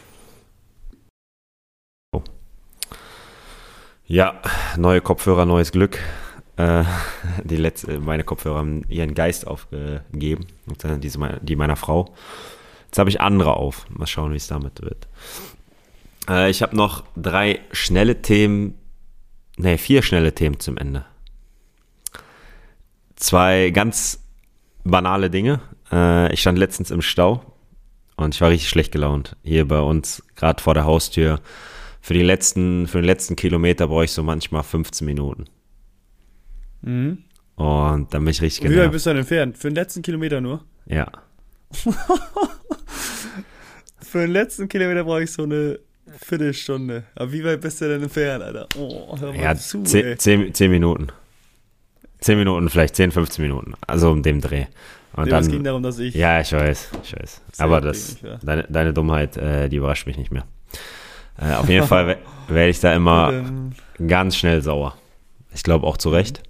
Oh. 2.12 2.22
Ja, 4.06 4.42
neue 4.76 5.00
Kopfhörer, 5.00 5.46
neues 5.46 5.72
Glück. 5.72 5.98
Äh, 6.56 6.84
die 7.44 7.56
letzte, 7.56 7.98
meine 8.00 8.24
Kopfhörer 8.24 8.58
haben 8.58 8.84
ihren 8.88 9.14
Geist 9.14 9.46
aufgegeben, 9.46 10.46
diese, 10.98 11.40
die 11.42 11.56
meiner 11.56 11.76
Frau. 11.76 12.14
Jetzt 12.86 12.98
habe 12.98 13.10
ich 13.10 13.20
andere 13.20 13.56
auf. 13.56 13.86
Mal 13.90 14.06
schauen, 14.06 14.32
wie 14.32 14.36
es 14.36 14.46
damit 14.46 14.80
wird. 14.82 15.06
Äh, 16.28 16.50
ich 16.50 16.62
habe 16.62 16.76
noch 16.76 17.04
drei 17.16 17.60
schnelle 17.72 18.22
Themen, 18.22 18.74
ne, 19.56 19.78
vier 19.78 20.02
schnelle 20.02 20.34
Themen 20.34 20.60
zum 20.60 20.76
Ende. 20.76 21.04
Zwei 23.16 23.70
ganz 23.70 24.22
banale 24.84 25.30
Dinge. 25.30 25.60
Äh, 25.90 26.32
ich 26.32 26.40
stand 26.40 26.58
letztens 26.58 26.90
im 26.90 27.02
Stau 27.02 27.42
und 28.16 28.34
ich 28.34 28.40
war 28.40 28.50
richtig 28.50 28.68
schlecht 28.68 28.92
gelaunt. 28.92 29.36
Hier 29.42 29.66
bei 29.66 29.80
uns, 29.80 30.22
gerade 30.34 30.62
vor 30.62 30.74
der 30.74 30.84
Haustür. 30.84 31.40
Für, 32.00 32.14
die 32.14 32.22
letzten, 32.22 32.86
für 32.86 32.98
den 32.98 33.06
letzten 33.06 33.34
Kilometer 33.34 33.88
brauche 33.88 34.04
ich 34.04 34.12
so 34.12 34.22
manchmal 34.22 34.62
15 34.62 35.04
Minuten. 35.04 35.46
Mhm. 36.86 37.18
Und 37.56 38.14
dann 38.14 38.24
bin 38.24 38.30
ich 38.30 38.40
richtig 38.42 38.62
genervt. 38.62 38.78
Wie 38.78 38.84
weit 38.84 38.92
bist 38.92 39.06
du 39.06 39.10
dann 39.10 39.18
entfernt? 39.18 39.58
Für 39.58 39.68
den 39.68 39.74
letzten 39.74 40.02
Kilometer 40.02 40.40
nur? 40.40 40.64
Ja. 40.86 41.10
Für 44.00 44.20
den 44.20 44.30
letzten 44.30 44.68
Kilometer 44.68 45.04
brauche 45.04 45.24
ich 45.24 45.32
so 45.32 45.42
eine 45.42 45.78
Viertelstunde. 46.20 47.04
Aber 47.14 47.32
wie 47.32 47.44
weit 47.44 47.60
bist 47.60 47.80
du 47.80 47.88
denn 47.88 48.02
entfernt, 48.02 48.44
Alter? 48.44 48.68
Oh, 48.78 49.16
hör 49.18 49.32
mal 49.32 49.40
ja, 49.40 49.54
zu, 49.56 49.82
zehn, 49.82 50.18
zehn, 50.18 50.54
zehn, 50.54 50.70
Minuten. 50.70 51.08
Zehn 52.20 52.38
Minuten, 52.38 52.68
vielleicht 52.68 52.94
10, 52.94 53.10
15 53.10 53.42
Minuten. 53.42 53.74
Also 53.86 54.10
um 54.10 54.22
dem 54.22 54.40
Dreh. 54.40 54.66
Und 55.14 55.24
nee, 55.24 55.30
dann, 55.30 55.42
es 55.42 55.50
ging 55.50 55.64
darum, 55.64 55.82
dass 55.82 55.98
ich. 55.98 56.14
Ja, 56.14 56.40
ich 56.40 56.52
weiß, 56.52 56.90
ich 57.02 57.16
weiß. 57.16 57.42
Aber 57.58 57.80
das, 57.80 58.18
deine, 58.42 58.64
deine 58.68 58.92
Dummheit, 58.92 59.36
äh, 59.36 59.68
die 59.68 59.76
überrascht 59.76 60.06
mich 60.06 60.16
nicht 60.16 60.30
mehr. 60.30 60.44
Äh, 61.38 61.54
auf 61.54 61.68
jeden 61.68 61.86
Fall 61.86 62.18
werde 62.48 62.70
ich 62.70 62.80
da 62.80 62.94
immer 62.94 63.32
ganz 64.06 64.36
schnell 64.36 64.62
sauer. 64.62 64.96
Ich 65.54 65.62
glaube 65.62 65.86
auch 65.86 65.96
zu 65.96 66.10
Recht. 66.10 66.42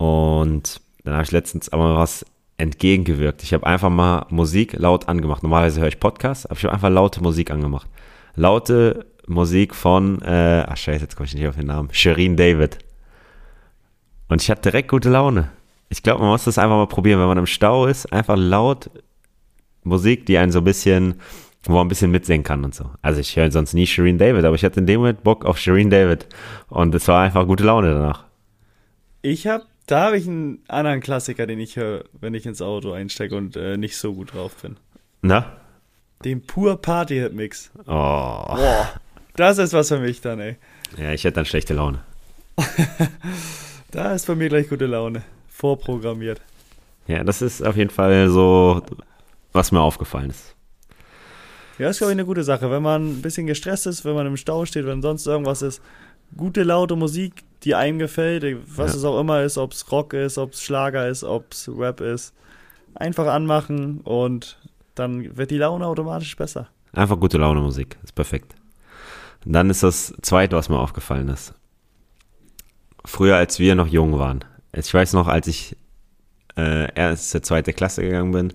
Und 0.00 0.80
dann 1.04 1.12
habe 1.12 1.24
ich 1.24 1.30
letztens 1.30 1.68
aber 1.68 1.94
was 1.96 2.24
entgegengewirkt. 2.56 3.42
Ich 3.42 3.52
habe 3.52 3.66
einfach 3.66 3.90
mal 3.90 4.24
Musik 4.30 4.72
laut 4.78 5.08
angemacht. 5.08 5.42
Normalerweise 5.42 5.82
höre 5.82 5.88
ich 5.88 6.00
Podcasts, 6.00 6.46
aber 6.46 6.56
ich 6.56 6.64
habe 6.64 6.72
einfach 6.72 6.88
laute 6.88 7.22
Musik 7.22 7.50
angemacht. 7.50 7.86
Laute 8.34 9.04
Musik 9.26 9.74
von, 9.74 10.22
äh, 10.22 10.64
ach 10.66 10.78
scheiße, 10.78 11.02
jetzt 11.02 11.16
komme 11.16 11.26
ich 11.26 11.34
nicht 11.34 11.46
auf 11.46 11.56
den 11.56 11.66
Namen, 11.66 11.90
Shireen 11.92 12.38
David. 12.38 12.78
Und 14.28 14.40
ich 14.40 14.50
hatte 14.50 14.70
direkt 14.70 14.88
gute 14.88 15.10
Laune. 15.10 15.50
Ich 15.90 16.02
glaube, 16.02 16.20
man 16.22 16.30
muss 16.30 16.44
das 16.44 16.56
einfach 16.56 16.76
mal 16.76 16.86
probieren, 16.86 17.20
wenn 17.20 17.28
man 17.28 17.36
im 17.36 17.46
Stau 17.46 17.84
ist, 17.84 18.10
einfach 18.10 18.38
laut 18.38 18.88
Musik, 19.82 20.24
die 20.24 20.38
einen 20.38 20.50
so 20.50 20.60
ein 20.60 20.64
bisschen 20.64 21.16
wo 21.64 21.72
man 21.72 21.84
ein 21.84 21.88
bisschen 21.88 22.10
mitsingen 22.10 22.42
kann 22.42 22.64
und 22.64 22.74
so. 22.74 22.90
Also 23.02 23.20
ich 23.20 23.36
höre 23.36 23.50
sonst 23.50 23.74
nie 23.74 23.86
Shireen 23.86 24.16
David, 24.16 24.46
aber 24.46 24.54
ich 24.54 24.64
hatte 24.64 24.80
in 24.80 24.86
dem 24.86 25.00
Moment 25.00 25.22
Bock 25.22 25.44
auf 25.44 25.58
Shireen 25.58 25.90
David 25.90 26.26
und 26.68 26.94
es 26.94 27.06
war 27.06 27.22
einfach 27.22 27.46
gute 27.46 27.64
Laune 27.64 27.92
danach. 27.92 28.24
Ich 29.20 29.46
habe, 29.46 29.64
da 29.90 30.06
habe 30.06 30.18
ich 30.18 30.26
einen 30.26 30.62
anderen 30.68 31.00
Klassiker, 31.00 31.46
den 31.46 31.58
ich 31.58 31.76
höre, 31.76 32.04
wenn 32.20 32.34
ich 32.34 32.46
ins 32.46 32.62
Auto 32.62 32.92
einstecke 32.92 33.36
und 33.36 33.56
äh, 33.56 33.76
nicht 33.76 33.96
so 33.96 34.14
gut 34.14 34.34
drauf 34.34 34.56
bin. 34.56 34.76
Na? 35.22 35.56
Den 36.24 36.42
pur 36.42 36.80
Party-Hit-Mix. 36.80 37.70
Oh. 37.80 37.84
Boah, 37.86 38.92
das 39.34 39.58
ist 39.58 39.72
was 39.72 39.88
für 39.88 39.98
mich 39.98 40.20
dann, 40.20 40.38
ey. 40.40 40.56
Ja, 40.96 41.12
ich 41.12 41.24
hätte 41.24 41.36
dann 41.36 41.46
schlechte 41.46 41.74
Laune. 41.74 42.04
Da 43.90 44.12
ist 44.12 44.26
bei 44.26 44.36
mir 44.36 44.48
gleich 44.48 44.68
gute 44.68 44.86
Laune. 44.86 45.22
Vorprogrammiert. 45.48 46.40
Ja, 47.08 47.24
das 47.24 47.42
ist 47.42 47.60
auf 47.60 47.76
jeden 47.76 47.90
Fall 47.90 48.28
so, 48.28 48.82
was 49.52 49.72
mir 49.72 49.80
aufgefallen 49.80 50.30
ist. 50.30 50.54
Ja, 51.78 51.88
ist, 51.88 51.98
glaube 51.98 52.12
ich, 52.12 52.16
eine 52.16 52.24
gute 52.24 52.44
Sache. 52.44 52.70
Wenn 52.70 52.82
man 52.82 53.10
ein 53.10 53.22
bisschen 53.22 53.48
gestresst 53.48 53.86
ist, 53.86 54.04
wenn 54.04 54.14
man 54.14 54.26
im 54.26 54.36
Stau 54.36 54.64
steht, 54.64 54.86
wenn 54.86 55.02
sonst 55.02 55.26
irgendwas 55.26 55.62
ist, 55.62 55.82
gute, 56.36 56.62
laute 56.62 56.94
Musik, 56.94 57.42
die 57.64 57.74
einem 57.74 57.98
gefällt, 57.98 58.44
was 58.76 58.92
Ja. 58.92 58.98
es 58.98 59.04
auch 59.04 59.20
immer 59.20 59.42
ist, 59.42 59.58
ob 59.58 59.72
es 59.72 59.90
Rock 59.92 60.12
ist, 60.14 60.38
ob 60.38 60.52
es 60.52 60.62
Schlager 60.62 61.08
ist, 61.08 61.24
ob 61.24 61.52
es 61.52 61.68
Rap 61.68 62.00
ist, 62.00 62.34
einfach 62.94 63.26
anmachen 63.26 64.00
und 64.00 64.58
dann 64.94 65.36
wird 65.36 65.50
die 65.50 65.58
Laune 65.58 65.86
automatisch 65.86 66.36
besser. 66.36 66.68
Einfach 66.92 67.18
gute 67.20 67.38
Laune 67.38 67.60
Musik, 67.60 67.98
ist 68.02 68.14
perfekt. 68.14 68.54
Und 69.44 69.52
dann 69.52 69.70
ist 69.70 69.82
das 69.82 70.12
zweite, 70.22 70.56
was 70.56 70.68
mir 70.68 70.78
aufgefallen 70.78 71.28
ist. 71.28 71.54
Früher, 73.04 73.36
als 73.36 73.58
wir 73.58 73.74
noch 73.74 73.86
jung 73.86 74.18
waren. 74.18 74.44
Ich 74.72 74.92
weiß 74.92 75.14
noch, 75.14 75.26
als 75.28 75.46
ich 75.46 75.76
äh, 76.56 76.92
erste, 76.94 77.40
zweite 77.40 77.72
Klasse 77.72 78.02
gegangen 78.02 78.32
bin, 78.32 78.52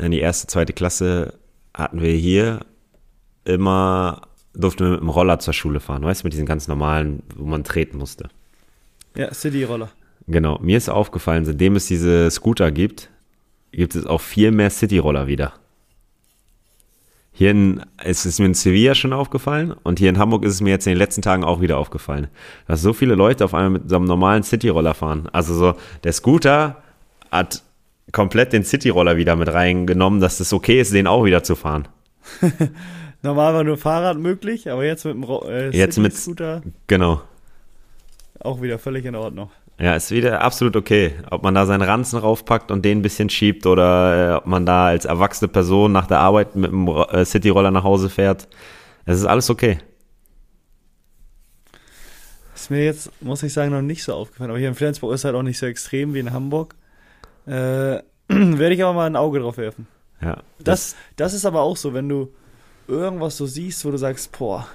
in 0.00 0.10
die 0.12 0.20
erste, 0.20 0.46
zweite 0.46 0.72
Klasse 0.72 1.34
hatten 1.74 2.00
wir 2.00 2.12
hier 2.12 2.60
immer, 3.44 4.27
durften 4.54 4.84
wir 4.84 4.90
mit 4.92 5.00
dem 5.00 5.08
Roller 5.08 5.38
zur 5.38 5.54
Schule 5.54 5.80
fahren, 5.80 6.02
weißt 6.02 6.22
du, 6.22 6.26
mit 6.26 6.32
diesen 6.32 6.46
ganz 6.46 6.68
normalen, 6.68 7.22
wo 7.36 7.44
man 7.46 7.64
treten 7.64 7.98
musste. 7.98 8.28
Ja, 9.16 9.32
City-Roller. 9.32 9.90
Genau, 10.26 10.58
mir 10.60 10.76
ist 10.76 10.88
aufgefallen, 10.88 11.44
seitdem 11.44 11.76
es 11.76 11.86
diese 11.86 12.30
Scooter 12.30 12.70
gibt, 12.70 13.10
gibt 13.72 13.94
es 13.94 14.06
auch 14.06 14.20
viel 14.20 14.50
mehr 14.50 14.70
City-Roller 14.70 15.26
wieder. 15.26 15.54
Hier 17.32 17.52
in, 17.52 17.82
es 18.02 18.26
ist 18.26 18.40
mir 18.40 18.46
in 18.46 18.54
Sevilla 18.54 18.94
schon 18.94 19.12
aufgefallen 19.12 19.72
und 19.84 20.00
hier 20.00 20.08
in 20.08 20.18
Hamburg 20.18 20.44
ist 20.44 20.54
es 20.54 20.60
mir 20.60 20.70
jetzt 20.70 20.86
in 20.86 20.94
den 20.94 20.98
letzten 20.98 21.22
Tagen 21.22 21.44
auch 21.44 21.60
wieder 21.60 21.78
aufgefallen, 21.78 22.26
dass 22.66 22.82
so 22.82 22.92
viele 22.92 23.14
Leute 23.14 23.44
auf 23.44 23.54
einmal 23.54 23.70
mit 23.70 23.88
so 23.88 23.96
einem 23.96 24.06
normalen 24.06 24.42
City-Roller 24.42 24.94
fahren. 24.94 25.28
Also 25.32 25.54
so, 25.54 25.74
der 26.02 26.12
Scooter 26.12 26.82
hat 27.30 27.62
komplett 28.10 28.52
den 28.52 28.64
City-Roller 28.64 29.16
wieder 29.16 29.36
mit 29.36 29.52
reingenommen, 29.52 30.20
dass 30.20 30.40
es 30.40 30.52
okay 30.52 30.80
ist, 30.80 30.92
den 30.92 31.06
auch 31.06 31.24
wieder 31.24 31.42
zu 31.42 31.54
fahren. 31.54 31.86
Normal 33.22 33.54
war 33.54 33.64
nur 33.64 33.76
Fahrrad 33.76 34.18
möglich, 34.18 34.70
aber 34.70 34.84
jetzt 34.84 35.04
mit 35.04 35.14
dem 35.14 35.22
äh, 35.24 35.70
Jetzt 35.70 35.98
mit- 35.98 36.12
City-Scooter 36.12 36.62
Genau. 36.86 37.20
auch 38.40 38.62
wieder 38.62 38.78
völlig 38.78 39.04
in 39.04 39.14
Ordnung. 39.16 39.50
Ja, 39.80 39.94
ist 39.94 40.10
wieder 40.10 40.40
absolut 40.42 40.74
okay. 40.76 41.14
Ob 41.30 41.42
man 41.44 41.54
da 41.54 41.64
seinen 41.66 41.82
Ranzen 41.82 42.18
raufpackt 42.18 42.70
und 42.72 42.84
den 42.84 42.98
ein 42.98 43.02
bisschen 43.02 43.30
schiebt 43.30 43.64
oder 43.66 44.32
äh, 44.32 44.34
ob 44.38 44.46
man 44.46 44.66
da 44.66 44.86
als 44.86 45.04
erwachsene 45.04 45.48
Person 45.48 45.92
nach 45.92 46.06
der 46.06 46.18
Arbeit 46.20 46.56
mit 46.56 46.70
dem 46.72 46.88
äh, 46.88 47.24
Cityroller 47.24 47.70
nach 47.70 47.84
Hause 47.84 48.08
fährt. 48.10 48.48
Es 49.04 49.18
ist 49.18 49.24
alles 49.26 49.50
okay. 49.50 49.78
Ist 52.54 52.70
mir 52.70 52.84
jetzt, 52.84 53.10
muss 53.22 53.42
ich 53.44 53.52
sagen, 53.52 53.70
noch 53.72 53.82
nicht 53.82 54.02
so 54.02 54.14
aufgefallen. 54.14 54.50
Aber 54.50 54.58
hier 54.58 54.68
in 54.68 54.74
Flensburg 54.74 55.14
ist 55.14 55.24
halt 55.24 55.34
auch 55.36 55.42
nicht 55.42 55.58
so 55.58 55.66
extrem 55.66 56.12
wie 56.14 56.18
in 56.18 56.32
Hamburg. 56.32 56.74
Äh, 57.46 57.50
werde 58.28 58.74
ich 58.74 58.82
aber 58.82 58.94
mal 58.94 59.06
ein 59.06 59.16
Auge 59.16 59.38
drauf 59.40 59.58
werfen. 59.58 59.86
Ja, 60.20 60.38
Das, 60.58 60.96
das 61.16 61.34
ist 61.34 61.46
aber 61.46 61.60
auch 61.62 61.76
so, 61.76 61.94
wenn 61.94 62.08
du 62.08 62.32
irgendwas 62.88 63.36
so 63.36 63.46
siehst, 63.46 63.84
wo 63.84 63.90
du 63.90 63.98
sagst, 63.98 64.36
boah, 64.38 64.66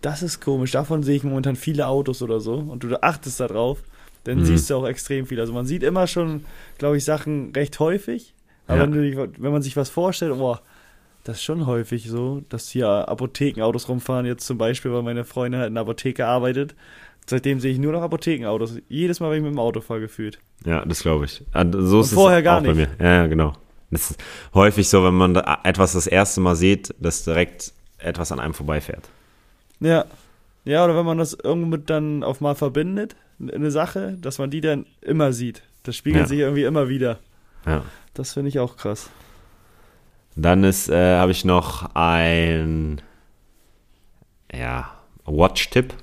das 0.00 0.22
ist 0.22 0.40
komisch, 0.40 0.72
davon 0.72 1.02
sehe 1.02 1.16
ich 1.16 1.24
momentan 1.24 1.56
viele 1.56 1.86
Autos 1.88 2.22
oder 2.22 2.40
so 2.40 2.54
und 2.54 2.82
du 2.84 3.02
achtest 3.02 3.40
da 3.40 3.48
drauf, 3.48 3.82
dann 4.24 4.38
Mhm. 4.40 4.44
siehst 4.44 4.70
du 4.70 4.76
auch 4.76 4.86
extrem 4.86 5.26
viel. 5.26 5.40
Also 5.40 5.52
man 5.52 5.66
sieht 5.66 5.82
immer 5.82 6.06
schon, 6.06 6.44
glaube 6.78 6.96
ich, 6.96 7.04
Sachen 7.04 7.52
recht 7.54 7.78
häufig, 7.80 8.34
aber 8.66 8.84
Ja. 8.84 8.92
wenn, 8.92 9.42
wenn 9.42 9.52
man 9.52 9.62
sich 9.62 9.76
was 9.76 9.88
vorstellt, 9.90 10.36
boah, 10.38 10.60
das 11.24 11.38
ist 11.38 11.42
schon 11.44 11.66
häufig 11.66 12.08
so, 12.08 12.42
dass 12.48 12.68
hier 12.68 12.88
Apothekenautos 12.88 13.88
rumfahren. 13.88 14.26
Jetzt 14.26 14.46
zum 14.46 14.58
Beispiel, 14.58 14.92
weil 14.92 15.02
meine 15.02 15.24
Freundin 15.24 15.58
halt 15.60 15.68
in 15.68 15.74
der 15.74 15.82
Apotheke 15.82 16.24
arbeitet. 16.26 16.76
Seitdem 17.28 17.58
sehe 17.58 17.72
ich 17.72 17.78
nur 17.80 17.90
noch 17.90 18.02
Apothekenautos. 18.02 18.76
Jedes 18.88 19.18
Mal, 19.18 19.30
wenn 19.32 19.38
ich 19.38 19.42
mit 19.42 19.52
dem 19.52 19.58
Auto 19.58 19.80
fahre, 19.80 19.98
gefühlt. 20.00 20.38
ja, 20.64 20.84
das 20.84 21.02
glaube 21.02 21.24
ich. 21.24 21.42
Ah, 21.52 21.64
So 21.72 22.00
ist 22.00 22.12
vorher 22.14 22.38
es 22.38 22.44
gar 22.44 22.58
auch 22.58 22.62
bei 22.62 22.74
mir. 22.74 22.86
nicht. 22.86 23.00
Ja, 23.00 23.26
genau. 23.26 23.54
Das 23.90 24.10
ist 24.10 24.20
häufig 24.54 24.88
so, 24.88 25.04
wenn 25.04 25.14
man 25.14 25.36
etwas 25.36 25.92
das 25.92 26.06
erste 26.06 26.40
Mal 26.40 26.56
sieht, 26.56 26.94
dass 26.98 27.24
direkt 27.24 27.72
etwas 27.98 28.32
an 28.32 28.40
einem 28.40 28.54
vorbeifährt. 28.54 29.08
Ja. 29.80 30.04
Ja, 30.64 30.84
oder 30.84 30.96
wenn 30.96 31.06
man 31.06 31.18
das 31.18 31.34
irgendwo 31.34 31.68
mit 31.68 31.88
dann 31.90 32.24
auf 32.24 32.40
mal 32.40 32.56
verbindet, 32.56 33.14
eine 33.40 33.70
Sache, 33.70 34.16
dass 34.20 34.38
man 34.38 34.50
die 34.50 34.60
dann 34.60 34.86
immer 35.00 35.32
sieht. 35.32 35.62
Das 35.84 35.94
spiegelt 35.94 36.22
Ja. 36.24 36.26
sich 36.28 36.38
irgendwie 36.40 36.64
immer 36.64 36.88
wieder. 36.88 37.20
Ja. 37.64 37.82
Das 38.14 38.32
finde 38.32 38.48
ich 38.48 38.58
auch 38.58 38.76
krass. 38.76 39.08
Dann 40.34 40.64
ist, 40.64 40.88
äh, 40.88 41.16
habe 41.18 41.30
ich 41.32 41.44
noch 41.44 41.94
ein, 41.94 43.00
ja, 44.52 44.90
Watch-Tipp. 45.24 45.94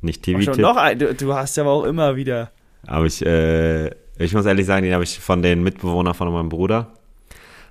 Nicht 0.00 0.22
TV-Tipp. 0.22 0.58
noch 0.58 0.76
ein, 0.76 0.98
du, 0.98 1.12
du 1.14 1.34
hast 1.34 1.56
ja 1.56 1.64
aber 1.64 1.72
auch 1.72 1.84
immer 1.84 2.14
wieder. 2.16 2.50
Aber 2.86 3.06
ich, 3.06 3.24
äh, 3.26 3.90
ich 4.18 4.32
muss 4.34 4.46
ehrlich 4.46 4.66
sagen, 4.66 4.84
den 4.84 4.94
habe 4.94 5.04
ich 5.04 5.18
von 5.18 5.42
den 5.42 5.62
Mitbewohnern 5.62 6.14
von 6.14 6.32
meinem 6.32 6.48
Bruder. 6.48 6.92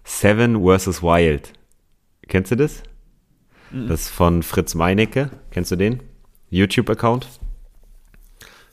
Seven 0.04 0.56
vs. 0.64 1.02
Wild. 1.02 1.54
Kennst 2.28 2.52
du 2.52 2.56
das? 2.56 2.84
Mhm. 3.72 3.88
Das 3.88 4.02
ist 4.02 4.10
von 4.10 4.44
Fritz 4.44 4.76
Meinecke. 4.76 5.30
Kennst 5.52 5.72
du 5.72 5.76
den? 5.76 6.02
YouTube-Account? 6.50 7.28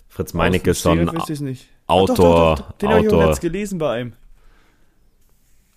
Fritz 0.08 0.34
Meinecke 0.34 0.70
ist 0.72 0.82
so 0.82 0.90
ein 0.90 1.04
nicht. 1.40 1.68
Autor- 1.86 2.12
Ach, 2.12 2.16
doch, 2.16 2.16
doch, 2.16 2.66
doch. 2.68 2.72
Den 2.78 2.88
habe 2.90 3.00
ich 3.00 3.08
auch 3.08 3.12
Autor- 3.14 3.26
letzt 3.28 3.40
gelesen 3.40 3.78
bei 3.78 3.90
einem. 3.92 4.12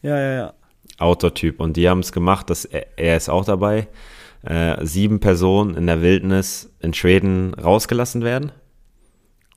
Ja, 0.02 0.20
ja, 0.20 0.34
ja. 0.36 0.54
Outdoor-Typ. 1.00 1.60
Und 1.60 1.78
die 1.78 1.90
haben 1.90 2.00
es 2.00 2.12
gemacht, 2.12 2.50
dass 2.50 2.66
er, 2.66 2.86
er 2.98 3.18
ist 3.18 3.30
auch 3.30 3.44
dabei, 3.46 3.88
äh, 4.44 4.86
sieben 4.86 5.20
Personen 5.20 5.76
in 5.76 5.88
der 5.88 6.02
Wildnis 6.02 6.72
in 6.80 6.94
Schweden 6.94 7.54
rausgelassen 7.56 8.24
werden 8.24 8.52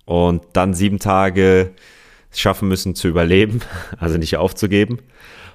und 0.07 0.43
dann 0.55 0.73
sieben 0.75 0.99
Tage 0.99 1.73
schaffen 2.33 2.69
müssen 2.69 2.95
zu 2.95 3.09
überleben, 3.09 3.61
also 3.99 4.19
nicht 4.19 4.37
aufzugeben. 4.37 4.99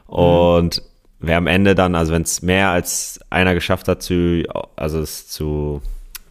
Und 0.08 0.82
wer 1.20 1.38
am 1.38 1.48
Ende 1.48 1.76
dann, 1.76 1.96
also 1.96 2.14
wenn 2.14 2.24
es 2.24 2.42
mehr 2.42 2.70
als 2.70 3.20
einer 3.30 3.54
geschafft 3.54 3.88
hat, 3.88 4.02
zu, 4.02 4.44
also 4.76 5.00
es 5.00 5.28
zu 5.28 5.82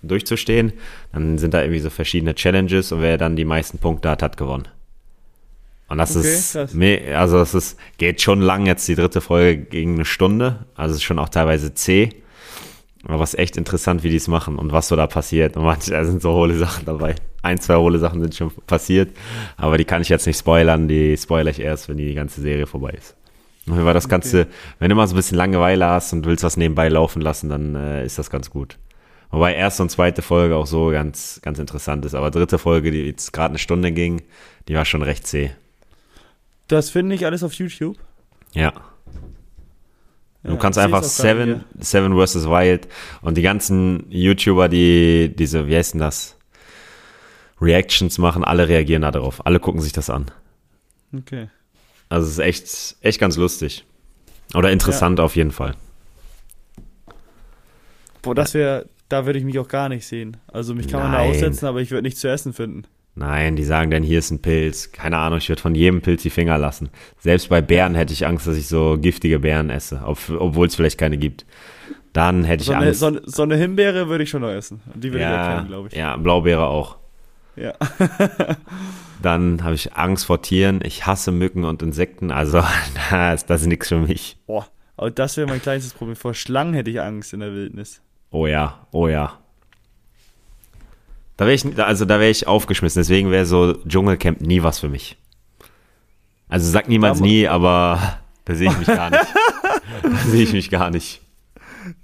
durchzustehen, 0.03 0.72
dann 1.12 1.38
sind 1.38 1.55
da 1.55 1.62
irgendwie 1.62 1.80
so 1.80 1.90
verschiedene 1.90 2.34
Challenges 2.34 2.93
und 2.93 3.03
wer 3.03 3.18
dann 3.18 3.36
die 3.36 3.45
meisten 3.45 3.78
Punkte 3.78 4.11
hat, 4.11 4.22
hat 4.22 4.36
gewonnen. 4.36 4.68
Und 5.88 5.99
das 5.99 6.16
Okay, 6.16 6.28
ist, 6.28 6.53
krass. 6.53 6.74
also 7.14 7.38
es 7.40 7.55
ist, 7.55 7.78
geht 7.99 8.20
schon 8.22 8.40
lang 8.40 8.66
jetzt 8.66 8.88
die 8.88 8.95
dritte 8.95 9.20
Folge 9.20 9.62
gegen 9.62 9.95
eine 9.95 10.05
Stunde, 10.05 10.64
also 10.74 10.93
es 10.93 10.99
ist 10.99 11.03
schon 11.05 11.18
auch 11.18 11.28
teilweise 11.28 11.74
zäh. 11.74 12.11
Aber 13.07 13.25
es 13.25 13.35
ist 13.35 13.39
echt 13.41 13.57
interessant, 13.57 14.05
wie 14.05 14.11
die 14.11 14.17
es 14.17 14.29
machen 14.29 14.59
und 14.59 14.73
was 14.73 14.89
so 14.89 14.97
da 14.97 15.07
passiert. 15.07 15.57
Und 15.57 15.65
manchmal 15.65 16.05
sind 16.05 16.23
so 16.23 16.33
hohle 16.33 16.57
Sachen 16.57 16.85
dabei. 16.85 17.17
Ein, 17.43 17.61
zwei 17.61 17.77
hohle 17.77 17.99
Sachen 17.99 18.21
sind 18.21 18.35
schon 18.35 18.53
passiert, 18.67 19.11
aber 19.57 19.77
die 19.77 19.85
kann 19.85 20.03
ich 20.03 20.09
jetzt 20.09 20.27
nicht 20.27 20.39
spoilern, 20.39 20.87
die 20.87 21.17
spoilere 21.17 21.51
ich 21.51 21.61
erst, 21.61 21.89
wenn 21.89 21.97
die 21.97 22.15
ganze 22.15 22.41
Serie 22.41 22.67
vorbei 22.67 22.91
ist. 22.91 23.17
Und 23.67 23.85
war 23.85 23.95
das 23.95 24.09
Ganze, 24.09 24.47
wenn 24.79 24.89
du 24.89 24.95
mal 24.95 25.07
so 25.07 25.15
ein 25.15 25.17
bisschen 25.17 25.37
Langeweile 25.37 25.87
hast 25.87 26.13
und 26.13 26.25
willst 26.27 26.45
was 26.45 26.57
nebenbei 26.57 26.89
laufen 26.89 27.23
lassen, 27.23 27.49
dann 27.49 27.75
äh, 27.75 28.05
ist 28.05 28.19
das 28.19 28.31
ganz 28.31 28.51
gut. 28.51 28.79
Wobei 29.31 29.55
erste 29.55 29.83
und 29.83 29.89
zweite 29.89 30.21
Folge 30.21 30.57
auch 30.57 30.67
so 30.67 30.91
ganz, 30.91 31.41
ganz 31.43 31.59
interessant 31.59 32.05
ist. 32.05 32.15
Aber 32.15 32.31
dritte 32.31 32.59
Folge, 32.59 32.91
die 32.91 33.07
jetzt 33.07 33.33
gerade 33.33 33.53
eine 33.53 33.59
Stunde 33.59 33.91
ging, 33.91 34.23
die 34.69 34.75
war 34.75 34.85
schon 34.85 35.03
recht 35.03 35.27
zäh. 35.27 35.51
Das 36.69 36.91
finde 36.91 37.15
ich 37.15 37.25
alles 37.25 37.43
auf 37.43 37.55
YouTube. 37.55 37.97
Ja. 38.53 38.73
Du 40.43 40.51
Ja, 40.51 40.57
kannst 40.57 40.78
einfach 40.78 41.05
Seven, 41.05 41.64
Seven 41.78 42.14
vs. 42.14 42.47
Wild 42.49 42.88
und 43.20 43.36
die 43.36 43.43
ganzen 43.43 44.07
YouTuber, 44.11 44.68
die 44.68 45.32
diese, 45.34 45.68
wie 45.68 45.76
heißt 45.76 45.95
denn 45.95 46.01
das? 46.01 46.36
Reactions 47.61 48.18
machen, 48.18 48.43
alle 48.45 48.66
reagieren 48.68 49.03
da 49.03 49.12
drauf. 49.12 49.47
Alle 49.47 49.61
gucken 49.61 49.80
sich 49.80 49.93
das 49.93 50.11
an. 50.11 50.30
Okay. 51.16 51.49
Also 52.09 52.26
es 52.26 52.32
ist 52.32 52.38
echt, 52.40 52.97
echt 53.03 53.20
ganz 53.20 53.36
lustig. 53.36 53.84
Oder 54.55 54.72
interessant 54.72 55.20
auf 55.20 55.36
jeden 55.36 55.53
Fall. 55.53 55.74
Boah, 58.20 58.34
das 58.34 58.55
wäre, 58.55 58.86
da 59.09 59.26
würde 59.26 59.38
ich 59.38 59.45
mich 59.45 59.59
auch 59.59 59.68
gar 59.68 59.88
nicht 59.88 60.07
sehen. 60.07 60.36
Also 60.49 60.74
mich 60.74 60.88
kann 60.88 61.01
man 61.01 61.12
da 61.12 61.18
Nein. 61.18 61.30
aussetzen, 61.30 61.66
aber 61.66 61.80
ich 61.80 61.90
würde 61.90 62.03
nichts 62.03 62.20
zu 62.20 62.28
essen 62.28 62.53
finden. 62.53 62.84
Nein, 63.15 63.57
die 63.57 63.65
sagen 63.65 63.91
dann, 63.91 64.03
hier 64.03 64.19
ist 64.21 64.31
ein 64.31 64.41
Pilz. 64.41 64.91
Keine 64.93 65.19
Ahnung, 65.19 65.39
ich 65.39 65.49
würde 65.49 65.61
von 65.61 65.75
jedem 65.75 66.01
Pilz 66.01 66.23
die 66.23 66.31
Finger 66.31 66.57
lassen. 66.57 66.89
Selbst 67.19 67.49
bei 67.51 67.61
Bären 67.61 67.95
hätte 67.95 68.13
ich 68.15 68.27
Angst, 68.27 68.47
dass 68.47 68.57
ich 68.57 68.69
so 68.69 68.97
giftige 68.99 69.39
Bären 69.41 69.69
esse, 69.69 70.01
ob, 70.05 70.19
obwohl 70.39 70.67
es 70.67 70.75
vielleicht 70.77 70.97
keine 70.99 71.19
gibt. 71.19 71.45
Dann 72.15 72.45
hätte 72.45 72.63
ich 72.63 72.67
So 72.69 72.73
eine, 72.73 72.87
Angst. 72.87 73.01
so, 73.01 73.07
eine- 73.07 73.23
so 73.25 73.43
eine 73.43 73.57
Himbeere 73.57 74.09
würde 74.09 74.25
ich 74.25 74.31
schon 74.31 74.41
noch 74.43 74.51
essen. 74.51 74.81
Die 74.95 75.09
würde 75.13 75.19
ich 75.25 75.31
ja, 75.31 75.47
erkennen, 75.51 75.69
glaube 75.69 75.89
ich. 75.89 75.95
ja, 75.95 76.17
Blaubeere 76.17 76.67
auch. 76.67 76.97
Ja. 77.57 77.75
Dann 79.23 79.63
habe 79.63 79.75
ich 79.75 79.95
Angst 79.95 80.25
vor 80.27 80.41
Tieren. 80.43 80.81
Ich 80.85 81.07
hasse 81.07 81.33
Mücken 81.33 81.65
und 81.65 81.83
Insekten. 81.83 82.31
Also, 82.31 82.63
das, 83.11 83.47
das 83.47 83.61
ist 83.63 83.67
nichts 83.67 83.89
für 83.89 83.99
mich. 83.99 84.39
Boah, 84.47 84.67
Aber 84.97 85.11
das 85.11 85.37
wäre 85.37 85.47
mein 85.49 85.61
kleinstes 85.63 85.93
Problem. 85.95 86.17
Vor 86.17 86.35
Schlangen 86.35 86.75
hätte 86.75 86.91
ich 86.91 87.01
Angst 87.01 87.33
in 87.35 87.41
der 87.41 87.53
Wildnis. 87.53 88.01
Oh 88.31 88.47
ja, 88.47 88.87
oh 88.93 89.09
ja. 89.09 89.39
Da 91.43 91.47
wäre 91.47 91.55
ich, 91.55 91.78
also 91.80 92.05
da 92.05 92.20
wäre 92.20 92.30
ich 92.30 92.47
aufgeschmissen. 92.47 93.01
Deswegen 93.01 93.30
wäre 93.32 93.47
so 93.47 93.72
Dschungelcamp 93.86 94.40
nie 94.43 94.62
was 94.62 94.78
für 94.78 94.88
mich. 94.88 95.16
Also 96.49 96.70
sag 96.70 96.88
niemals 96.88 97.18
Aber- 97.18 97.26
nie, 97.26 97.49
aber 97.49 98.18
da 98.45 98.55
sehe 98.55 98.70
ich 98.70 98.78
mich 98.78 98.86
gar 98.86 99.11
nicht. 99.11 99.24
da 100.03 100.16
sehe 100.28 100.43
ich 100.45 100.53
mich 100.53 100.70
gar 100.70 100.90
nicht. 100.90 101.20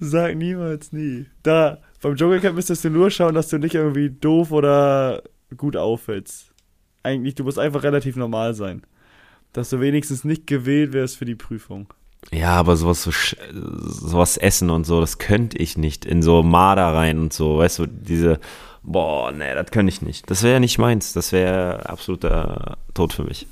Sag 0.01 0.35
niemals 0.37 0.93
nie. 0.93 1.27
Da, 1.45 1.79
beim 2.03 2.17
Dschungelcamp 2.17 2.57
müsstest 2.57 2.85
du 2.85 2.91
nur 2.91 3.11
schauen, 3.13 3.35
dass 3.35 3.49
du 3.49 3.59
nicht 3.59 3.77
irgendwie 3.77 4.11
doof 4.11 4.51
oder 4.51 5.23
gut 5.57 5.77
auffällst. 5.77 6.47
Eigentlich, 7.05 7.37
du 7.37 7.45
musst 7.45 7.61
einfach 7.61 7.85
relativ 7.85 8.17
normal 8.17 8.55
sein. 8.55 8.83
Dass 9.53 9.71
du 9.71 9.81
wenigstens 9.81 10.25
nicht 10.25 10.49
gewählt 10.49 10.93
wirst 10.93 11.17
für 11.17 11.25
die 11.27 11.37
Prüfung. 11.37 11.87
Ja, 12.33 12.55
aber 12.57 12.77
sowas, 12.77 13.05
so, 13.05 13.13
sowas 13.53 14.37
essen 14.37 14.69
und 14.71 14.85
so, 14.85 15.01
das 15.01 15.19
könnte 15.19 15.59
ich 15.59 15.79
nicht. 15.79 16.05
In 16.05 16.23
so 16.23 16.43
Marder 16.43 16.87
rein 16.93 17.21
und 17.21 17.33
so, 17.33 17.59
weißt 17.59 17.79
du, 17.79 17.87
diese, 17.87 18.41
boah, 18.89 19.31
nee, 19.33 19.55
das 19.55 19.71
könnte 19.71 19.91
ich 19.91 20.03
nicht. 20.03 20.31
Das 20.31 20.43
wäre 20.43 20.61
nicht 20.61 20.79
meins. 20.79 21.13
Das 21.13 21.33
wäre 21.33 21.89
absoluter 21.89 22.79
Tod 22.95 23.13
für 23.13 23.25
mich. 23.25 23.47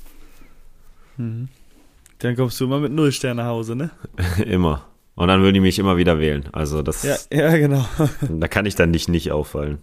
Dann 1.17 2.35
kommst 2.35 2.59
du 2.59 2.65
immer 2.65 2.79
mit 2.79 2.91
null 2.91 3.11
Stern 3.11 3.37
nach 3.37 3.45
Hause, 3.45 3.75
ne? 3.75 3.91
immer. 4.45 4.85
Und 5.15 5.29
dann 5.29 5.41
würden 5.41 5.55
die 5.55 5.59
mich 5.59 5.79
immer 5.79 5.97
wieder 5.97 6.19
wählen. 6.19 6.47
Also 6.51 6.81
das, 6.81 7.03
Ja, 7.03 7.17
ja, 7.31 7.57
genau. 7.57 7.85
da 8.29 8.47
kann 8.47 8.65
ich 8.65 8.75
dann 8.75 8.91
nicht 8.91 9.09
nicht 9.09 9.31
auffallen. 9.31 9.79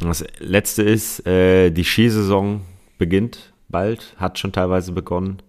Das 0.00 0.24
letzte 0.38 0.82
ist, 0.82 1.26
äh, 1.26 1.70
die 1.70 1.84
Skisaison 1.84 2.62
beginnt 2.98 3.52
bald, 3.68 4.14
hat 4.18 4.38
schon 4.38 4.52
teilweise 4.52 4.92
begonnen. 4.92 5.40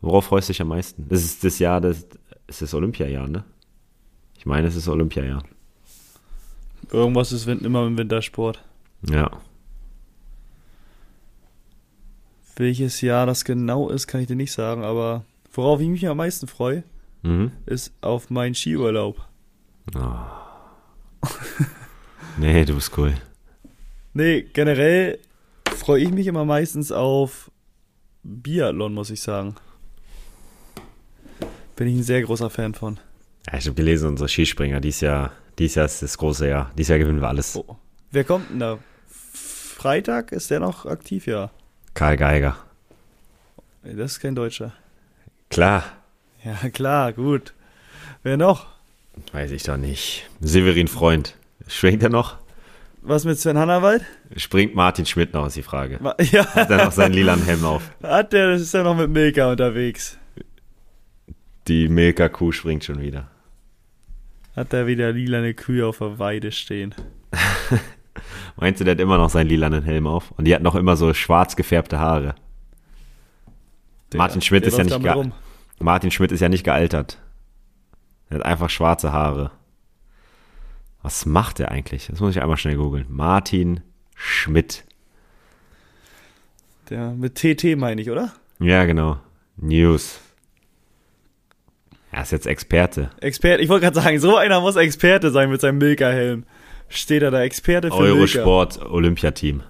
Worauf 0.00 0.26
freust 0.26 0.48
du 0.48 0.52
dich 0.52 0.62
am 0.62 0.68
meisten? 0.68 1.06
Das 1.08 1.24
ist 1.24 1.44
das 1.44 1.58
Jahr, 1.58 1.80
das 1.80 2.06
ist 2.46 2.62
das 2.62 2.74
Olympiajahr, 2.74 3.28
ne? 3.28 3.44
Ich 4.38 4.46
meine, 4.46 4.68
es 4.68 4.76
ist 4.76 4.88
Olympiajahr. 4.88 5.42
Irgendwas 6.90 7.32
ist 7.32 7.46
immer 7.46 7.86
im 7.86 7.96
Wintersport. 7.98 8.62
Ja. 9.08 9.30
Welches 12.56 13.00
Jahr 13.00 13.26
das 13.26 13.44
genau 13.44 13.88
ist, 13.90 14.06
kann 14.06 14.20
ich 14.20 14.28
dir 14.28 14.36
nicht 14.36 14.52
sagen, 14.52 14.84
aber 14.84 15.24
worauf 15.52 15.80
ich 15.80 15.88
mich 15.88 16.06
am 16.06 16.16
meisten 16.18 16.46
freue, 16.46 16.84
Mhm. 17.22 17.52
ist 17.66 17.92
auf 18.02 18.28
meinen 18.30 18.54
Skiurlaub. 18.54 19.16
Nee, 22.36 22.64
du 22.64 22.74
bist 22.74 22.96
cool. 22.98 23.14
Nee, 24.12 24.42
generell 24.42 25.18
freue 25.76 26.02
ich 26.02 26.10
mich 26.10 26.26
immer 26.26 26.44
meistens 26.44 26.90
auf 26.90 27.50
Biathlon, 28.24 28.92
muss 28.92 29.10
ich 29.10 29.20
sagen. 29.22 29.54
Bin 31.76 31.86
ich 31.88 31.94
ein 31.96 32.02
sehr 32.02 32.22
großer 32.22 32.50
Fan 32.50 32.74
von. 32.74 32.98
Ja, 33.46 33.58
ich 33.58 33.66
habe 33.66 33.74
gelesen, 33.76 34.08
unsere 34.10 34.28
Skispringer, 34.28 34.80
dies 34.80 35.00
Jahr, 35.00 35.32
dies 35.58 35.74
Jahr 35.74 35.86
ist 35.86 36.02
das 36.02 36.18
große 36.18 36.48
Jahr. 36.48 36.70
Dies 36.76 36.88
Jahr 36.88 36.98
gewinnen 36.98 37.20
wir 37.20 37.28
alles. 37.28 37.56
Oh. 37.56 37.76
Wer 38.10 38.24
kommt 38.24 38.50
denn 38.50 38.60
da? 38.60 38.78
Freitag 39.08 40.32
ist 40.32 40.50
der 40.50 40.60
noch 40.60 40.86
aktiv, 40.86 41.26
ja. 41.26 41.50
Karl 41.94 42.16
Geiger. 42.16 42.56
Das 43.82 44.12
ist 44.12 44.20
kein 44.20 44.34
Deutscher. 44.34 44.72
Klar. 45.50 45.84
Ja, 46.44 46.68
klar, 46.70 47.12
gut. 47.12 47.54
Wer 48.22 48.36
noch? 48.36 48.66
Weiß 49.32 49.50
ich 49.50 49.62
doch 49.62 49.76
nicht. 49.76 50.28
Severin 50.40 50.88
Freund. 50.88 51.36
Schwingt 51.68 52.02
er 52.02 52.08
noch? 52.08 52.38
Was 53.02 53.24
mit 53.26 53.38
Sven 53.38 53.58
Hannawald? 53.58 54.02
Springt 54.36 54.74
Martin 54.74 55.04
Schmidt 55.04 55.34
noch, 55.34 55.46
ist 55.46 55.56
die 55.56 55.62
Frage. 55.62 56.00
Ja, 56.32 56.46
Hat 56.54 56.70
er 56.70 56.86
noch 56.86 56.92
seinen 56.92 57.12
lilanen 57.12 57.44
Helm 57.44 57.64
auf? 57.64 57.82
hat 58.02 58.32
der, 58.32 58.52
ist 58.54 58.72
ja 58.72 58.82
noch 58.82 58.96
mit 58.96 59.10
Milka 59.10 59.50
unterwegs. 59.50 60.16
Die 61.68 61.88
Milka-Kuh 61.88 62.52
springt 62.52 62.84
schon 62.84 63.00
wieder. 63.00 63.28
Hat 64.56 64.72
er 64.72 64.86
wieder 64.86 65.12
lilane 65.12 65.54
Kühe 65.54 65.86
auf 65.86 65.98
der 65.98 66.18
Weide 66.18 66.52
stehen. 66.52 66.94
Meinst 68.56 68.80
du, 68.80 68.84
der 68.84 68.92
hat 68.92 69.00
immer 69.00 69.18
noch 69.18 69.30
seinen 69.30 69.48
lilanen 69.48 69.82
Helm 69.82 70.06
auf? 70.06 70.30
Und 70.32 70.44
die 70.44 70.54
hat 70.54 70.62
noch 70.62 70.76
immer 70.76 70.96
so 70.96 71.12
schwarz 71.12 71.56
gefärbte 71.56 71.98
Haare. 71.98 72.34
Der- 74.12 74.18
Martin 74.18 74.40
Schmidt 74.40 74.64
ist 74.64 74.78
ja 74.78 74.84
nicht 74.84 75.02
ge-. 75.02 75.30
Martin 75.80 76.10
Schmidt 76.12 76.30
ist 76.30 76.40
ja 76.40 76.48
nicht 76.48 76.62
gealtert. 76.64 77.18
Er 78.30 78.36
hat 78.38 78.44
einfach 78.46 78.70
schwarze 78.70 79.12
Haare. 79.12 79.50
Was 81.02 81.26
macht 81.26 81.58
er 81.60 81.70
eigentlich? 81.70 82.06
Das 82.06 82.20
muss 82.20 82.34
ich 82.36 82.40
einmal 82.42 82.56
schnell 82.56 82.76
googeln. 82.76 83.06
Martin 83.08 83.80
Schmidt. 84.14 84.84
Der 86.90 87.10
mit 87.10 87.34
TT 87.34 87.76
meine 87.76 88.00
ich, 88.00 88.10
oder? 88.10 88.32
Ja, 88.60 88.84
genau. 88.84 89.18
News. 89.56 90.20
Er 92.14 92.22
ist 92.22 92.30
jetzt 92.30 92.46
Experte. 92.46 93.10
Experte, 93.20 93.60
ich 93.60 93.68
wollte 93.68 93.86
gerade 93.86 94.00
sagen, 94.00 94.20
so 94.20 94.36
einer 94.36 94.60
muss 94.60 94.76
Experte 94.76 95.32
sein 95.32 95.50
mit 95.50 95.60
seinem 95.60 95.78
Milka-Helm. 95.78 96.44
Steht 96.88 97.22
er 97.22 97.32
da, 97.32 97.42
Experte 97.42 97.90
für 97.90 98.02
Milka. 98.02 98.14
Eurosport 98.14 98.80
Olympiateam. 98.88 99.64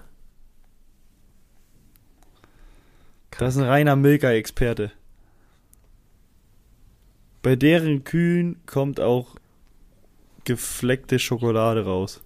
Das 3.39 3.55
ist 3.55 3.61
ein 3.61 3.67
reiner 3.67 3.95
Milka-Experte. 3.95 4.91
Bei 7.41 7.55
deren 7.55 8.03
Kühen 8.03 8.57
kommt 8.67 8.99
auch 8.99 9.37
gefleckte 10.43 11.17
Schokolade 11.17 11.83
raus. 11.85 12.21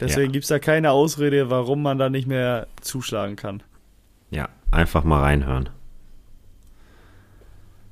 Deswegen 0.00 0.30
Ja. 0.30 0.32
gibt's 0.32 0.48
da 0.48 0.58
keine 0.58 0.90
Ausrede, 0.92 1.50
warum 1.50 1.82
man 1.82 1.98
da 1.98 2.08
nicht 2.10 2.26
mehr 2.26 2.66
zuschlagen 2.80 3.36
kann. 3.36 3.62
Ja, 4.30 4.48
einfach 4.70 5.04
mal 5.04 5.20
reinhören. 5.20 5.68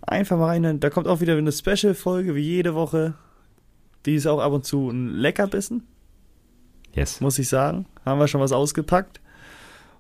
Einfach 0.02 0.38
mal 0.38 0.46
rein, 0.46 0.80
da 0.80 0.88
kommt 0.90 1.06
auch 1.06 1.20
wieder 1.20 1.36
eine 1.36 1.52
Special-Folge 1.52 2.34
wie 2.34 2.40
jede 2.40 2.74
Woche. 2.74 3.12
Die 4.06 4.14
ist 4.14 4.26
auch 4.26 4.40
ab 4.40 4.52
und 4.52 4.64
zu 4.64 4.88
ein 4.88 5.10
Leckerbissen. 5.10 5.86
Yes. 6.94 7.20
muss 7.20 7.38
ich 7.38 7.48
sagen. 7.48 7.84
Haben 8.09 8.20
wir 8.20 8.28
schon 8.28 8.40
was 8.40 8.52
ausgepackt. 8.52 9.20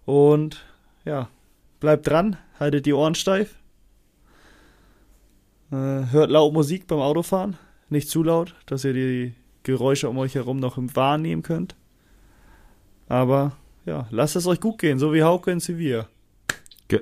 Und 0.06 0.64
ja, 1.04 1.28
bleibt 1.78 2.06
dran, 2.06 2.38
haltet 2.58 2.86
die 2.86 2.94
Ohren 2.94 3.14
steif. 3.14 3.54
Äh, 5.70 5.74
hört 6.10 6.30
laut 6.30 6.54
Musik 6.54 6.86
beim 6.86 7.00
Autofahren. 7.00 7.58
Nicht 7.90 8.08
zu 8.08 8.22
laut, 8.22 8.54
dass 8.64 8.84
ihr 8.84 8.94
die 8.94 9.34
Geräusche 9.62 10.08
um 10.08 10.16
euch 10.16 10.34
herum 10.34 10.58
noch 10.58 10.78
wahrnehmen 10.78 11.42
könnt. 11.42 11.76
Aber 13.10 13.52
ja, 13.84 14.06
lasst 14.10 14.36
es 14.36 14.46
euch 14.46 14.60
gut 14.60 14.78
gehen, 14.78 14.98
so 14.98 15.12
wie 15.12 15.22
Hauke 15.22 15.50
in 15.50 15.60
Sevilla. 15.60 16.08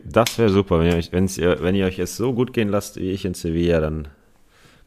Das 0.05 0.37
wäre 0.39 0.51
super. 0.51 0.81
Wenn 0.81 0.89
ihr, 0.89 0.97
euch, 0.97 1.13
wenn's 1.13 1.39
ihr, 1.39 1.63
wenn 1.63 1.77
ihr 1.77 1.87
euch 1.87 2.01
es 2.01 2.17
so 2.17 2.35
gut 2.35 2.53
gehen 2.53 2.69
lasst 2.69 2.97
wie 2.97 3.13
ich 3.13 3.25
in 3.25 3.35
Sevilla, 3.35 3.79
dann 3.79 4.09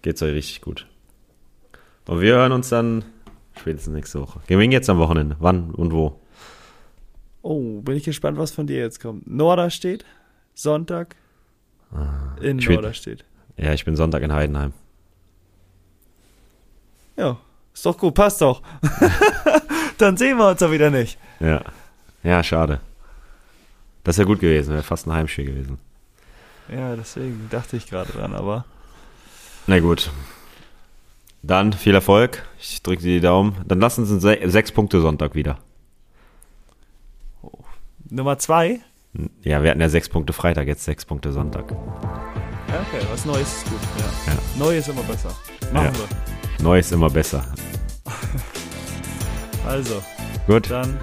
geht 0.01 0.17
es 0.17 0.21
euch 0.21 0.33
richtig 0.33 0.59
gut. 0.59 0.85
Und 2.07 2.19
wir 2.19 2.35
hören 2.35 2.51
uns 2.51 2.67
dann 2.67 3.05
spätestens 3.59 3.93
nächste 3.93 4.21
Woche. 4.21 4.39
Gehen 4.47 4.59
wir 4.59 4.65
jetzt 4.67 4.89
am 4.89 4.97
Wochenende? 4.99 5.35
Wann 5.39 5.71
und 5.71 5.91
wo? 5.93 6.19
Oh, 7.41 7.81
bin 7.81 7.95
ich 7.95 8.03
gespannt, 8.03 8.37
was 8.37 8.51
von 8.51 8.67
dir 8.67 8.77
jetzt 8.77 8.99
kommt. 8.99 9.25
Norderstedt, 9.27 10.05
Sonntag 10.53 11.15
in 12.41 12.59
ich 12.59 12.67
will- 12.67 12.75
Norderstedt. 12.75 13.25
Ja, 13.57 13.73
ich 13.73 13.83
bin 13.85 13.95
Sonntag 13.95 14.23
in 14.23 14.31
Heidenheim. 14.33 14.73
Ja, 17.17 17.37
ist 17.73 17.85
doch 17.85 17.97
gut, 17.97 18.13
passt 18.13 18.41
doch. 18.41 18.61
Dann 19.97 20.15
sehen 20.15 20.37
wir 20.37 20.49
uns 20.49 20.59
doch 20.59 20.71
wieder 20.71 20.89
nicht. 20.89 21.17
Ja. 21.39 21.61
Ja, 22.23 22.43
schade. 22.43 22.79
Das 24.03 24.17
wäre 24.17 24.27
gut 24.27 24.39
gewesen, 24.39 24.71
wäre 24.73 24.83
fast 24.83 25.07
ein 25.07 25.13
Heimspiel 25.13 25.45
gewesen. 25.45 25.77
Ja, 26.73 26.95
deswegen 26.95 27.47
dachte 27.49 27.75
ich 27.77 27.87
gerade 27.89 28.11
dran, 28.11 28.33
aber 28.33 28.65
Na 29.67 29.79
gut. 29.79 30.09
Dann 31.41 31.73
viel 31.73 31.95
Erfolg. 31.95 32.45
Ich 32.59 32.81
drücke 32.83 33.01
dir 33.01 33.15
die 33.15 33.21
Daumen. 33.21 33.55
Dann 33.65 33.79
lassen 33.79 34.01
uns 34.09 34.21
se 34.21 34.37
sechs 34.45 34.71
Punkte 34.71 35.01
Sonntag 35.01 35.35
wieder. 35.35 35.57
Nummer 38.09 38.37
zwei. 38.37 38.81
Ja, 39.41 39.63
wir 39.63 39.71
hatten 39.71 39.81
ja 39.81 39.89
sechs 39.89 40.09
Punkte 40.09 40.33
Freitag, 40.33 40.67
jetzt 40.67 40.83
sechs 40.83 41.05
Punkte 41.05 41.31
Sonntag. 41.31 41.71
Ja, 41.71 42.81
okay, 42.81 43.05
was 43.11 43.25
Neues 43.25 43.57
ist 43.57 43.65
gut. 43.69 43.79
Ja. 43.97 44.33
Ja. 44.33 44.39
Neu 44.57 44.77
ist 44.77 44.87
immer 44.89 45.03
besser. 45.03 45.35
Machen 45.73 45.95
wir. 45.95 46.63
Neu 46.63 46.79
ist 46.79 46.91
immer 46.91 47.09
besser. 47.09 47.43
Also, 49.65 50.01
Gut. 50.47 50.71
dann 50.71 50.97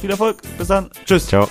viel 0.00 0.10
Erfolg. 0.10 0.42
Bis 0.56 0.68
dann. 0.68 0.88
Tschüss. 1.04 1.26
Ciao. 1.26 1.48